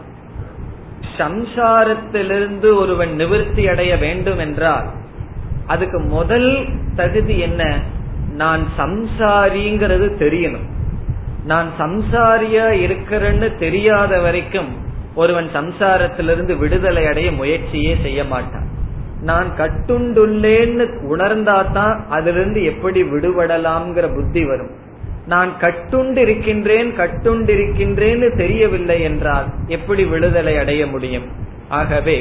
சம்சாரத்திலிருந்து 1.17 2.75
ஒருவன் 2.75 3.11
நிவிருத்தி 3.17 3.69
அடைய 3.69 3.97
வேண்டும் 3.97 4.37
என்றால் 4.37 4.87
அதுக்கு 5.67 5.99
முதல் 5.99 6.65
தகுதி 6.95 7.39
என்ன? 7.39 7.79
நான் 8.29 8.67
சம்சாரிங்கிறது 8.77 10.07
தெரியணும். 10.19 10.67
நான் 11.45 11.69
சம்சாரியா 11.79 12.67
இருக்கிறேன்னு 12.85 13.57
தெரியாத 13.57 14.19
வரைக்கும் 14.19 14.71
ஒருவன் 15.15 15.49
சம்சாரத்திலிருந்து 15.53 16.57
விடுதலை 16.57 17.05
அடைய 17.05 17.31
முயற்சியே 17.31 17.97
செய்ய 18.01 18.23
மாட்டான். 18.23 18.62
நான் 19.23 19.49
கட்டுண்டுள்ளேன்னு 19.57 20.85
உணர்ந்தாதான் 21.11 21.95
அதிலிருந்து 22.09 22.63
எப்படி 22.63 23.03
விடுபடலாம்ங்கிற 23.03 24.15
புத்தி 24.15 24.45
வரும். 24.45 24.71
நான் 25.27 25.51
கட்டுண்டு 25.61 26.17
இருக்கின்றேன் 26.17 26.89
கட்டுண்டு 26.97 27.51
இருக்கின்றேன்னு 27.57 28.37
தெரியவில்லை 28.37 29.01
என்றால் 29.01 29.45
எப்படி 29.67 30.05
விடுதலை 30.05 30.57
அடைய 30.57 30.87
முடியும்? 30.87 31.27
ஆகவே 31.69 32.17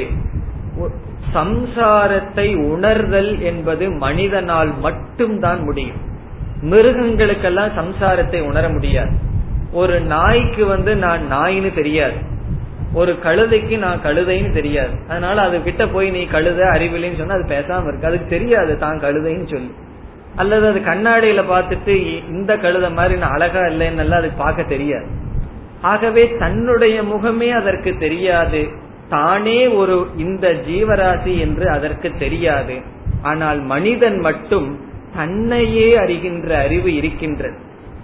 சம்சாரத்தை 1.33 2.47
உணர்தல் 2.69 3.41
என்பது 3.41 3.85
மனிதனால் 3.91 4.71
மட்டும்தான் 4.79 5.61
முடியும். 5.63 6.01
மிருகங்களுக்கெல்லாம் 6.61 7.73
சம்சாரத்தை 7.79 8.41
உணர 8.41 8.69
முடியாது. 8.69 9.15
ஒரு 9.71 9.95
நாய்க்கு 10.01 10.65
வந்து 10.65 10.95
நான் 10.95 11.23
நாயின்னு 11.31 11.73
தெரியாது. 11.73 12.17
ஒரு 12.93 13.17
கழுதைக்கு 13.23 13.77
நான் 13.77 14.01
கழுதைன்னு 14.03 14.51
தெரியாது. 14.51 14.93
அதனால 15.07 15.41
அது 15.41 15.63
கிட்ட 15.63 15.87
போய் 15.87 16.09
நீ 16.09 16.23
கழுத 16.23 16.59
அறிவில்லைன்னு 16.75 17.17
சொன்னா 17.17 17.33
அது 17.33 17.43
பேசாம 17.43 17.87
இருக்கு. 17.87 18.07
அதுக்கு 18.07 18.27
தெரியாது 18.29 18.77
தான் 18.77 18.99
கழுதைன்னு 18.99 19.49
சொல்லி. 19.49 19.73
அல்லது 20.35 20.67
அது 20.67 20.79
கண்ணாடியில 20.79 21.43
பார்த்துட்டு 21.51 22.27
இந்த 22.29 22.55
கழுத 22.55 22.93
மாதிரி 22.93 23.19
நான் 23.19 23.31
அழகா 23.31 23.59
இல்லைன்னு 23.59 24.09
அது 24.09 24.29
பார்க்க 24.29 24.63
தெரியாது. 24.63 25.05
ஆகவே 25.81 26.35
தன்னுடைய 26.39 27.03
முகமே 27.03 27.49
அதற்கு 27.49 27.97
தெரியாது. 27.97 28.67
தானே 29.09 29.67
ஒரு 29.67 30.07
இந்த 30.17 30.53
ஜீவராசி 30.67 31.39
என்று 31.39 31.69
அதற்கு 31.69 32.11
தெரியாது. 32.19 32.79
ஆனால் 33.21 33.59
மனிதன் 33.59 34.19
மட்டும் 34.19 34.79
தன்னையே 35.15 35.97
அறிகின்ற 35.97 36.49
அறிவு 36.49 36.93
இருக்கின்றது. 36.93 37.57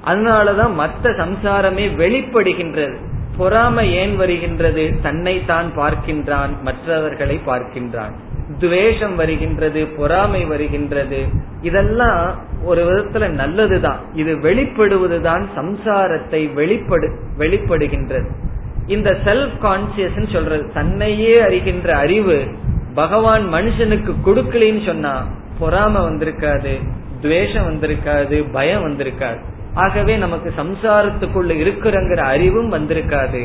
அதனாலதான் 0.05 0.73
மற்ற 0.73 1.09
சம்சாரமே 1.09 1.95
வெளிப்படுகின்றது. 1.95 2.97
பொறாமை 3.39 3.85
ஏன் 3.93 4.15
வருகின்றது? 4.15 4.83
தன்னை 5.01 5.35
தான் 5.45 5.67
பார்க்கின்றான் 5.77 6.53
மற்றவர்களை 6.61 7.39
பார்க்கின்றான். 7.45 8.13
துவேஷம் 8.59 9.15
வருகின்றது 9.15 9.81
பொறாமை 9.85 10.41
வருகின்றது. 10.45 11.19
இதெல்லாம் 11.61 12.23
ஒரு 12.63 12.81
விதத்துல 12.85 13.29
நல்லதுதான். 13.29 13.99
இது 14.13 14.33
வெளிப்படுவதுதான் 14.37 15.43
சம்சாரத்தை 15.57 16.41
வெளிப்படு 16.53 17.07
வெளிப்படுகின்றது. 17.37 18.29
இந்த 18.87 19.09
செல்ஃப் 19.25 19.57
கான்சியஸ் 19.61 20.33
சொல்றது 20.33 20.71
தன்னையே 20.73 21.35
அறிகின்ற 21.41 21.87
அறிவு 21.87 22.37
பகவான் 22.93 23.53
மனுஷனுக்கு 23.53 24.13
கொடுக்கலன்னு 24.25 24.85
சொன்னா 24.85 25.15
பொறாம 25.61 25.97
வந்திருக்காது 26.09 26.73
துவேஷம் 27.21 27.67
வந்திருக்காது 27.69 28.37
பயம் 28.51 28.85
வந்திருக்காது. 28.87 29.39
ஆகவே 29.82 30.13
நமக்கு 30.23 30.49
சம்சாரத்துக்குள்ள 30.61 31.51
இருக்கிறங்கிற 31.63 32.21
அறிவும் 32.34 32.71
வந்திருக்காது. 32.73 33.41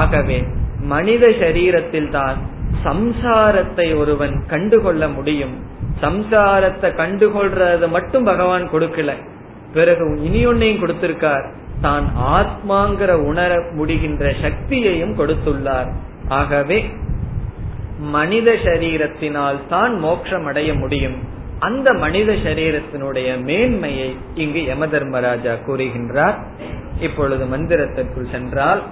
ஆகவே 0.00 0.38
மனித 0.92 1.24
சரீரத்தில் 1.42 2.10
தான் 2.10 2.38
சம்சாரத்தை 2.84 3.86
ஒருவன் 3.96 4.36
கண்டுகொள்ள 4.46 5.02
முடியும். 5.08 5.54
சம்சாரத்தை 6.02 6.88
கண்டுகொள்றது 7.00 7.88
மட்டும் 7.88 8.24
பகவான் 8.24 8.66
கொடுக்கல. 8.72 9.12
பிறகு 9.72 10.04
இனியொன்னையும் 10.28 10.82
கொடுத்திருக்கார். 10.82 11.46
தான் 11.80 12.06
ஆத்மாங்கிற 12.36 13.12
உணர 13.30 13.52
முடிகின்ற 13.78 14.24
சக்தியையும் 14.44 15.14
கொடுத்துள்ளார். 15.20 15.90
ஆகவே 16.38 16.78
மனித 18.14 18.50
சரீரத்தினால் 18.64 19.58
தான் 19.68 19.94
மோட்சம் 19.98 20.46
அடைய 20.50 20.70
முடியும். 20.74 21.18
அந்த 21.60 21.92
மனித 21.92 22.32
சரீரத்தினுடைய 22.32 23.42
மேன்மையை 23.42 24.16
இங்கு 24.34 24.64
யம 24.64 24.86
தர்மராஜா 24.86 25.52
கூறுகின்றார். 25.52 26.38
இப்பொழுது 27.00 27.44
மந்திரத்திற்குள் 27.44 28.30
சென்றால் 28.30 28.82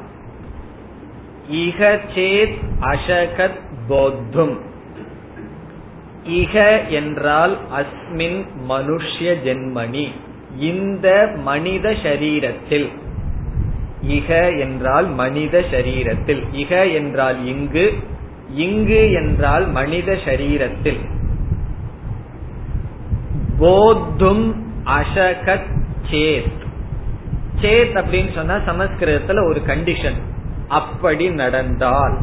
இக 1.53 1.99
சேத் 2.15 2.55
அசகத் 2.81 3.61
போத்தும். 3.89 4.57
இக 6.29 6.87
என்றால் 6.89 7.57
அஸ்மின் 7.79 8.47
மனுஷ்ய 8.69 9.35
ஜென்மணி. 9.45 10.09
இந்த 10.59 11.33
மனித 11.37 11.91
சரீரத்தில் 11.91 12.89
இக 14.09 14.59
என்றால் 14.59 15.07
மனித 15.07 15.65
சரீரத்தில். 15.71 16.43
இக 16.53 16.95
என்றால் 16.95 17.47
இங்கு. 17.47 17.93
இங்கு 18.55 19.13
என்றால் 19.13 19.71
மனித 19.71 20.19
சரீரத்தில். 20.25 20.99
போத்தும் 23.61 24.55
அசகத் 24.85 25.83
சேத். 26.11 26.53
சேத் 27.61 27.95
அப்படின்னு 27.95 28.35
சொன்னா 28.35 28.55
சமஸ்கிருதத்துல 28.55 29.49
ஒரு 29.49 29.63
கண்டிஷன் 29.67 30.21
அப்படி 30.69 31.31
நடந்தால். 31.31 32.19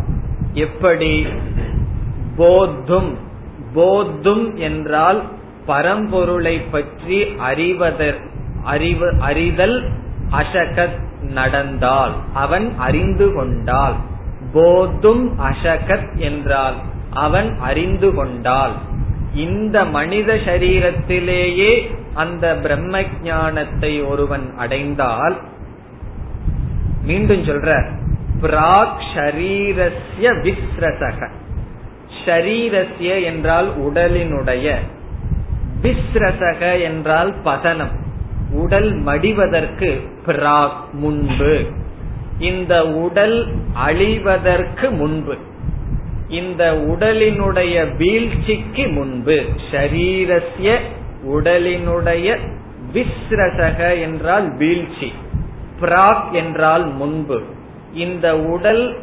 எப்படி? 0.53 1.27
போத்தும். 2.37 3.15
போத்தும் 3.75 4.57
என்றால் 4.57 5.23
பரம்பொருளை 5.67 6.61
பற்றி 6.71 7.35
அறிவதற் 7.37 8.21
அறிவு 8.63 9.13
அறிதல் 9.19 9.89
அசகத் 10.31 11.21
நடந்தால். 11.21 12.13
அவன் 12.33 12.73
அறிந்து 12.77 13.33
கொண்டால். 13.33 13.95
போதும் 14.53 15.39
அசகத் 15.39 16.15
என்றால் 16.15 16.75
அவன் 17.09 17.57
அறிந்து 17.59 18.13
கொண்டால். 18.13 18.71
இந்த 19.35 19.85
மனித 19.85 20.33
சரீரத்திலேயே 20.35 21.91
அந்த 22.13 22.55
பிரம்ம 22.55 23.03
ஞானத்தை 23.23 24.03
ஒருவன் 24.03 24.57
அடைந்தால் 24.57 25.35
மீண்டும் 27.03 27.43
சொல்ற 27.43 27.93
பிராக் 28.41 29.01
ஷரீரஸ்ய 29.15 30.31
விஸ்ரசக. 30.43 31.29
ஷரீரஸ்ய 32.25 33.23
என்றால் 33.23 33.69
உடலினுடைய 33.79 34.75
விஸ்ரசக 35.81 36.81
என்றால் 36.81 37.35
பதனம். 37.45 37.93
உடல் 38.51 39.03
மடிவதற்கு 39.03 39.99
பிராக் 40.25 40.91
முன்பு. 40.91 41.65
இந்த 42.39 42.87
உடல் 42.87 43.55
அழிவதற்கு 43.87 44.91
முன்பு. 44.91 45.37
இந்த 46.29 46.73
உடலினுடைய 46.73 47.95
வீழ்ச்சிக்கு 47.95 48.87
முன்பு 48.87 49.43
ஷரீரஸ்ய 49.71 50.77
உடலினுடைய 51.27 52.37
விஸ்ரசக 52.93 54.01
என்றால் 54.01 54.55
வீழ்ச்சி 54.55 55.13
பிராக் 55.81 56.31
என்றால் 56.31 56.93
முன்பு. 56.93 57.41
இந்த 57.93 58.37
உடல் 58.37 58.97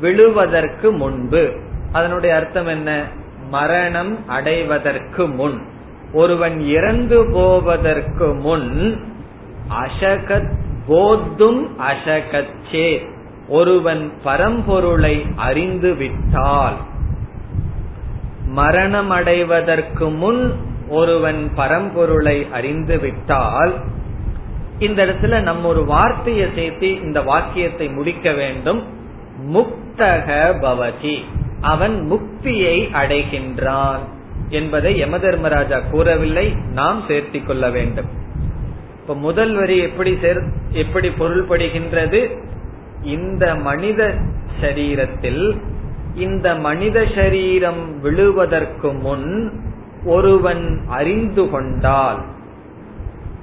விழுவதற்கு 0.00 0.92
முன்பு. 0.92 1.56
அதனுடைய 1.92 2.36
அர்த்தம் 2.36 2.66
என்ன? 2.66 3.02
மரணம் 3.50 4.28
அடைவதற்கு 4.28 5.28
முன். 5.28 5.62
ஒருவன் 6.12 6.60
இறந்து 6.60 7.30
போவதற்கு 7.30 8.34
முன் 8.34 9.00
அசகத் 9.70 10.50
போத்தும் 10.88 11.66
அசகச்சே. 11.78 13.10
ஒருவன் 13.48 14.12
பரம்பொருளை 14.24 15.34
அறிந்து 15.36 15.94
விட்டால் 15.94 16.76
மரணம் 18.46 19.10
அடைவதற்கு 19.10 20.10
முன் 20.10 20.52
ஒருவன் 20.88 21.52
பரம்பொருளை 21.56 22.50
அறிந்து 22.50 22.98
விட்டால் 22.98 23.74
இந்த 24.78 25.04
இடத்துல 25.04 25.40
நம்ம 25.40 25.68
ஒரு 25.68 25.84
வார்த்தையை 25.84 26.48
சேர்த்து 26.54 27.00
இந்த 27.00 27.22
வாக்கியத்தை 27.22 27.88
முடிக்க 27.88 28.32
வேண்டும். 28.32 28.82
முக்தக 29.52 30.54
பவதி. 30.60 31.22
அவன் 31.60 32.12
முக்தியை 32.12 32.88
அடைகின்றான் 33.02 33.98
என்பதை 34.48 34.96
யம 34.96 35.18
தர்மராஜா 35.18 35.80
கூறவில்லை. 35.80 36.56
நாம் 36.72 37.02
சேர்த்தி 37.08 37.44
கொள்ள 37.44 37.70
வேண்டும். 37.70 38.06
இப்ப 39.00 39.14
முதல் 39.14 39.54
வரி 39.54 39.78
எப்படி 39.78 40.18
எப்படி 40.72 41.08
பொருள்படுகின்றது? 41.08 42.38
இந்த 43.02 43.54
மனித 43.54 44.14
சரீரத்தில் 44.60 45.60
இந்த 46.14 46.54
மனித 46.54 47.06
சரீரம் 47.14 48.00
விழுவதற்கு 48.00 48.92
முன் 48.92 49.60
ஒருவன் 50.04 50.84
அறிந்து 50.88 51.50
கொண்டால் 51.50 52.24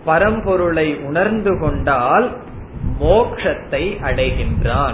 பரம்பொருளை 0.06 1.00
உணர்ந்து 1.00 1.60
கொண்டால் 1.60 2.38
மோக்ஷத்தை 3.02 3.98
அடைகின்றான் 4.02 4.94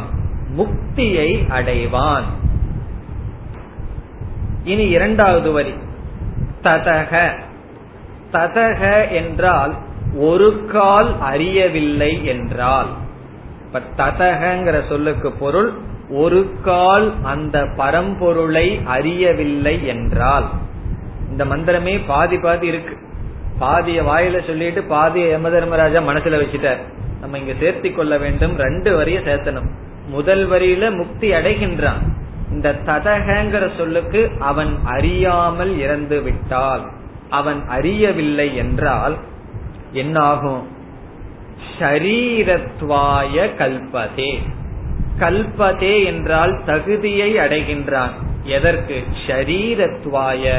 முக்தியை 0.58 1.46
அடைவான். 1.50 2.24
இனி 4.64 4.90
இரண்டாவது 4.90 5.52
வரி. 5.52 5.74
ததக. 6.64 7.32
ததக 8.32 9.12
என்றால் 9.12 9.74
ஒரு 10.16 10.66
கால் 10.66 11.20
அறியவில்லை 11.20 12.26
என்றால். 12.26 12.88
இப்ப 13.76 14.08
ததகங்கிற 14.08 14.88
சொல்லுக்கு 14.88 15.32
பொருள் 15.32 15.74
ஒரு 16.10 16.52
கால் 16.64 17.14
அந்த 17.24 17.68
பரம்பொருளை 17.78 18.82
அறியவில்லை 18.84 19.86
என்றால். 19.86 20.46
இந்த 21.30 21.46
மந்திரமே 21.46 22.02
பாதி 22.08 22.38
பாதி 22.38 22.68
இருக்கு. 22.68 22.98
பாதிய 23.60 24.04
வாயில 24.04 24.46
சொல்லிட்டு 24.46 24.84
பாதிய 24.84 25.28
யம 25.28 25.50
தர்மராஜா 25.50 26.00
மனசுல 26.00 26.40
வச்சுட்டார். 26.42 26.78
நம்ம 27.22 27.38
இங்க 27.38 27.52
சேர்த்தி 27.52 27.96
கொள்ள 27.96 28.18
வேண்டும் 28.18 28.56
ரெண்டு 28.58 28.96
வரிய 28.96 29.20
சேர்த்தணும். 29.20 29.70
முதல் 30.08 30.50
வரியில 30.50 30.96
முக்தி 30.96 31.32
அடைகின்றான். 31.32 32.02
இந்த 32.52 32.76
ததகங்கிற 32.86 33.70
சொல்லுக்கு 33.78 34.32
அவன் 34.40 34.78
அறியாமல் 34.84 35.80
இறந்து 35.80 36.22
விட்டால் 36.22 36.90
அவன் 37.30 37.68
அறியவில்லை 37.68 38.56
என்றால் 38.56 39.18
என்னாகும்? 39.92 40.68
ஷரீரத்வாய 41.80 43.50
கல்பதே. 43.58 44.38
கல்பதே 45.20 46.06
என்றால் 46.06 46.62
தகுதியை 46.66 47.36
அடைகின்றான். 47.36 48.10
எதற்கு? 48.44 49.04
ஷரீரத்வாய. 49.28 50.54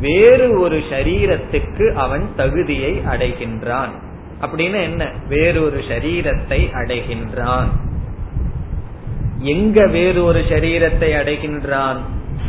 வேறு 0.00 0.60
ஒரு 0.60 0.82
ஷரீரத்துக்கு 0.90 1.94
அவன் 1.94 2.30
தகுதியை 2.36 2.92
அடைகின்றான். 2.92 3.90
அப்படின்னு 4.40 4.82
என்ன? 4.82 5.12
வேறொரு 5.28 5.82
ஷரீரத்தை 5.88 6.70
அடைகின்றான். 6.72 7.68
எங்க 9.38 9.86
வேறு 9.86 10.24
ஒரு 10.24 10.40
சரீரத்தை 10.40 11.12
அடைகின்றான்? 11.14 11.96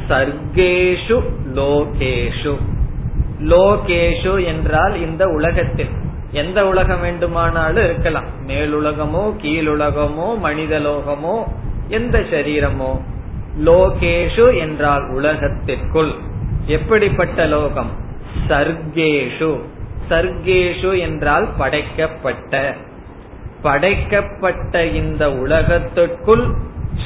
சர்க்கேஷு 0.10 1.24
லோகேஷு. 1.56 2.58
லோகேஷு 3.40 4.46
என்றால் 4.46 5.02
இந்த 5.02 5.28
உலகத்தில். 5.28 5.99
எந்த 6.32 6.68
உலகம் 6.68 7.02
வேண்டுமானாலும் 7.02 7.84
இருக்கலாம். 7.84 8.24
மேலுலகமோ 8.48 9.34
கீழுலகமோ 9.42 10.38
மனித 10.38 10.80
லோகமோ 10.80 11.44
எந்த 11.88 12.20
சரீரமோ. 12.20 13.02
லோகேஷு 13.66 14.58
என்றால் 14.58 15.10
உலகத்திற்குள். 15.10 16.12
எப்படிப்பட்ட 16.66 17.46
லோகம்? 17.46 17.90
சர்க்கேஷு. 18.48 19.60
சர்க்கேஷு 20.10 21.00
என்றால் 21.00 21.48
படைக்கப்பட்ட. 21.58 22.76
படைக்கப்பட்ட 23.62 24.86
இந்த 24.86 25.32
உலகத்திற்குள் 25.32 26.54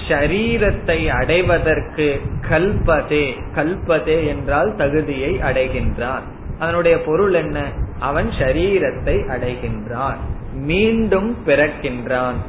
ஷரீரத்தை 0.07 1.07
அடைவதற்கு 1.07 2.21
கல்பதே. 2.49 3.41
கல்பதே 3.55 4.27
என்றால் 4.27 4.75
தகுதியை 4.75 5.33
அடைகின்றார். 5.33 6.21
அதனுடைய 6.59 7.01
பொருள் 7.01 7.33
என்ன? 7.33 7.63
அவன் 8.03 8.29
சரீரத்தை 8.29 9.15
அடைகின்றான். 9.35 10.19
மீண்டும் 10.53 11.29
பிறக்கின்றான். 11.45 12.39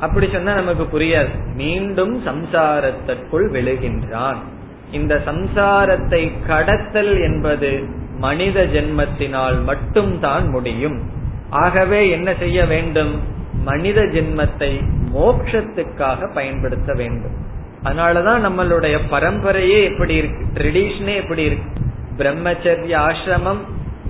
அப்படி 0.00 0.28
சொன்னா 0.32 0.54
நமக்கு 0.54 0.84
புரியாது. 0.92 1.32
மீண்டும் 1.54 2.14
சம்சாரத்திற்குள் 2.26 3.46
விழுகின்றான். 3.52 4.40
இந்த 4.92 5.22
சம்சாரத்தை 5.26 6.22
கடத்தல் 6.46 7.20
என்பது 7.20 7.70
மனித 8.16 8.64
ஜென்மத்தினால் 8.64 9.58
மட்டும்தான் 9.64 10.48
முடியும். 10.48 10.98
ஆகவே 11.50 12.10
என்ன 12.10 12.34
செய்ய 12.38 12.64
வேண்டும்? 12.64 13.14
மனித 13.64 14.00
ஜென்மத்தை 14.00 14.72
மோக்ஷத்துக்காக 15.14 16.32
பயன்படுத்த 16.34 16.92
வேண்டும். 16.96 17.36
அதனாலதான் 17.84 18.44
நம்மளுடைய 18.46 18.96
பரம்பரையே 19.10 19.78
எப்படி 19.84 20.14
இருக்கு? 20.14 20.42
ட்ரெடிஷனே 20.54 21.14
எப்படி 21.14 21.42
இருக்கு? 21.42 21.68
பிரம்மச்சரிய 22.18 22.94
ஆசிரமம் 23.08 23.62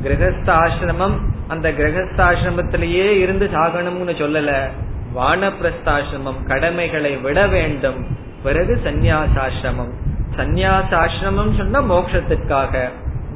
கிரகஸ்தாசிரமம் 0.03 1.13
அந்த 1.49 1.71
கிரகஸ்தாசிரமத்திலேயே 1.71 3.11
இருந்து 3.11 3.51
சாகணும்னு 3.55 4.15
சொல்லல. 4.15 4.71
வானப்பிரஸ்தாசிரமம் 5.17 6.47
கடமைகளை 6.47 7.17
விட 7.17 7.47
வேண்டும். 7.47 8.07
பிறகு 8.43 8.81
சந்நியாசாசிரமம். 8.85 9.93
சந்நியாசாசிரமம் 10.37 11.57
சொன்னா 11.57 11.83
மோட்சத்திற்காக. 11.83 12.89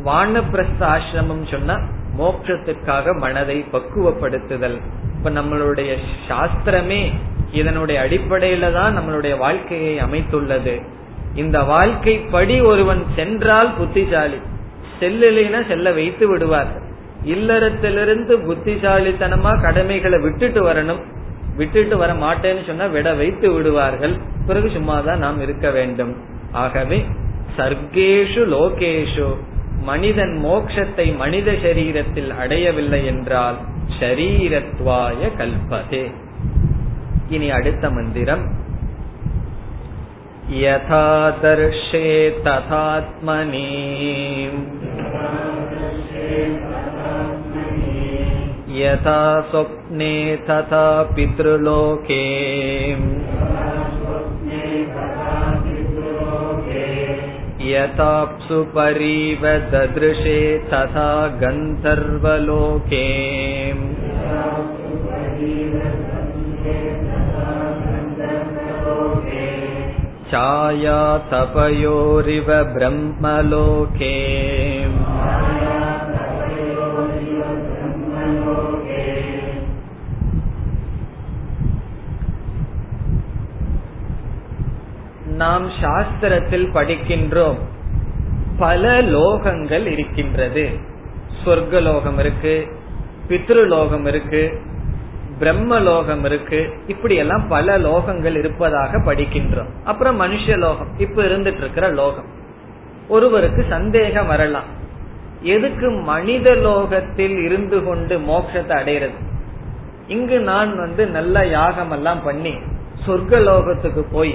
வானப்பிரஸ்தாசிரமம் 0.05 1.51
சொன்னா 1.51 1.81
மோட்சத்திற்காக 2.19 3.19
மனதை 3.19 3.65
பக்குவப்படுத்துதல். 3.73 4.81
இப்ப 5.17 5.31
நம்மளுடைய 5.31 5.97
சாஸ்திரமே 6.29 7.13
இதனுடைய 7.53 8.01
அடிப்படையில 8.01 8.73
தான் 8.73 8.99
நம்மளுடைய 8.99 9.39
வாழ்க்கையை 9.39 9.99
அமைத்துள்ளது. 9.99 10.83
இந்த 11.35 11.59
வாழ்க்கைப்படி 11.59 12.65
ஒருவன் 12.65 13.05
சென்றால் 13.17 13.75
புத்திசாலி. 13.75 14.37
செல்லினா 15.05 15.69
செல்ல 15.69 15.93
வைத்து 15.93 16.29
விடுவார். 16.29 16.83
இல்லறத்திலிருந்து 17.25 18.35
புத்திசாலித்தனமா 18.47 19.63
கடமைகளை 19.63 20.19
விட்டுட்டு 20.19 20.73
வரணும். 20.73 21.03
விட்டுட்டு 21.57 21.97
வர 21.97 22.13
மாட்டேன்னு 22.13 22.67
சொன்னா 22.67 22.87
விட 22.87 23.15
வைத்து 23.15 23.53
விடுவார்கள். 23.53 24.17
பிறகு 24.47 24.69
சும்மாதான் 24.69 25.17
நாம் 25.17 25.41
இருக்க 25.41 25.71
வேண்டும். 25.71 26.17
ஆகவே 26.53 27.05
சர்க்கேஷு 27.57 28.45
லோகேஷு 28.47 29.37
மனிதன் 29.81 30.41
மோக்ஷத்தை 30.45 31.17
மனித 31.17 31.53
சரீரத்தில் 31.53 32.31
அடையவில்லை 32.37 33.07
என்றால் 33.07 33.57
ஷரீரத்வாய 34.01 35.31
கல்பதே. 35.39 36.13
இனி 37.29 37.51
அடுத்த 37.51 37.91
மந்திரம். 37.91 38.63
यथा 40.53 41.31
दर्शे 41.43 42.09
तथात्मनि 42.47 43.61
यथा 48.79 49.21
स्वप्ने 49.51 50.15
तथा 50.51 50.87
पितृलोके 51.17 52.25
यथाप्सु 57.71 58.63
परीव 58.75 59.47
ददृशे 59.73 60.41
तथा 60.73 61.11
गन्धर्वलोके 61.43 63.05
छाया 70.34 71.00
तपयोरिव 71.32 72.50
ब्रह्मलोके 72.74 74.16
நாம் 85.40 85.66
சாஸ்திரத்தில் 85.82 86.68
படிக்கின்றோம் 86.74 87.60
பல 88.58 88.84
லோகங்கள் 89.08 89.86
இருக்கின்றது 89.86 90.64
சொர்க்கலோகம் 91.44 92.20
இருக்கு 92.20 92.56
பித்ருலோகம் 93.28 94.06
இருக்கு 94.06 94.44
பிரம்மலோகம் 95.41 96.25
இருக்கு. 96.25 96.75
இப்படி 96.87 97.15
எல்லாம் 97.15 97.49
பல 97.49 97.79
லோகங்கள் 97.79 98.37
இருப்பதாக 98.37 98.99
படிக்கின்றோம். 98.99 99.71
அப்புறம் 99.85 100.21
மனுஷ 100.21 100.59
லோகம் 100.59 100.89
இப்ப 100.99 101.23
இருந்துட்டு 101.23 101.57
இருக்கிற 101.57 101.89
லோகம். 101.89 102.25
ஒருவருக்கு 103.09 103.65
சந்தேகம் 103.69 104.27
வரலாம். 104.27 104.69
எதுக்கு 105.43 105.91
மனித 105.91 106.55
லோகத்தில் 106.55 107.37
இருந்து 107.45 107.85
கொண்டு 107.85 108.19
மோட்சத்தை 108.19 108.75
அடையிறது? 108.81 109.19
இங்கு 110.07 110.41
நான் 110.41 110.77
வந்து 110.77 111.07
நல்ல 111.07 111.47
யாகம் 111.47 111.91
எல்லாம் 111.91 112.23
பண்ணி 112.23 112.55
சொர்க்க 113.07 113.41
லோகத்துக்கு 113.41 114.05
போய் 114.13 114.35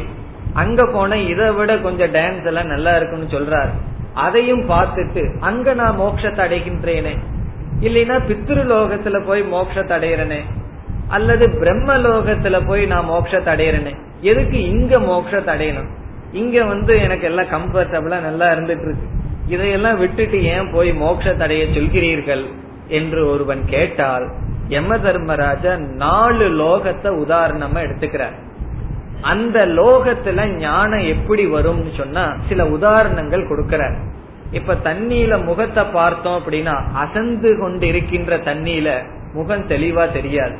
அங்க 0.54 0.86
போன 0.86 1.18
இதை 1.18 1.52
விட 1.52 1.78
கொஞ்சம் 1.78 2.14
டான்ஸ் 2.14 2.46
எல்லாம் 2.46 2.66
நல்லா 2.66 2.96
இருக்குன்னு 2.96 3.34
சொல்றாரு. 3.38 3.70
அதையும் 4.14 4.70
பார்த்துட்டு 4.70 5.40
அங்க 5.40 5.74
நான் 5.74 6.00
மோட்சத்தை 6.00 6.42
அடைகின்றேனே. 6.46 7.18
இல்லைன்னா 7.82 8.16
பித்ரு 8.30 8.64
லோகத்துல 8.72 9.26
போய் 9.26 9.44
மோட்சத்தை 9.44 9.96
அடையிறனே. 9.98 10.40
அல்லது 11.10 11.46
பிரம்ம 11.60 11.98
லோகத்துல 11.98 12.68
போய் 12.68 12.86
நான் 12.86 13.10
மோட்சத்தை 13.10 13.52
அடையிறனே. 13.56 13.94
எதுக்கு 14.22 14.64
இங்க 14.64 15.00
மோட்சத்தை 15.00 15.52
அடையணும்? 15.56 15.90
இங்க 16.32 16.64
வந்து 16.64 17.02
எனக்கு 17.02 17.26
எல்லாம் 17.26 17.54
கம்ஃபர்டபுளா 17.54 18.18
நல்லா 18.22 18.48
இருந்துட்டு 18.54 18.86
இருக்கு 18.88 19.08
இதையெல்லாம் 19.48 19.98
விட்டுட்டு 19.98 20.44
ஏன் 20.44 20.72
போய் 20.72 20.92
மோட்சத்தடைய 20.92 21.62
சொல்கிறீர்கள் 21.76 22.44
என்று 22.88 23.32
ஒருவன் 23.32 23.66
கேட்டால் 23.66 24.26
யம 24.68 24.98
தர்மராஜா 24.98 25.76
நாலு 25.78 26.48
லோகத்தை 26.50 27.12
உதாரணமா 27.24 27.80
எடுத்துக்கிறார். 27.86 28.36
அந்த 29.22 29.66
லோகத்துல 29.66 30.58
ஞானம் 30.58 31.06
எப்படி 31.06 31.46
வரும்னு 31.46 31.98
சொன்னா 31.98 32.36
சில 32.50 32.66
உதாரணங்கள் 32.68 33.50
கொடுக்கிறார். 33.50 33.96
இப்ப 34.52 34.76
தண்ணியில 34.84 35.46
முகத்தை 35.46 35.84
பார்த்தோம் 35.94 36.38
அப்படின்னா 36.40 36.76
அசந்து 36.94 37.58
கொண்டு 37.60 37.88
இருக்கின்ற 37.88 38.38
தண்ணியில 38.38 38.90
முகம் 39.34 39.68
தெளிவா 39.68 40.12
தெரியாது. 40.12 40.56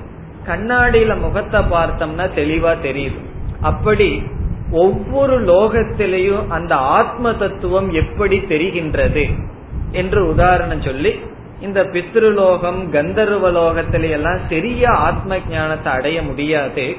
கண்ணாடியில 0.48 1.20
முகத்தை 1.20 1.62
பார்த்தோம்னா 1.62 2.26
தெளிவா 2.36 2.74
தெரியுது. 2.84 3.20
அப்படி 3.62 4.10
ஒவ்வொரு 4.72 5.36
லோகத்திலையும் 5.44 6.48
அந்த 6.48 6.76
ஆத்ம 6.76 7.34
தத்துவம் 7.34 7.90
எப்படி 7.92 8.38
தெரிகின்றது 8.38 9.26
என்று 9.92 10.28
உதாரணம் 10.28 10.82
சொல்லி 10.82 11.20
இந்த 11.62 11.80
பித்ருலோகம் 11.84 12.90
கந்தர்வ 12.90 13.46
லோகத்தில 13.52 14.10
எல்லாம் 14.10 14.42
சரியா 14.50 14.92
ஆத்ம 14.92 15.40
ஞானத்தை 15.50 15.94
அடைய 15.94 16.22
முடியாது. 16.22 16.96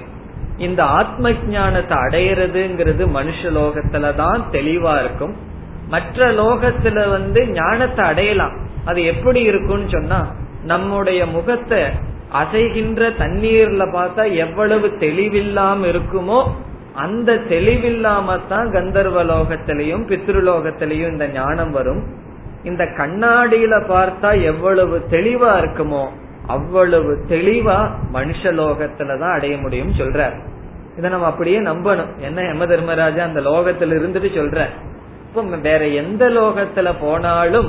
இந்த 0.56 0.84
ஆத்ம 0.84 1.30
ஞானத்தை 1.46 1.96
அடையிறதுங்கிறது 1.96 3.04
மனுஷ 3.18 3.50
லோகத்துல 3.58 4.14
தான் 4.14 4.42
தெளிவா 4.50 5.00
இருக்கும். 5.00 5.36
மற்ற 5.88 6.26
லோகத்துல 6.32 7.10
வந்து 7.10 7.46
ஞானத்தை 7.52 8.04
அடையலாம். 8.04 8.56
அது 8.84 9.04
எப்படி 9.04 9.40
இருக்கும்னு 9.40 9.88
சொன்னா 9.90 10.20
நம்முடைய 10.64 11.26
முகத்தை 11.26 11.82
அசைகின்ற 12.32 13.10
தண்ணீர்ல 13.18 13.84
பார்த்தா 13.92 14.34
எவ்வளவு 14.34 14.88
தெளிவில்லாம 14.88 15.80
இருக்குமோ 15.86 16.46
அந்த 16.94 17.32
தெளிவில்லாம 17.32 18.38
தான் 18.48 18.70
கந்தர்வ 18.70 19.24
லோகத்திலையும் 19.24 20.04
பித்ருலோகத்திலையும் 20.08 21.10
இந்த 21.10 21.28
ஞானம் 21.28 21.70
வரும். 21.70 22.02
இந்த 22.64 22.84
கண்ணாடியில 22.84 23.74
பார்த்தா 23.88 24.42
எவ்வளவு 24.42 25.02
தெளிவா 25.10 25.52
இருக்குமோ 25.62 26.06
அவ்வளவு 26.46 27.18
தெளிவா 27.28 27.88
மனுஷலோகத்துலதான் 28.12 29.32
அடைய 29.32 29.56
முடியும் 29.56 29.92
சொல்ற 29.92 30.30
இதை 30.96 31.10
நம்ம 31.10 31.26
அப்படியே 31.26 31.60
நம்பணும். 31.60 32.10
என்ன 32.20 32.42
யம 32.42 32.66
தர்மராஜா 32.66 33.22
அந்த 33.24 33.40
லோகத்துல 33.40 33.96
இருந்துட்டு 33.98 34.30
சொல்ற? 34.38 34.66
இப்ப 35.28 35.56
வேற 35.56 35.86
எந்த 35.86 36.28
லோகத்துல 36.28 36.94
போனாலும் 37.00 37.68